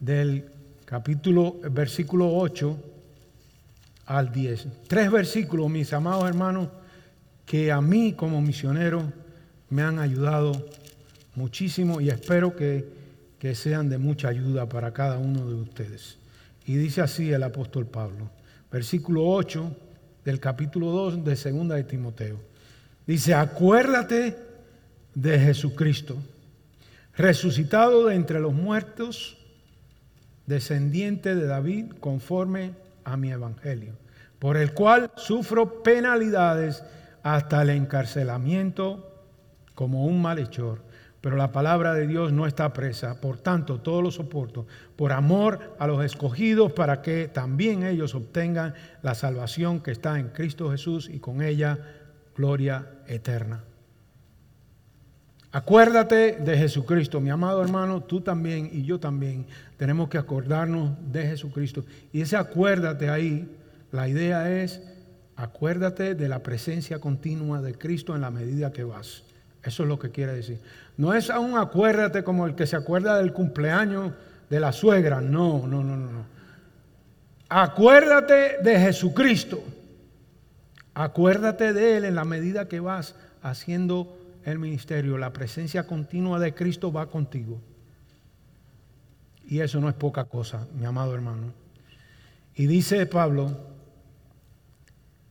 del 0.00 0.44
capítulo, 0.84 1.56
versículo 1.70 2.34
8 2.36 2.85
al 4.06 4.32
10. 4.32 4.68
Tres 4.88 5.10
versículos, 5.10 5.68
mis 5.68 5.92
amados 5.92 6.28
hermanos, 6.28 6.68
que 7.44 7.70
a 7.70 7.80
mí 7.80 8.14
como 8.14 8.40
misionero 8.40 9.12
me 9.68 9.82
han 9.82 9.98
ayudado 9.98 10.52
muchísimo 11.34 12.00
y 12.00 12.08
espero 12.08 12.56
que, 12.56 12.88
que 13.38 13.54
sean 13.54 13.88
de 13.88 13.98
mucha 13.98 14.28
ayuda 14.28 14.68
para 14.68 14.92
cada 14.92 15.18
uno 15.18 15.46
de 15.46 15.54
ustedes. 15.54 16.18
Y 16.64 16.76
dice 16.76 17.02
así 17.02 17.32
el 17.32 17.42
apóstol 17.42 17.86
Pablo, 17.86 18.30
versículo 18.70 19.28
8 19.28 19.76
del 20.24 20.40
capítulo 20.40 20.90
2 20.90 21.24
de 21.24 21.36
segunda 21.36 21.76
de 21.76 21.84
Timoteo. 21.84 22.38
Dice, 23.06 23.34
acuérdate 23.34 24.36
de 25.14 25.38
Jesucristo, 25.38 26.16
resucitado 27.16 28.06
de 28.06 28.16
entre 28.16 28.40
los 28.40 28.52
muertos, 28.52 29.38
descendiente 30.46 31.34
de 31.36 31.46
David, 31.46 31.92
conforme 32.00 32.72
a 33.06 33.16
mi 33.16 33.30
evangelio, 33.30 33.94
por 34.38 34.56
el 34.56 34.74
cual 34.74 35.10
sufro 35.16 35.82
penalidades 35.82 36.84
hasta 37.22 37.62
el 37.62 37.70
encarcelamiento 37.70 39.24
como 39.74 40.06
un 40.06 40.20
malhechor. 40.20 40.84
Pero 41.20 41.36
la 41.36 41.50
palabra 41.50 41.94
de 41.94 42.06
Dios 42.06 42.32
no 42.32 42.46
está 42.46 42.72
presa, 42.72 43.20
por 43.20 43.38
tanto 43.38 43.80
todo 43.80 44.02
lo 44.02 44.10
soporto 44.10 44.66
por 44.96 45.12
amor 45.12 45.74
a 45.78 45.86
los 45.86 46.04
escogidos 46.04 46.72
para 46.72 47.00
que 47.00 47.28
también 47.28 47.84
ellos 47.84 48.14
obtengan 48.14 48.74
la 49.02 49.14
salvación 49.14 49.80
que 49.80 49.92
está 49.92 50.18
en 50.18 50.28
Cristo 50.28 50.70
Jesús 50.70 51.08
y 51.08 51.18
con 51.18 51.42
ella 51.42 51.78
gloria 52.36 52.86
eterna. 53.06 53.64
Acuérdate 55.56 56.32
de 56.32 56.58
Jesucristo, 56.58 57.18
mi 57.18 57.30
amado 57.30 57.62
hermano, 57.62 58.02
tú 58.02 58.20
también 58.20 58.68
y 58.70 58.82
yo 58.82 59.00
también 59.00 59.46
tenemos 59.78 60.10
que 60.10 60.18
acordarnos 60.18 60.90
de 61.10 61.26
Jesucristo. 61.28 61.82
Y 62.12 62.20
ese 62.20 62.36
acuérdate 62.36 63.08
ahí, 63.08 63.48
la 63.90 64.06
idea 64.06 64.50
es, 64.50 64.82
acuérdate 65.34 66.14
de 66.14 66.28
la 66.28 66.42
presencia 66.42 66.98
continua 66.98 67.62
de 67.62 67.72
Cristo 67.72 68.14
en 68.14 68.20
la 68.20 68.30
medida 68.30 68.70
que 68.70 68.84
vas. 68.84 69.22
Eso 69.62 69.84
es 69.84 69.88
lo 69.88 69.98
que 69.98 70.10
quiere 70.10 70.34
decir. 70.34 70.60
No 70.98 71.14
es 71.14 71.30
aún 71.30 71.56
acuérdate 71.56 72.22
como 72.22 72.46
el 72.46 72.54
que 72.54 72.66
se 72.66 72.76
acuerda 72.76 73.16
del 73.16 73.32
cumpleaños 73.32 74.12
de 74.50 74.60
la 74.60 74.72
suegra. 74.72 75.22
No, 75.22 75.66
no, 75.66 75.82
no, 75.82 75.96
no. 75.96 76.26
Acuérdate 77.48 78.58
de 78.62 78.78
Jesucristo. 78.78 79.64
Acuérdate 80.92 81.72
de 81.72 81.96
Él 81.96 82.04
en 82.04 82.14
la 82.14 82.26
medida 82.26 82.68
que 82.68 82.80
vas 82.80 83.14
haciendo 83.40 84.18
el 84.46 84.60
ministerio, 84.60 85.18
la 85.18 85.32
presencia 85.32 85.86
continua 85.86 86.38
de 86.38 86.54
Cristo 86.54 86.92
va 86.92 87.10
contigo. 87.10 87.60
Y 89.48 89.58
eso 89.58 89.80
no 89.80 89.88
es 89.88 89.94
poca 89.94 90.24
cosa, 90.24 90.66
mi 90.78 90.86
amado 90.86 91.14
hermano. 91.14 91.52
Y 92.54 92.66
dice 92.66 93.04
Pablo, 93.06 93.50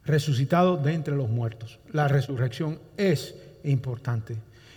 resucitado 0.04 0.76
de 0.76 0.94
entre 0.94 1.16
los 1.16 1.30
muertos. 1.30 1.80
La 1.94 2.10
resurrección 2.10 2.78
es 2.98 3.36
importante. 3.64 4.36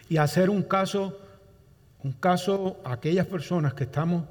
Y 0.09 0.19
hacer 0.19 0.51
un 0.51 0.63
caso, 0.63 1.21
un 2.05 2.13
caso 2.13 2.81
a 2.85 2.93
aquellas 2.93 3.27
personas 3.27 3.75
que 3.75 3.85
estamos 3.85 4.25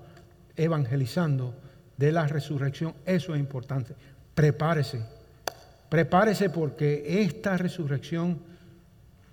evangelizando 0.55 1.53
de 1.97 2.13
la 2.13 2.27
resurrección, 2.27 2.93
eso 3.05 3.35
es 3.35 3.41
importante. 3.41 3.93
Prepárese, 4.33 5.01
prepárese 5.89 6.49
porque 6.49 7.21
esta 7.21 7.57
resurrección 7.57 8.39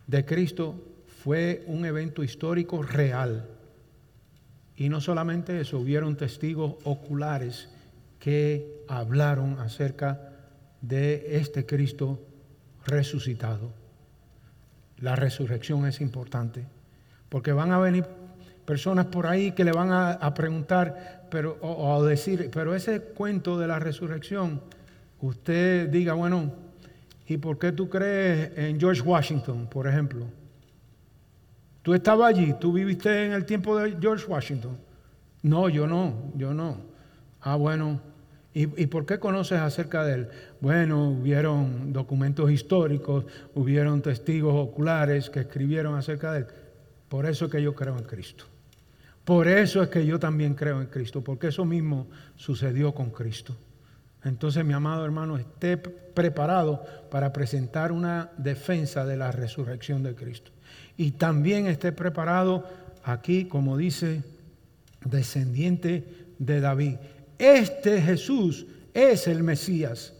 de 0.06 0.24
Cristo 0.24 0.74
fue 1.22 1.64
un 1.66 1.84
evento 1.84 2.22
histórico 2.22 2.82
real. 2.82 3.48
Y 4.76 4.88
no 4.88 5.00
solamente 5.00 5.60
eso, 5.60 5.78
hubieron 5.78 6.16
testigos 6.16 6.74
oculares 6.84 7.68
que 8.18 8.84
hablaron 8.88 9.58
acerca 9.60 10.32
de 10.80 11.38
este 11.38 11.64
Cristo 11.64 12.20
resucitado. 12.86 13.72
La 14.98 15.16
resurrección 15.16 15.86
es 15.86 16.00
importante, 16.00 16.66
porque 17.28 17.52
van 17.52 17.72
a 17.72 17.78
venir 17.78 18.04
personas 18.64 19.06
por 19.06 19.26
ahí 19.26 19.52
que 19.52 19.64
le 19.64 19.72
van 19.72 19.90
a, 19.92 20.34
preguntar 20.34 21.26
pero, 21.30 21.58
o, 21.60 22.02
decir, 22.04 22.50
pero 22.52 22.74
ese 22.74 23.00
cuento 23.00 23.58
de 23.58 23.66
la 23.66 23.78
resurrección, 23.78 24.62
usted 25.20 25.88
diga, 25.88 26.14
bueno, 26.14 26.52
¿y 27.26 27.36
por 27.36 27.58
qué 27.58 27.72
tú 27.72 27.88
crees 27.88 28.56
en 28.56 28.78
George 28.78 29.02
Washington, 29.02 29.68
por 29.70 29.86
ejemplo? 29.86 30.26
Tú 31.82 31.94
estabas 31.94 32.30
allí, 32.30 32.54
tú 32.60 32.72
viviste 32.72 33.26
en 33.26 33.32
el 33.32 33.44
tiempo 33.44 33.76
de 33.76 33.96
George 34.00 34.26
Washington. 34.26 34.78
No, 35.42 35.68
yo 35.68 35.86
no, 35.86 36.32
yo 36.34 36.54
no. 36.54 36.78
Ah, 37.40 37.56
bueno, 37.56 38.00
¿Y, 38.56 38.86
por 38.86 39.04
qué 39.04 39.18
conoces 39.18 39.58
acerca 39.58 40.04
de 40.04 40.14
él? 40.14 40.28
Bueno, 40.60 41.10
hubieron 41.10 41.92
documentos 41.92 42.52
históricos, 42.52 43.24
hubieron 43.52 44.00
testigos 44.00 44.54
oculares 44.54 45.28
que 45.28 45.40
escribieron 45.40 45.96
acerca 45.96 46.32
de 46.32 46.38
él. 46.40 46.46
Por 47.08 47.26
eso 47.26 47.46
es 47.46 47.50
que 47.50 47.60
yo 47.60 47.74
creo 47.74 47.98
en 47.98 48.04
Cristo. 48.04 48.44
Por 49.24 49.48
eso 49.48 49.82
es 49.82 49.88
que 49.88 50.06
yo 50.06 50.20
también 50.20 50.54
creo 50.54 50.80
en 50.80 50.86
Cristo, 50.86 51.20
porque 51.20 51.48
eso 51.48 51.64
mismo 51.64 52.06
sucedió 52.36 52.94
con 52.94 53.10
Cristo. 53.10 53.56
Entonces, 54.24 54.64
mi 54.64 54.72
amado 54.72 55.04
hermano, 55.04 55.36
esté 55.36 55.76
preparado 55.76 56.82
para 57.10 57.32
presentar 57.32 57.92
una 57.92 58.30
defensa 58.38 59.04
de 59.04 59.16
la 59.16 59.32
resurrección 59.32 60.02
de 60.02 60.14
Cristo. 60.14 60.50
Y 60.96 61.12
también 61.12 61.66
esté 61.66 61.92
preparado 61.92 62.66
aquí, 63.04 63.44
como 63.44 63.76
dice, 63.76 64.22
descendiente 65.04 66.04
de 66.38 66.60
David. 66.60 66.96
Este 67.38 68.00
Jesús 68.00 68.66
es 68.94 69.26
el 69.28 69.42
Mesías. 69.42 70.14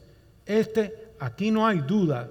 Este, 0.44 0.94
aquí 1.18 1.50
no 1.50 1.66
hay 1.66 1.80
duda. 1.80 2.30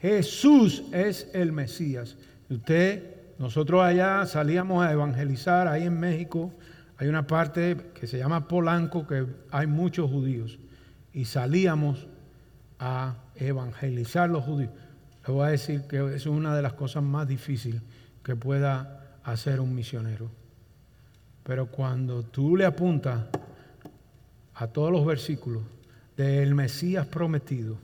Jesús 0.00 0.82
es 0.92 1.28
el 1.32 1.52
Mesías. 1.52 2.16
Usted, 2.48 3.14
nosotros 3.38 3.82
allá 3.82 4.26
salíamos 4.26 4.84
a 4.84 4.92
evangelizar, 4.92 5.68
ahí 5.68 5.84
en 5.84 5.98
México 5.98 6.52
hay 7.00 7.08
una 7.08 7.26
parte 7.26 7.78
que 7.94 8.06
se 8.06 8.18
llama 8.18 8.46
Polanco, 8.46 9.06
que 9.06 9.24
hay 9.50 9.66
muchos 9.66 10.10
judíos. 10.10 10.58
Y 11.12 11.24
salíamos 11.24 12.06
a 12.78 13.16
evangelizar 13.36 14.30
los 14.30 14.44
judíos. 14.44 14.72
Le 15.26 15.32
voy 15.32 15.46
a 15.46 15.50
decir 15.50 15.82
que 15.82 16.14
es 16.14 16.26
una 16.26 16.56
de 16.56 16.62
las 16.62 16.72
cosas 16.72 17.02
más 17.02 17.28
difíciles 17.28 17.82
que 18.22 18.36
pueda 18.36 19.18
hacer 19.24 19.60
un 19.60 19.74
misionero. 19.74 20.30
Pero 21.42 21.66
cuando 21.66 22.22
tú 22.22 22.56
le 22.56 22.64
apuntas 22.64 23.24
a 24.54 24.66
todos 24.66 24.92
los 24.92 25.04
versículos 25.06 25.62
del 26.16 26.54
Mesías 26.54 27.06
prometido 27.06 27.78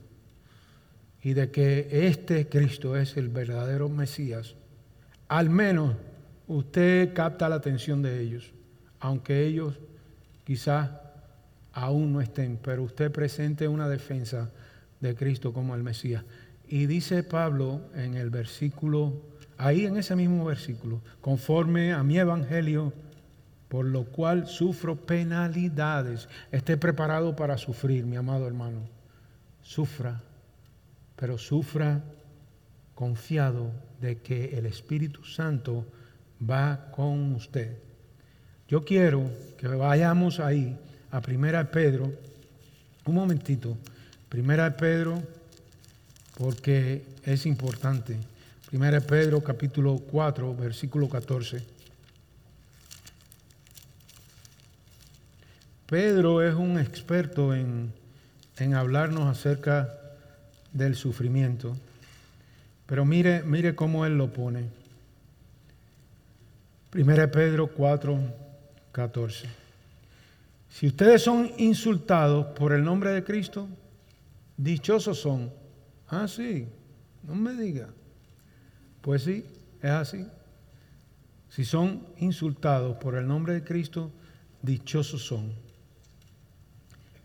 y 1.23 1.35
de 1.35 1.51
que 1.51 1.89
este 2.07 2.49
Cristo 2.49 2.97
es 2.97 3.17
el 3.17 3.29
verdadero 3.29 3.89
Mesías, 3.89 4.55
al 5.29 5.51
menos 5.51 5.95
usted 6.47 7.13
capta 7.15 7.49
la 7.49 7.57
atención 7.57 8.03
de 8.03 8.21
ellos, 8.21 8.53
aunque 9.01 9.45
ellos 9.45 9.79
quizás 10.45 10.91
aún 11.77 12.15
no 12.15 12.23
estén, 12.23 12.57
pero 12.57 12.83
usted 12.83 13.13
presente 13.13 13.69
una 13.69 13.87
defensa 13.87 14.51
de 15.01 15.15
Cristo 15.15 15.53
como 15.53 15.75
el 15.75 15.83
Mesías. 15.83 16.25
Y 16.67 16.87
dice 16.87 17.23
Pablo 17.23 17.83
en 17.95 18.15
el 18.15 18.31
versículo, 18.31 19.21
ahí 19.59 19.85
en 19.85 19.99
ese 19.99 20.17
mismo 20.17 20.47
versículo, 20.47 21.03
conforme 21.21 21.93
a 21.93 22.03
mi 22.03 22.19
evangelio, 22.19 22.95
por 23.69 23.85
lo 23.85 24.05
cual 24.05 24.47
sufro 24.47 24.97
penalidades. 24.97 26.31
Esté 26.51 26.79
preparado 26.79 27.37
para 27.37 27.59
sufrir, 27.59 28.07
mi 28.07 28.17
amado 28.17 28.47
hermano. 28.47 28.81
Sufra, 29.61 30.23
pero 31.15 31.37
sufra 31.37 32.03
confiado 32.95 33.71
de 34.01 34.23
que 34.23 34.57
el 34.57 34.65
Espíritu 34.65 35.25
Santo 35.25 35.85
va 36.41 36.91
con 36.91 37.35
usted. 37.35 37.77
Yo 38.67 38.83
quiero 38.83 39.31
que 39.59 39.69
vayamos 39.69 40.41
ahí 40.41 40.79
a 41.11 41.21
Primera 41.21 41.59
de 41.59 41.71
Pedro, 41.71 42.13
un 43.05 43.15
momentito, 43.15 43.77
Primera 44.29 44.65
de 44.65 44.73
Pedro, 44.73 45.23
porque 46.37 47.05
es 47.25 47.47
importante. 47.47 48.17
Primera 48.67 49.01
de 49.01 49.07
Pedro 49.07 49.43
capítulo 49.43 49.99
4, 49.99 50.55
versículo 50.57 51.09
14. 51.09 51.63
Pedro 55.87 56.43
es 56.43 56.55
un 56.55 56.79
experto 56.79 57.55
en, 57.55 57.93
hablarnos 58.75 59.29
acerca 59.29 59.89
del 60.73 60.97
sufrimiento, 60.97 61.77
pero 62.87 63.05
mire, 63.05 63.43
mire 63.45 63.77
cómo 63.77 64.05
él 64.05 64.19
lo 64.19 64.33
pone. 64.33 64.65
Primera 66.91 67.31
Pedro 67.31 67.69
4, 67.69 68.19
14. 68.91 69.66
Si 70.77 70.89
ustedes 70.89 71.23
son 71.23 71.51
insultados 71.57 72.49
por 72.49 72.75
el 72.75 72.85
nombre 72.85 73.11
de 73.11 73.25
Cristo, 73.25 73.67
dichosos 74.59 75.19
son. 75.19 75.51
Ah, 76.07 76.29
sí, 76.29 76.69
no 77.23 77.35
me 77.35 77.55
diga. 77.55 77.89
Pues 79.01 79.23
sí, 79.23 79.43
es 79.81 79.91
así. 79.91 80.27
Si 81.49 81.65
son 81.65 82.07
insultados 82.19 82.99
por 82.99 83.15
el 83.15 83.27
nombre 83.27 83.55
de 83.55 83.65
Cristo, 83.65 84.13
dichosos 84.61 85.25
son 85.25 85.51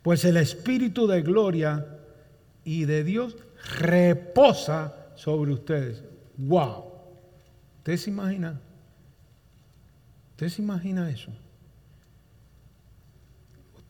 pues 0.01 0.23
el 0.23 0.37
Espíritu 0.37 1.05
de 1.05 1.21
gloria 1.21 1.85
y 2.63 2.85
de 2.85 3.03
Dios 3.03 3.35
reposa 3.79 5.09
sobre 5.15 5.51
ustedes. 5.51 6.05
¡Wow! 6.37 6.85
¿Usted 7.79 7.97
se 7.97 8.11
imagina? 8.11 8.61
¿Usted 10.31 10.47
se 10.47 10.61
imagina 10.61 11.09
eso? 11.09 11.33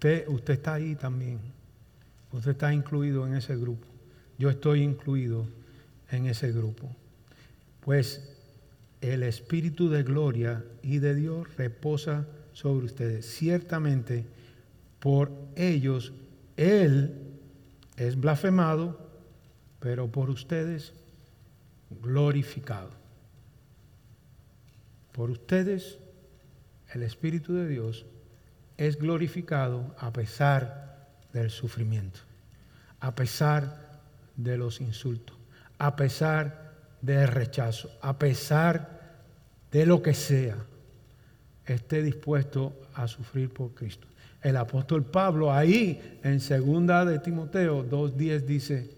Usted, 0.02 0.50
está 0.50 0.74
ahí 0.74 0.96
también. 0.96 1.40
Usted 2.32 2.52
está 2.52 2.74
incluido 2.74 3.28
en 3.28 3.36
ese 3.36 3.56
grupo. 3.56 3.86
Yo 4.40 4.50
estoy 4.50 4.82
incluido 4.82 5.46
en 6.10 6.26
ese 6.26 6.52
grupo. 6.52 6.90
Pues 7.82 8.36
el 9.00 9.22
Espíritu 9.22 9.90
de 9.90 10.02
gloria 10.02 10.66
y 10.82 10.98
de 10.98 11.14
Dios 11.14 11.56
reposa 11.56 12.26
sobre 12.54 12.88
ustedes. 12.88 13.28
Ciertamente, 13.28 14.26
por 15.00 15.32
ellos 15.56 16.14
Él 16.58 17.14
es 17.96 18.20
blasfemado, 18.20 18.98
pero 19.80 20.08
por 20.08 20.32
ustedes 20.32 20.94
glorificado. 22.02 22.90
Por 25.12 25.30
ustedes 25.30 26.00
el 26.92 27.04
Espíritu 27.04 27.54
de 27.54 27.68
Dios 27.68 28.08
es 28.82 28.98
glorificado 28.98 29.94
a 30.00 30.12
pesar 30.12 31.06
del 31.34 31.52
sufrimiento, 31.52 32.20
a 33.00 33.14
pesar 33.14 34.02
de 34.36 34.58
los 34.58 34.82
insultos, 34.82 35.38
a 35.78 35.96
pesar 35.96 36.74
del 37.00 37.28
rechazo, 37.28 37.92
a 38.02 38.18
pesar 38.18 39.00
de 39.72 39.86
lo 39.86 40.02
que 40.02 40.16
sea, 40.16 40.58
esté 41.68 42.02
dispuesto 42.02 42.74
a 42.96 43.08
sufrir 43.08 43.54
por 43.54 43.76
Cristo. 43.76 44.08
El 44.42 44.58
apóstol 44.58 45.06
Pablo 45.06 45.54
ahí 45.54 46.20
en 46.24 46.40
segunda 46.40 47.06
de 47.06 47.20
Timoteo 47.20 47.88
2.10 47.88 48.40
dice, 48.46 48.90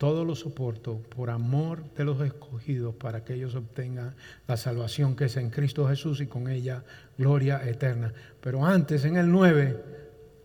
todo 0.00 0.24
lo 0.24 0.34
soporto 0.34 1.02
por 1.14 1.28
amor 1.28 1.84
de 1.94 2.04
los 2.04 2.22
escogidos 2.22 2.94
para 2.94 3.22
que 3.22 3.34
ellos 3.34 3.54
obtengan 3.54 4.14
la 4.48 4.56
salvación 4.56 5.14
que 5.14 5.26
es 5.26 5.36
en 5.36 5.50
Cristo 5.50 5.86
Jesús 5.86 6.22
y 6.22 6.26
con 6.26 6.48
ella 6.48 6.82
gloria 7.18 7.60
eterna. 7.68 8.10
Pero 8.40 8.64
antes 8.64 9.04
en 9.04 9.18
el 9.18 9.30
9, 9.30 9.84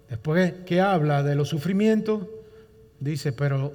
después 0.09 0.51
que 0.65 0.81
habla 0.81 1.23
de 1.23 1.35
los 1.35 1.47
sufrimientos, 1.47 2.27
dice, 2.99 3.31
pero 3.31 3.71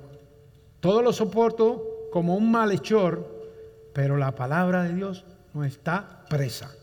todo 0.81 1.01
lo 1.01 1.15
soporto 1.15 1.83
como 2.13 2.37
un 2.37 2.51
malhechor, 2.51 3.49
pero 3.95 4.19
la 4.19 4.35
palabra 4.35 4.83
de 4.83 4.95
Dios 4.95 5.25
no 5.55 5.65
está 5.65 6.27
presa. 6.29 6.75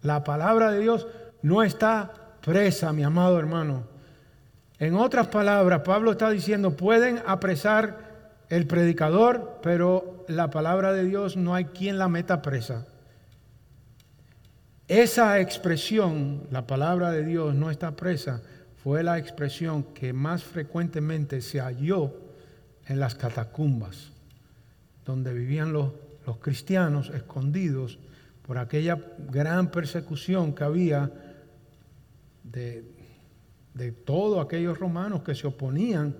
La 0.00 0.24
palabra 0.24 0.72
de 0.72 0.80
Dios 0.80 1.06
no 1.42 1.62
está 1.62 2.10
presa, 2.40 2.90
mi 2.94 3.02
amado 3.02 3.38
hermano. 3.38 3.84
En 4.78 4.94
otras 4.94 5.26
palabras, 5.26 5.82
Pablo 5.84 6.12
está 6.12 6.30
diciendo, 6.30 6.74
pueden 6.74 7.20
apresar 7.26 8.08
el 8.50 8.66
predicador, 8.66 9.60
pero 9.62 10.26
la 10.28 10.50
palabra 10.50 10.92
de 10.92 11.04
Dios 11.04 11.36
no 11.36 11.54
hay 11.54 11.66
quien 11.66 11.98
la 11.98 12.08
meta 12.08 12.42
presa. 12.42 12.86
Esa 14.88 15.38
expresión, 15.38 16.48
la 16.50 16.66
palabra 16.66 17.12
de 17.12 17.24
Dios 17.24 17.54
no 17.54 17.70
está 17.70 17.94
presa, 17.94 18.42
fue 18.82 19.04
la 19.04 19.18
expresión 19.18 19.84
que 19.94 20.12
más 20.12 20.42
frecuentemente 20.42 21.40
se 21.42 21.60
halló 21.60 22.12
en 22.86 22.98
las 22.98 23.14
catacumbas, 23.14 24.10
donde 25.06 25.32
vivían 25.32 25.72
los, 25.72 25.92
los 26.26 26.38
cristianos 26.38 27.10
escondidos 27.10 28.00
por 28.44 28.58
aquella 28.58 28.98
gran 29.30 29.70
persecución 29.70 30.54
que 30.54 30.64
había 30.64 31.08
de, 32.42 32.84
de 33.74 33.92
todos 33.92 34.44
aquellos 34.44 34.76
romanos 34.76 35.22
que 35.22 35.36
se 35.36 35.46
oponían 35.46 36.16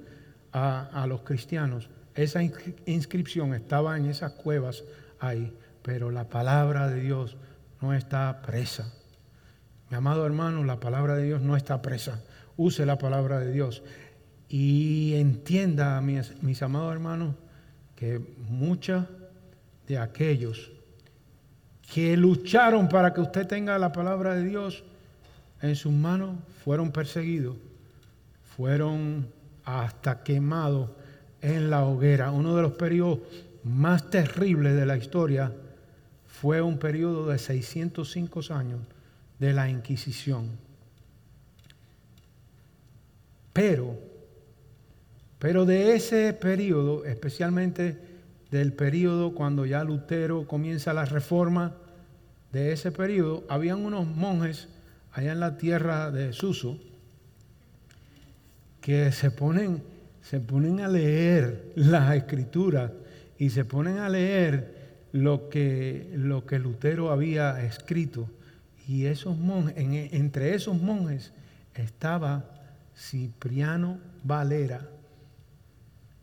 a, 0.53 1.03
a 1.03 1.09
los 1.09 1.22
cristianos. 1.22 1.91
Esa 2.15 2.43
inscripción 2.43 3.55
estaba 3.55 3.97
en 3.97 4.07
esas 4.07 4.33
cuevas 4.33 4.85
ahí, 5.19 5.57
pero 5.83 6.11
la 6.11 6.29
palabra 6.29 6.89
de 6.89 7.01
Dios 7.01 7.37
no 7.81 7.95
está 7.95 8.43
presa. 8.43 8.93
Mi 9.91 9.97
amado 9.97 10.27
hermano, 10.27 10.65
la 10.65 10.81
palabra 10.81 11.17
de 11.17 11.25
Dios 11.25 11.41
no 11.41 11.57
está 11.57 11.83
presa. 11.83 12.23
Use 12.57 12.85
la 12.87 12.99
palabra 12.99 13.41
de 13.41 13.53
Dios. 13.53 13.83
Y 14.49 15.15
entienda, 15.15 16.01
mis, 16.01 16.43
mis 16.43 16.63
amados 16.63 16.93
hermanos, 16.93 17.35
que 17.97 18.19
muchos 18.49 19.05
de 19.87 19.99
aquellos 19.99 20.73
que 21.93 22.17
lucharon 22.17 22.89
para 22.89 23.13
que 23.13 23.21
usted 23.21 23.47
tenga 23.47 23.79
la 23.79 23.93
palabra 23.93 24.35
de 24.35 24.45
Dios 24.45 24.85
en 25.61 25.75
sus 25.75 25.93
manos 25.93 26.37
fueron 26.65 26.93
perseguidos, 26.93 27.57
fueron 28.57 29.27
hasta 29.65 30.23
quemados 30.23 30.91
en 31.43 31.70
la 31.70 31.84
hoguera. 31.84 32.30
Uno 32.30 32.57
de 32.57 32.62
los 32.62 32.72
periodos 32.72 33.20
más 33.64 34.11
terribles 34.11 34.74
de 34.76 34.86
la 34.86 34.97
historia 34.97 35.53
fue 36.26 36.62
un 36.62 36.78
periodo 36.78 37.28
de 37.28 37.38
605 37.38 38.41
años 38.51 38.80
de 39.38 39.53
la 39.53 39.68
Inquisición. 39.68 40.49
Pero, 43.53 43.99
pero 45.38 45.66
de 45.66 45.95
ese 45.95 46.32
periodo, 46.32 47.05
especialmente 47.05 47.99
del 48.51 48.72
periodo 48.72 49.34
cuando 49.34 49.66
ya 49.66 49.84
Lutero 49.84 50.47
comienza 50.47 50.93
la 50.93 51.05
reforma, 51.05 51.74
de 52.53 52.72
ese 52.72 52.91
periodo, 52.91 53.45
habían 53.49 53.84
unos 53.84 54.07
monjes 54.07 54.68
allá 55.12 55.32
en 55.32 55.41
la 55.41 55.57
tierra 55.57 56.11
de 56.11 56.32
Suso 56.32 56.78
que 58.80 59.12
se 59.12 59.30
ponen, 59.30 59.82
se 60.31 60.39
ponen 60.39 60.78
a 60.78 60.87
leer 60.87 61.72
las 61.74 62.14
escrituras 62.14 62.93
y 63.37 63.51
se 63.51 63.64
ponen 63.64 63.99
a 63.99 64.09
leer 64.09 65.09
lo 65.11 65.49
que, 65.49 66.09
lo 66.14 66.47
que 66.47 66.61
Lutero 66.61 67.11
había 67.11 67.61
escrito. 67.64 68.31
Y 68.87 69.07
esos 69.07 69.37
monjes, 69.37 69.74
entre 69.76 70.55
esos 70.55 70.81
monjes 70.81 71.33
estaba 71.74 72.45
Cipriano 72.97 73.99
Valera 74.22 74.87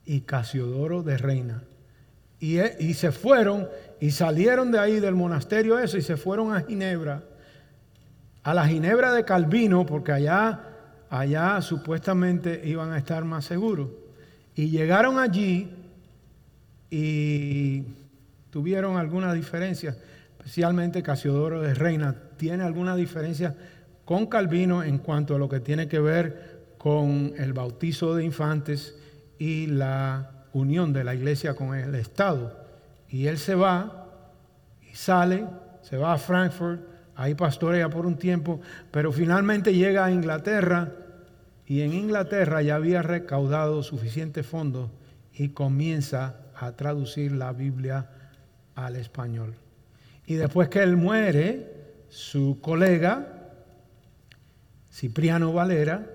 y 0.06 0.22
Casiodoro 0.22 1.04
de 1.04 1.18
Reina. 1.18 1.64
Y, 2.40 2.62
y, 2.62 2.94
se 2.94 3.12
fueron 3.12 3.68
y 4.00 4.12
salieron 4.12 4.72
de 4.72 4.80
ahí 4.80 5.02
del 5.02 5.16
monasterio 5.16 5.78
ese 5.80 5.98
y 5.98 6.02
se 6.02 6.16
fueron 6.16 6.54
a 6.54 6.62
Ginebra, 6.62 7.26
a 8.42 8.54
la 8.54 8.66
Ginebra 8.70 9.12
de 9.12 9.26
Calvino, 9.26 9.86
porque 9.86 10.14
allá, 10.14 10.77
allá 11.10 11.62
supuestamente 11.62 12.62
iban 12.66 12.92
a 12.92 12.98
estar 12.98 13.24
más 13.26 13.46
seguros. 13.46 13.90
Y 14.56 14.70
llegaron 14.70 15.20
allí 15.20 15.72
y 16.90 17.84
tuvieron 18.50 18.98
algunas 18.98 19.34
diferencias, 19.36 19.98
especialmente 20.38 21.04
Casiodoro 21.04 21.62
de 21.62 21.74
Reina 21.74 22.16
tiene 22.38 22.64
alguna 22.64 22.96
diferencia 22.96 23.56
con 24.06 24.28
Calvino 24.28 24.84
en 24.84 25.00
cuanto 25.00 25.36
a 25.36 25.40
lo 25.40 25.50
que 25.50 25.60
tiene 25.60 25.88
que 25.88 26.00
ver 26.00 26.76
con 26.78 27.34
el 27.38 27.54
bautizo 27.54 28.16
de 28.16 28.24
infantes 28.24 28.96
y 29.38 29.68
la 29.68 30.46
unión 30.54 30.94
de 30.94 31.04
la 31.04 31.14
iglesia 31.14 31.56
con 31.56 31.76
el 31.76 31.94
Estado. 31.96 32.66
Y 33.10 33.28
él 33.28 33.38
se 33.38 33.56
va 33.56 34.08
y 34.90 34.96
sale, 34.96 35.46
se 35.82 35.98
va 35.98 36.14
a 36.14 36.18
Frankfurt, 36.18 36.82
ahí 37.18 37.34
pastorea 37.34 37.90
por 37.90 38.06
un 38.06 38.16
tiempo, 38.16 38.62
pero 38.92 39.12
finalmente 39.12 39.74
llega 39.74 40.06
a 40.06 40.12
Inglaterra 40.12 40.94
y 41.66 41.82
en 41.82 41.94
Inglaterra 41.94 42.62
ya 42.62 42.76
había 42.76 43.02
recaudado 43.02 43.82
suficientes 43.84 44.46
fondos 44.46 44.92
y 45.34 45.50
comienza 45.50 46.38
a 46.56 46.72
traducir 46.74 47.32
la 47.32 47.52
Biblia 47.52 48.10
al 48.76 48.96
español. 48.96 49.56
Y 50.28 50.36
después 50.36 50.70
que 50.70 50.84
él 50.84 50.96
muere, 50.96 52.06
su 52.10 52.60
colega, 52.62 53.50
Cipriano 54.92 55.52
Valera, 55.54 56.06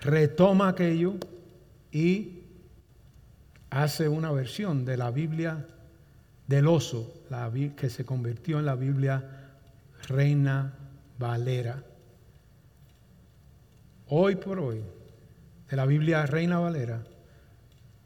retoma 0.00 0.68
aquello 0.68 1.14
y 1.92 2.42
hace 3.70 4.08
una 4.08 4.32
versión 4.32 4.84
de 4.84 4.96
la 4.96 5.12
Biblia 5.12 5.66
del 6.48 6.66
oso, 6.66 7.14
que 7.76 7.90
se 7.90 8.04
convirtió 8.04 8.58
en 8.58 8.66
la 8.66 8.74
Biblia 8.74 9.33
Reina 10.08 10.74
Valera. 11.18 11.82
Hoy 14.08 14.36
por 14.36 14.58
hoy, 14.58 14.82
de 15.68 15.76
la 15.76 15.86
Biblia 15.86 16.26
Reina 16.26 16.58
Valera, 16.58 17.02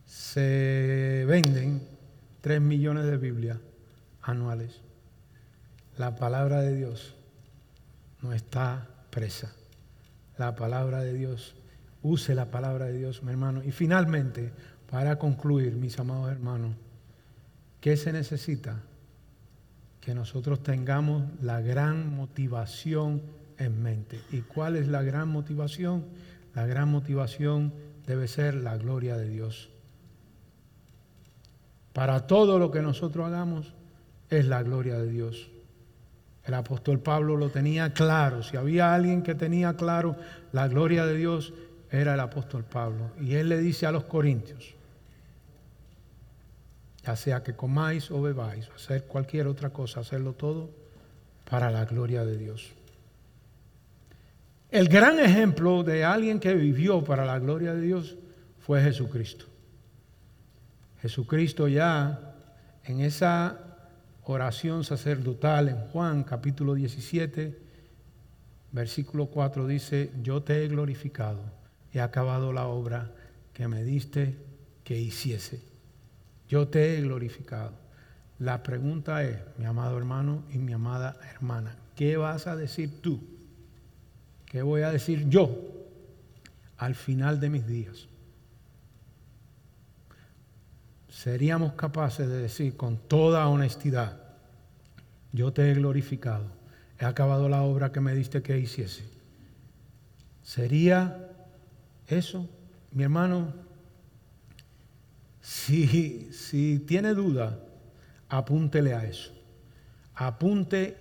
se 0.07 1.25
venden 1.27 1.83
3 2.41 2.61
millones 2.61 3.05
de 3.05 3.17
Biblias 3.17 3.59
anuales. 4.23 4.81
La 5.97 6.17
palabra 6.17 6.61
de 6.61 6.75
Dios 6.75 7.15
no 8.23 8.33
está 8.33 8.89
presa. 9.11 9.53
La 10.37 10.55
palabra 10.55 11.01
de 11.01 11.13
Dios, 11.13 11.57
use 12.03 12.35
la 12.35 12.51
palabra 12.51 12.87
de 12.87 12.99
Dios, 12.99 13.23
mi 13.23 13.33
hermano. 13.33 13.63
Y 13.65 13.73
finalmente, 13.73 14.53
para 14.91 15.19
concluir, 15.19 15.75
mis 15.75 15.99
amados 15.99 16.31
hermanos, 16.31 16.77
¿qué 17.81 17.97
se 17.97 18.13
necesita? 18.13 18.81
Que 20.01 20.15
nosotros 20.15 20.63
tengamos 20.63 21.25
la 21.43 21.61
gran 21.61 22.15
motivación 22.15 23.23
en 23.59 23.83
mente. 23.83 24.21
¿Y 24.31 24.41
cuál 24.41 24.77
es 24.77 24.89
la 24.89 25.03
gran 25.03 25.29
motivación? 25.29 26.05
La 26.55 26.67
gran 26.67 26.91
motivación 26.91 27.73
debe 28.07 28.29
ser 28.29 28.55
la 28.55 28.77
gloria 28.77 29.17
de 29.17 29.29
Dios. 29.29 29.71
Para 31.93 32.27
todo 32.27 32.59
lo 32.59 32.71
que 32.71 32.81
nosotros 32.81 33.27
hagamos 33.27 33.75
es 34.31 34.47
la 34.47 34.63
gloria 34.63 34.99
de 34.99 35.11
Dios. 35.11 35.51
El 36.45 36.55
apóstol 36.55 37.01
Pablo 37.01 37.37
lo 37.37 37.51
tenía 37.51 37.93
claro. 37.93 38.43
Si 38.43 38.57
había 38.57 38.95
alguien 38.95 39.23
que 39.23 39.35
tenía 39.35 39.75
claro 39.75 40.17
la 40.53 40.67
gloria 40.69 41.05
de 41.05 41.17
Dios, 41.17 41.53
era 41.91 42.15
el 42.15 42.21
apóstol 42.21 42.65
Pablo. 42.65 43.11
Y 43.21 43.35
él 43.35 43.49
le 43.49 43.59
dice 43.59 43.87
a 43.87 43.93
los 43.93 44.05
corintios, 44.05 44.75
ya 47.09 47.17
sea 47.17 47.43
que 47.43 47.57
comáis 47.57 48.11
o 48.11 48.21
bebáis, 48.21 48.69
o 48.69 48.75
hacer 48.75 49.05
cualquier 49.05 49.47
otra 49.47 49.71
cosa, 49.71 50.01
hacerlo 50.01 50.35
todo 50.35 50.69
para 51.49 51.71
la 51.71 51.87
gloria 51.87 52.23
de 52.23 52.37
Dios. 52.37 52.75
El 54.71 54.91
gran 54.91 55.19
ejemplo 55.19 55.83
de 55.83 56.05
alguien 56.05 56.39
que 56.39 56.53
vivió 56.53 57.03
para 57.03 57.25
la 57.25 57.39
gloria 57.39 57.73
de 57.73 57.81
Dios 57.81 58.19
fue 58.59 58.83
Jesucristo. 58.83 59.47
Jesucristo 61.01 61.67
ya 61.67 62.35
en 62.85 63.01
esa 63.01 63.59
oración 64.25 64.85
sacerdotal 64.85 65.71
en 65.71 65.79
Juan 65.89 66.25
capítulo 66.25 66.75
17, 66.75 67.59
versículo 68.73 69.29
4 69.29 69.67
dice, 69.67 70.13
yo 70.23 70.43
te 70.43 70.63
he 70.63 70.69
glorificado, 70.69 71.41
he 71.91 72.03
acabado 72.03 72.53
la 72.53 72.67
obra 72.67 73.15
que 73.55 73.67
me 73.67 73.83
diste 73.83 74.37
que 74.85 74.99
hiciese. 74.99 75.78
Yo 76.49 76.69
te 76.69 76.97
he 76.97 77.03
glorificado. 77.03 77.73
La 78.39 78.63
pregunta 78.63 79.25
es, 79.25 79.39
mi 79.59 79.65
amado 79.65 79.99
hermano 79.99 80.45
y 80.53 80.59
mi 80.59 80.73
amada 80.73 81.17
hermana, 81.35 81.77
¿qué 81.97 82.17
vas 82.17 82.47
a 82.47 82.57
decir 82.57 83.03
tú? 83.03 83.21
¿Qué 84.47 84.63
voy 84.63 84.83
a 84.83 84.91
decir 84.91 85.29
yo 85.29 85.51
al 86.79 86.95
final 86.95 87.41
de 87.41 87.51
mis 87.51 87.67
días? 87.67 88.07
Seríamos 91.09 91.73
capaces 91.73 92.29
de 92.29 92.39
decir 92.39 92.77
con 92.77 92.97
toda 92.97 93.49
honestidad, 93.49 94.23
yo 95.33 95.53
te 95.53 95.71
he 95.71 95.75
glorificado, 95.75 96.47
he 96.99 97.05
acabado 97.05 97.49
la 97.49 97.63
obra 97.63 97.91
que 97.91 98.01
me 98.01 98.15
diste 98.15 98.41
que 98.41 98.59
hiciese. 98.59 99.05
¿Sería 100.43 101.29
eso, 102.07 102.49
mi 102.93 103.03
hermano? 103.03 103.53
Si, 105.49 106.85
tiene 106.87 107.15
duda, 107.15 107.59
apúntele 108.29 108.93
a 108.93 109.07
eso. 109.07 109.33
Apunte 110.15 110.99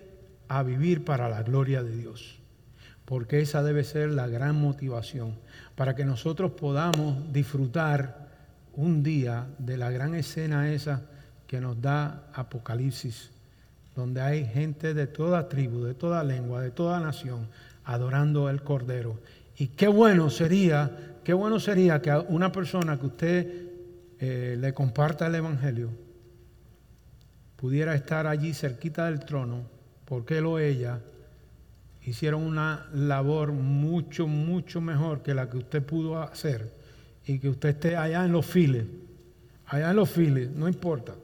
a 0.47 0.63
vivir 0.63 1.03
para 1.03 1.27
la 1.27 1.43
gloria 1.43 1.83
de 1.83 1.93
Dios. 1.93 2.39
porque 3.03 3.39
esa 3.39 3.63
debe 3.63 3.85
ser 3.85 4.09
la 4.09 4.27
gran 4.27 4.59
motivación, 4.59 5.35
para 5.75 5.95
que 5.95 6.03
nosotros 6.03 6.51
podamos 6.51 7.31
disfrutar 7.31 8.27
un 8.73 9.01
día 9.01 9.47
de 9.59 9.77
la 9.77 9.91
gran 9.91 10.13
escena 10.13 10.69
esa 10.73 11.03
que 11.47 11.61
nos 11.61 11.81
da 11.81 12.27
Apocalipsis, 12.33 13.31
donde 13.95 14.19
hay 14.19 14.45
gente 14.45 14.93
de 14.93 15.07
toda 15.07 15.47
tribu, 15.47 15.83
de 15.85 15.93
toda 15.93 16.21
lengua, 16.25 16.61
de 16.61 16.71
toda 16.71 16.99
nación, 16.99 17.47
adorando 17.85 18.47
al 18.47 18.61
Cordero. 18.61 19.21
Y 19.57 19.67
qué 19.67 19.87
bueno 19.87 20.29
sería, 20.29 21.15
qué 21.23 21.31
bueno 21.33 21.61
sería 21.61 22.01
que 22.01 22.11
una 22.27 22.51
persona 22.51 22.99
que 22.99 23.05
usted 23.05 23.66
eh, 24.19 24.55
le 24.59 24.73
comparta 24.73 25.27
el 25.27 25.35
Evangelio 25.35 26.07
pudiera 27.57 27.95
estar 27.95 28.27
allí 28.27 28.53
cerquita 28.53 29.07
del 29.07 29.19
trono, 29.19 29.63
porque 30.05 30.37
él 30.37 30.45
o 30.45 30.59
ella 30.59 31.01
hicieron 32.03 32.43
una 32.43 32.87
labor 32.93 33.51
mucho, 33.51 34.27
mucho 34.27 34.79
mejor 34.79 35.23
que 35.23 35.33
la 35.33 35.49
que 35.49 35.57
usted 35.57 35.83
pudo 35.83 36.21
hacer 36.21 36.71
y 37.25 37.39
que 37.39 37.49
usted 37.49 37.69
esté 37.69 37.97
allá 37.97 38.23
en 38.23 38.31
los 38.31 38.45
files, 38.45 38.85
allá 39.65 39.89
en 39.89 39.95
los 39.97 40.09
files, 40.09 40.49
no 40.51 40.69
importa, 40.69 41.15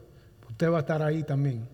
usted 0.50 0.70
va 0.70 0.78
a 0.78 0.82
estar 0.82 1.02
ahí 1.02 1.24
también. 1.24 1.66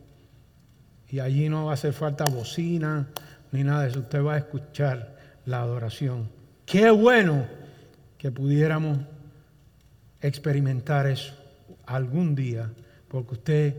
Y 1.07 1.19
allí 1.19 1.49
no 1.49 1.65
va 1.65 1.71
a 1.71 1.73
hacer 1.73 1.93
falta 1.93 2.25
bocina 2.25 3.07
ni 3.51 3.63
nada 3.63 3.83
de 3.83 3.89
eso, 3.89 4.01
usted 4.01 4.23
va 4.23 4.35
a 4.35 4.37
escuchar 4.37 5.17
la 5.45 5.61
adoración. 5.61 6.29
Qué 6.65 6.91
bueno 6.91 7.47
que 8.19 8.29
pudiéramos 8.29 8.99
experimentar 10.21 11.07
eso 11.07 11.33
algún 11.85 12.35
día, 12.35 12.71
porque 13.07 13.33
usted 13.33 13.75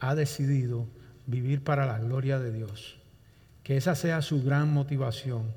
ha 0.00 0.14
decidido 0.14 0.86
vivir 1.26 1.62
para 1.62 1.86
la 1.86 1.98
gloria 1.98 2.38
de 2.38 2.52
Dios. 2.52 2.98
Que 3.62 3.76
esa 3.76 3.94
sea 3.94 4.22
su 4.22 4.42
gran 4.42 4.72
motivación. 4.72 5.52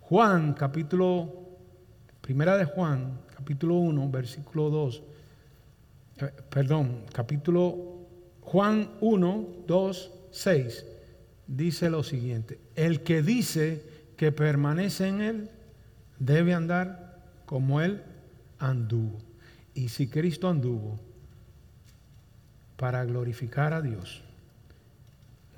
Juan, 0.00 0.54
capítulo, 0.54 1.58
primera 2.20 2.56
de 2.56 2.64
Juan, 2.64 3.20
capítulo 3.36 3.76
1, 3.76 4.10
versículo 4.10 4.70
2, 4.70 5.02
eh, 6.18 6.32
perdón, 6.48 7.04
capítulo 7.12 8.06
Juan 8.40 8.90
1, 9.00 9.48
2, 9.66 10.10
6, 10.32 10.86
dice 11.46 11.90
lo 11.90 12.02
siguiente, 12.02 12.58
el 12.74 13.02
que 13.02 13.22
dice 13.22 13.84
que 14.16 14.32
permanece 14.32 15.08
en 15.08 15.20
él 15.20 15.50
debe 16.18 16.54
andar 16.54 17.22
como 17.46 17.80
él 17.80 18.02
anduvo. 18.58 19.29
Y 19.74 19.88
si 19.88 20.08
Cristo 20.08 20.48
anduvo, 20.48 20.98
para 22.76 23.04
glorificar 23.04 23.74
a 23.74 23.82
Dios, 23.82 24.22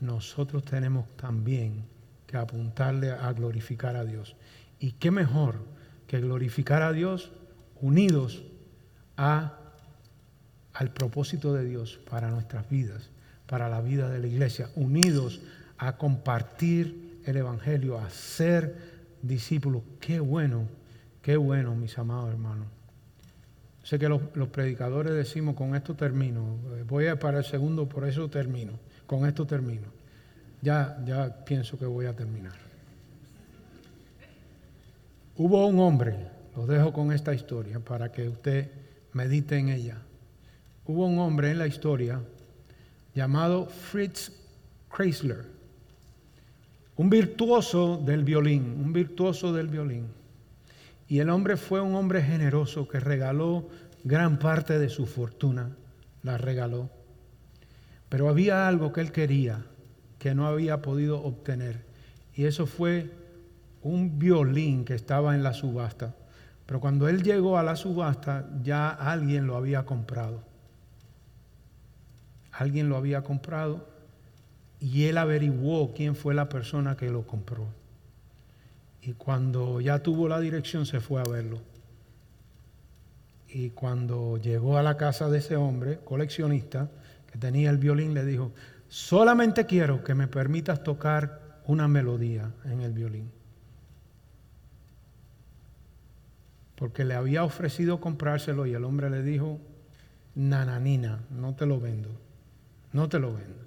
nosotros 0.00 0.64
tenemos 0.64 1.06
también 1.16 1.84
que 2.26 2.36
apuntarle 2.36 3.12
a 3.12 3.32
glorificar 3.32 3.94
a 3.94 4.04
Dios. 4.04 4.34
Y 4.80 4.92
qué 4.92 5.12
mejor 5.12 5.60
que 6.08 6.20
glorificar 6.20 6.82
a 6.82 6.92
Dios 6.92 7.30
unidos 7.80 8.42
a, 9.16 9.56
al 10.74 10.92
propósito 10.92 11.54
de 11.54 11.64
Dios 11.64 12.00
para 12.10 12.28
nuestras 12.30 12.68
vidas, 12.68 13.10
para 13.46 13.68
la 13.68 13.80
vida 13.80 14.08
de 14.08 14.18
la 14.18 14.26
iglesia, 14.26 14.68
unidos 14.74 15.40
a 15.78 15.96
compartir 15.96 17.20
el 17.24 17.36
Evangelio, 17.36 17.98
a 17.98 18.10
ser 18.10 18.76
discípulos. 19.22 19.82
Qué 20.00 20.18
bueno, 20.18 20.66
qué 21.22 21.36
bueno, 21.36 21.76
mis 21.76 21.96
amados 21.98 22.30
hermanos. 22.30 22.66
Sé 23.82 23.98
que 23.98 24.08
los, 24.08 24.20
predicadores 24.52 25.12
decimos, 25.12 25.56
con 25.56 25.74
esto 25.74 25.94
termino. 25.94 26.56
Voy 26.86 27.08
a 27.08 27.18
para 27.18 27.38
el 27.38 27.44
segundo, 27.44 27.88
por 27.88 28.06
eso 28.06 28.28
termino. 28.28 28.78
Con 29.06 29.26
esto 29.26 29.46
termino. 29.46 29.88
Ya, 30.60 31.02
ya 31.04 31.44
pienso 31.44 31.78
que 31.78 31.86
voy 31.86 32.06
a 32.06 32.14
terminar. 32.14 32.54
Hubo 35.36 35.66
un 35.66 35.80
hombre, 35.80 36.14
lo 36.54 36.66
dejo 36.66 36.92
con 36.92 37.10
esta 37.10 37.34
historia 37.34 37.80
para 37.80 38.12
que 38.12 38.28
usted 38.28 38.70
medite 39.12 39.58
en 39.58 39.70
ella. 39.70 39.98
Hubo 40.86 41.06
un 41.06 41.18
hombre 41.18 41.50
en 41.50 41.58
la 41.58 41.66
historia 41.66 42.20
llamado 43.14 43.66
Fritz 43.66 44.30
Kreisler, 44.94 45.44
un 46.96 47.10
virtuoso 47.10 47.96
del 47.96 48.24
violín, 48.24 48.62
un 48.84 48.92
virtuoso 48.92 49.52
del 49.52 49.68
violín. 49.68 50.06
Y 51.12 51.20
el 51.20 51.28
hombre 51.28 51.58
fue 51.58 51.82
un 51.82 51.94
hombre 51.94 52.22
generoso 52.22 52.88
que 52.88 52.98
regaló 52.98 53.68
gran 54.02 54.38
parte 54.38 54.78
de 54.78 54.88
su 54.88 55.04
fortuna, 55.04 55.68
la 56.22 56.38
regaló. 56.38 56.88
Pero 58.08 58.30
había 58.30 58.66
algo 58.66 58.94
que 58.94 59.02
él 59.02 59.12
quería 59.12 59.62
que 60.18 60.34
no 60.34 60.46
había 60.46 60.80
podido 60.80 61.22
obtener. 61.22 61.84
Y 62.34 62.46
eso 62.46 62.64
fue 62.64 63.10
un 63.82 64.18
violín 64.18 64.86
que 64.86 64.94
estaba 64.94 65.34
en 65.34 65.42
la 65.42 65.52
subasta. 65.52 66.14
Pero 66.64 66.80
cuando 66.80 67.06
él 67.10 67.22
llegó 67.22 67.58
a 67.58 67.62
la 67.62 67.76
subasta, 67.76 68.48
ya 68.62 68.88
alguien 68.88 69.46
lo 69.46 69.58
había 69.58 69.84
comprado. 69.84 70.42
Alguien 72.52 72.88
lo 72.88 72.96
había 72.96 73.20
comprado 73.20 73.86
y 74.80 75.04
él 75.04 75.18
averiguó 75.18 75.92
quién 75.92 76.16
fue 76.16 76.32
la 76.32 76.48
persona 76.48 76.96
que 76.96 77.10
lo 77.10 77.26
compró. 77.26 77.81
Y 79.02 79.14
cuando 79.14 79.80
ya 79.80 79.98
tuvo 80.00 80.28
la 80.28 80.38
dirección 80.38 80.86
se 80.86 81.00
fue 81.00 81.20
a 81.20 81.24
verlo. 81.24 81.60
Y 83.48 83.70
cuando 83.70 84.38
llegó 84.38 84.78
a 84.78 84.82
la 84.82 84.96
casa 84.96 85.28
de 85.28 85.38
ese 85.38 85.56
hombre, 85.56 85.98
coleccionista, 86.04 86.88
que 87.30 87.38
tenía 87.38 87.70
el 87.70 87.78
violín, 87.78 88.14
le 88.14 88.24
dijo, 88.24 88.52
solamente 88.88 89.66
quiero 89.66 90.04
que 90.04 90.14
me 90.14 90.28
permitas 90.28 90.84
tocar 90.84 91.60
una 91.66 91.88
melodía 91.88 92.50
en 92.64 92.80
el 92.80 92.92
violín. 92.92 93.30
Porque 96.76 97.04
le 97.04 97.14
había 97.14 97.44
ofrecido 97.44 98.00
comprárselo 98.00 98.66
y 98.66 98.74
el 98.74 98.84
hombre 98.84 99.10
le 99.10 99.22
dijo, 99.22 99.60
nananina, 100.34 101.20
no 101.30 101.54
te 101.54 101.66
lo 101.66 101.80
vendo, 101.80 102.10
no 102.92 103.08
te 103.08 103.18
lo 103.18 103.34
vendo. 103.34 103.62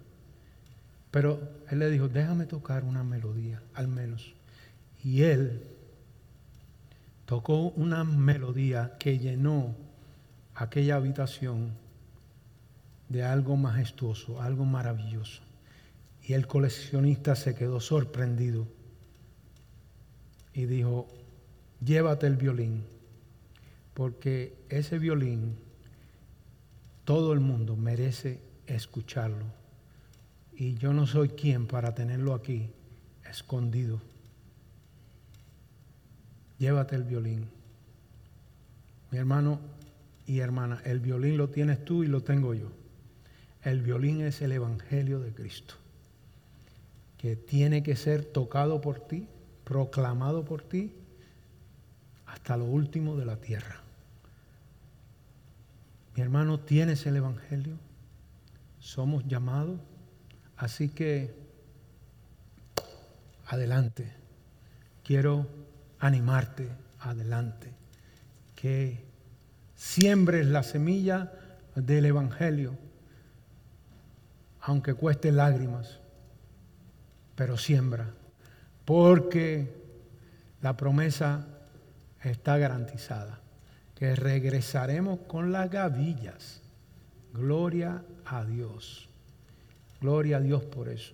Pero 1.11 1.39
él 1.69 1.79
le 1.79 1.89
dijo, 1.89 2.07
déjame 2.07 2.45
tocar 2.45 2.83
una 2.83 3.03
melodía, 3.03 3.61
al 3.73 3.87
menos. 3.87 4.33
Y 5.05 5.21
él 5.21 5.61
tocó 7.27 7.69
una 7.69 8.03
melodía 8.03 8.97
que 8.97 9.19
llenó 9.19 9.75
aquella 10.55 10.95
habitación 10.95 11.73
de 13.09 13.21
algo 13.21 13.55
majestuoso, 13.55 14.41
algo 14.41 14.65
maravilloso. 14.65 15.43
Y 16.23 16.33
el 16.33 16.47
coleccionista 16.47 17.35
se 17.35 17.53
quedó 17.53 17.79
sorprendido 17.81 18.65
y 20.55 20.65
dijo, 20.65 21.07
llévate 21.81 22.25
el 22.25 22.37
violín, 22.37 22.83
porque 23.93 24.57
ese 24.69 24.97
violín 24.97 25.55
todo 27.03 27.31
el 27.31 27.41
mundo 27.41 27.75
merece 27.75 28.41
escucharlo. 28.65 29.45
Y 30.55 30.73
yo 30.79 30.93
no 30.93 31.05
soy 31.05 31.29
quien 31.29 31.67
para 31.67 31.93
tenerlo 31.93 32.33
aquí 32.33 32.71
escondido 33.29 34.01
llévate 36.57 36.95
el 36.95 37.03
violín. 37.03 37.49
Mi 39.11 39.17
hermano 39.17 39.59
y 40.25 40.39
hermana, 40.39 40.81
el 40.85 40.99
violín 40.99 41.37
lo 41.37 41.49
tienes 41.49 41.83
tú 41.85 42.03
y 42.03 42.07
lo 42.07 42.21
tengo 42.21 42.53
yo. 42.53 42.71
El 43.63 43.81
violín 43.81 44.21
es 44.21 44.41
el 44.41 44.51
Evangelio 44.51 45.19
de 45.19 45.33
Cristo, 45.33 45.75
que 47.17 47.35
tiene 47.35 47.83
que 47.83 47.95
ser 47.95 48.25
tocado 48.25 48.81
por 48.81 48.99
ti, 48.99 49.27
proclamado 49.63 50.45
por 50.45 50.61
ti, 50.61 50.93
hasta 52.27 52.57
lo 52.57 52.65
último 52.65 53.15
de 53.15 53.25
la 53.25 53.37
tierra. 53.37 53.81
Mi 56.15 56.21
hermano, 56.21 56.59
tienes 56.59 57.05
el 57.05 57.17
Evangelio, 57.17 57.75
somos 58.79 59.25
llamados, 59.27 59.79
así 60.57 60.89
que 60.89 61.33
adelante. 63.47 64.11
Quiero 65.03 65.47
animarte 65.99 66.69
adelante, 66.99 67.73
que 68.55 69.03
siembres 69.75 70.47
la 70.47 70.63
semilla 70.63 71.31
del 71.75 72.05
Evangelio, 72.05 72.77
aunque 74.61 74.93
cueste 74.93 75.31
lágrimas, 75.31 75.99
pero 77.35 77.57
siembra, 77.57 78.13
porque 78.85 79.83
la 80.61 80.75
promesa 80.77 81.45
está 82.23 82.57
garantizada, 82.57 83.39
que 83.93 84.15
regresaremos 84.15 85.19
con 85.27 85.51
las 85.51 85.69
gavillas. 85.69 86.61
Gloria 87.33 88.03
a 88.25 88.43
Dios. 88.45 89.09
Gloria 90.01 90.37
a 90.37 90.41
Dios 90.41 90.63
por 90.63 90.89
eso. 90.89 91.13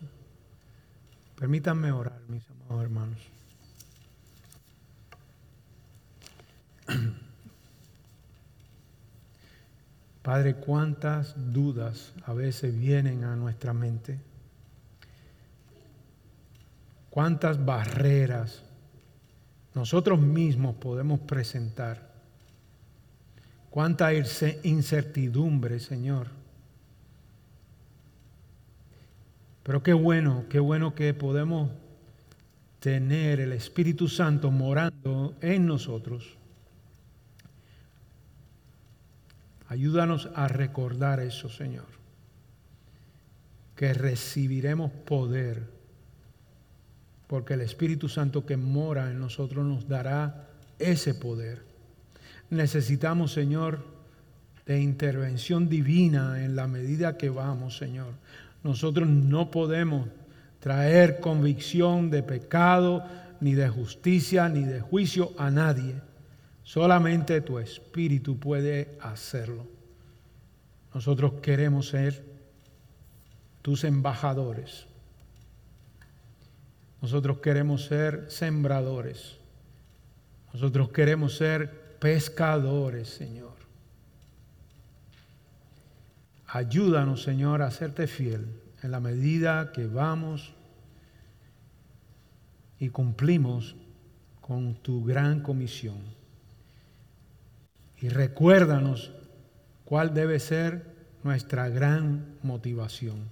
Permítanme 1.36 1.91
orar, 1.91 2.21
mis 2.27 2.47
amados 2.49 2.84
hermanos. 2.84 3.41
Padre, 10.22 10.56
cuántas 10.56 11.54
dudas 11.54 12.14
a 12.26 12.34
veces 12.34 12.78
vienen 12.78 13.24
a 13.24 13.36
nuestra 13.36 13.74
mente, 13.74 14.20
cuántas 17.10 17.66
barreras 17.66 18.62
nosotros 19.74 20.20
mismos 20.20 20.76
podemos 20.76 21.20
presentar. 21.22 22.12
Cuánta 23.70 24.14
incertidumbre, 24.14 25.80
Señor. 25.80 26.28
Pero 29.64 29.82
qué 29.82 29.94
bueno, 29.94 30.44
qué 30.50 30.60
bueno 30.60 30.94
que 30.94 31.14
podemos 31.14 31.70
tener 32.82 33.39
el 33.39 33.54
Espíritu 33.54 34.10
Santo 34.10 34.52
morando 34.52 35.36
en 35.39 35.66
nosotros. 35.66 36.41
Ayúdanos 39.72 40.28
a 40.36 40.49
recordar 40.49 41.22
eso, 41.22 41.47
Señor. 41.47 41.86
Que 43.74 43.93
recibiremos 43.93 44.91
poder, 44.91 45.63
porque 47.28 47.53
el 47.53 47.61
Espíritu 47.61 48.09
Santo 48.09 48.45
que 48.45 48.57
mora 48.57 49.09
en 49.09 49.22
nosotros 49.22 49.65
nos 49.65 49.88
dará 49.88 50.49
ese 50.78 51.13
poder. 51.13 51.63
Necesitamos, 52.49 53.32
Señor, 53.32 53.86
de 54.65 54.82
intervención 54.82 55.69
divina 55.69 56.43
en 56.43 56.57
la 56.57 56.67
medida 56.67 57.17
que 57.17 57.30
vamos, 57.30 57.78
Señor. 57.78 58.11
Nosotros 58.65 59.07
no 59.07 59.51
podemos 59.51 60.09
traer 60.59 61.22
convicción 61.22 62.09
de 62.09 62.24
pecado, 62.24 63.05
ni 63.39 63.53
de 63.53 63.69
justicia, 63.69 64.49
ni 64.49 64.65
de 64.65 64.82
juicio 64.82 65.32
a 65.38 65.49
nadie. 65.49 65.95
Solamente 66.64 67.41
tu 67.41 67.59
Espíritu 67.59 68.39
puede 68.39 68.97
hacerlo. 69.01 69.68
Nosotros 70.93 71.34
queremos 71.41 71.89
ser 71.89 72.24
tus 73.62 73.84
embajadores. 73.84 74.86
Nosotros 77.01 77.39
queremos 77.39 77.86
ser 77.86 78.26
sembradores. 78.30 79.38
Nosotros 80.53 80.89
queremos 80.89 81.36
ser 81.36 81.97
pescadores, 81.99 83.09
Señor. 83.09 83.53
Ayúdanos, 86.47 87.24
Señor, 87.24 87.62
a 87.62 87.72
serte 87.72 88.07
fiel 88.07 88.45
en 88.84 88.91
la 88.91 88.99
medida 88.99 89.72
que 89.72 89.88
vamos 89.88 90.53
y 92.78 92.89
cumplimos 92.89 93.76
con 94.41 94.76
tu 94.76 95.03
gran 95.05 95.41
comisión. 95.41 96.20
Y 98.02 98.10
recuérdanos 98.10 99.12
cuál 99.86 100.14
debe 100.14 100.39
ser 100.39 100.95
nuestra 101.24 101.70
gran 101.70 102.36
motivación. 102.41 103.30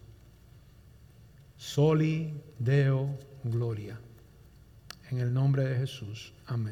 Soli 1.57 2.33
Deo 2.59 3.17
Gloria. 3.43 3.99
En 5.09 5.17
el 5.17 5.33
nombre 5.33 5.65
de 5.65 5.75
Jesús. 5.75 6.33
Amén. 6.45 6.67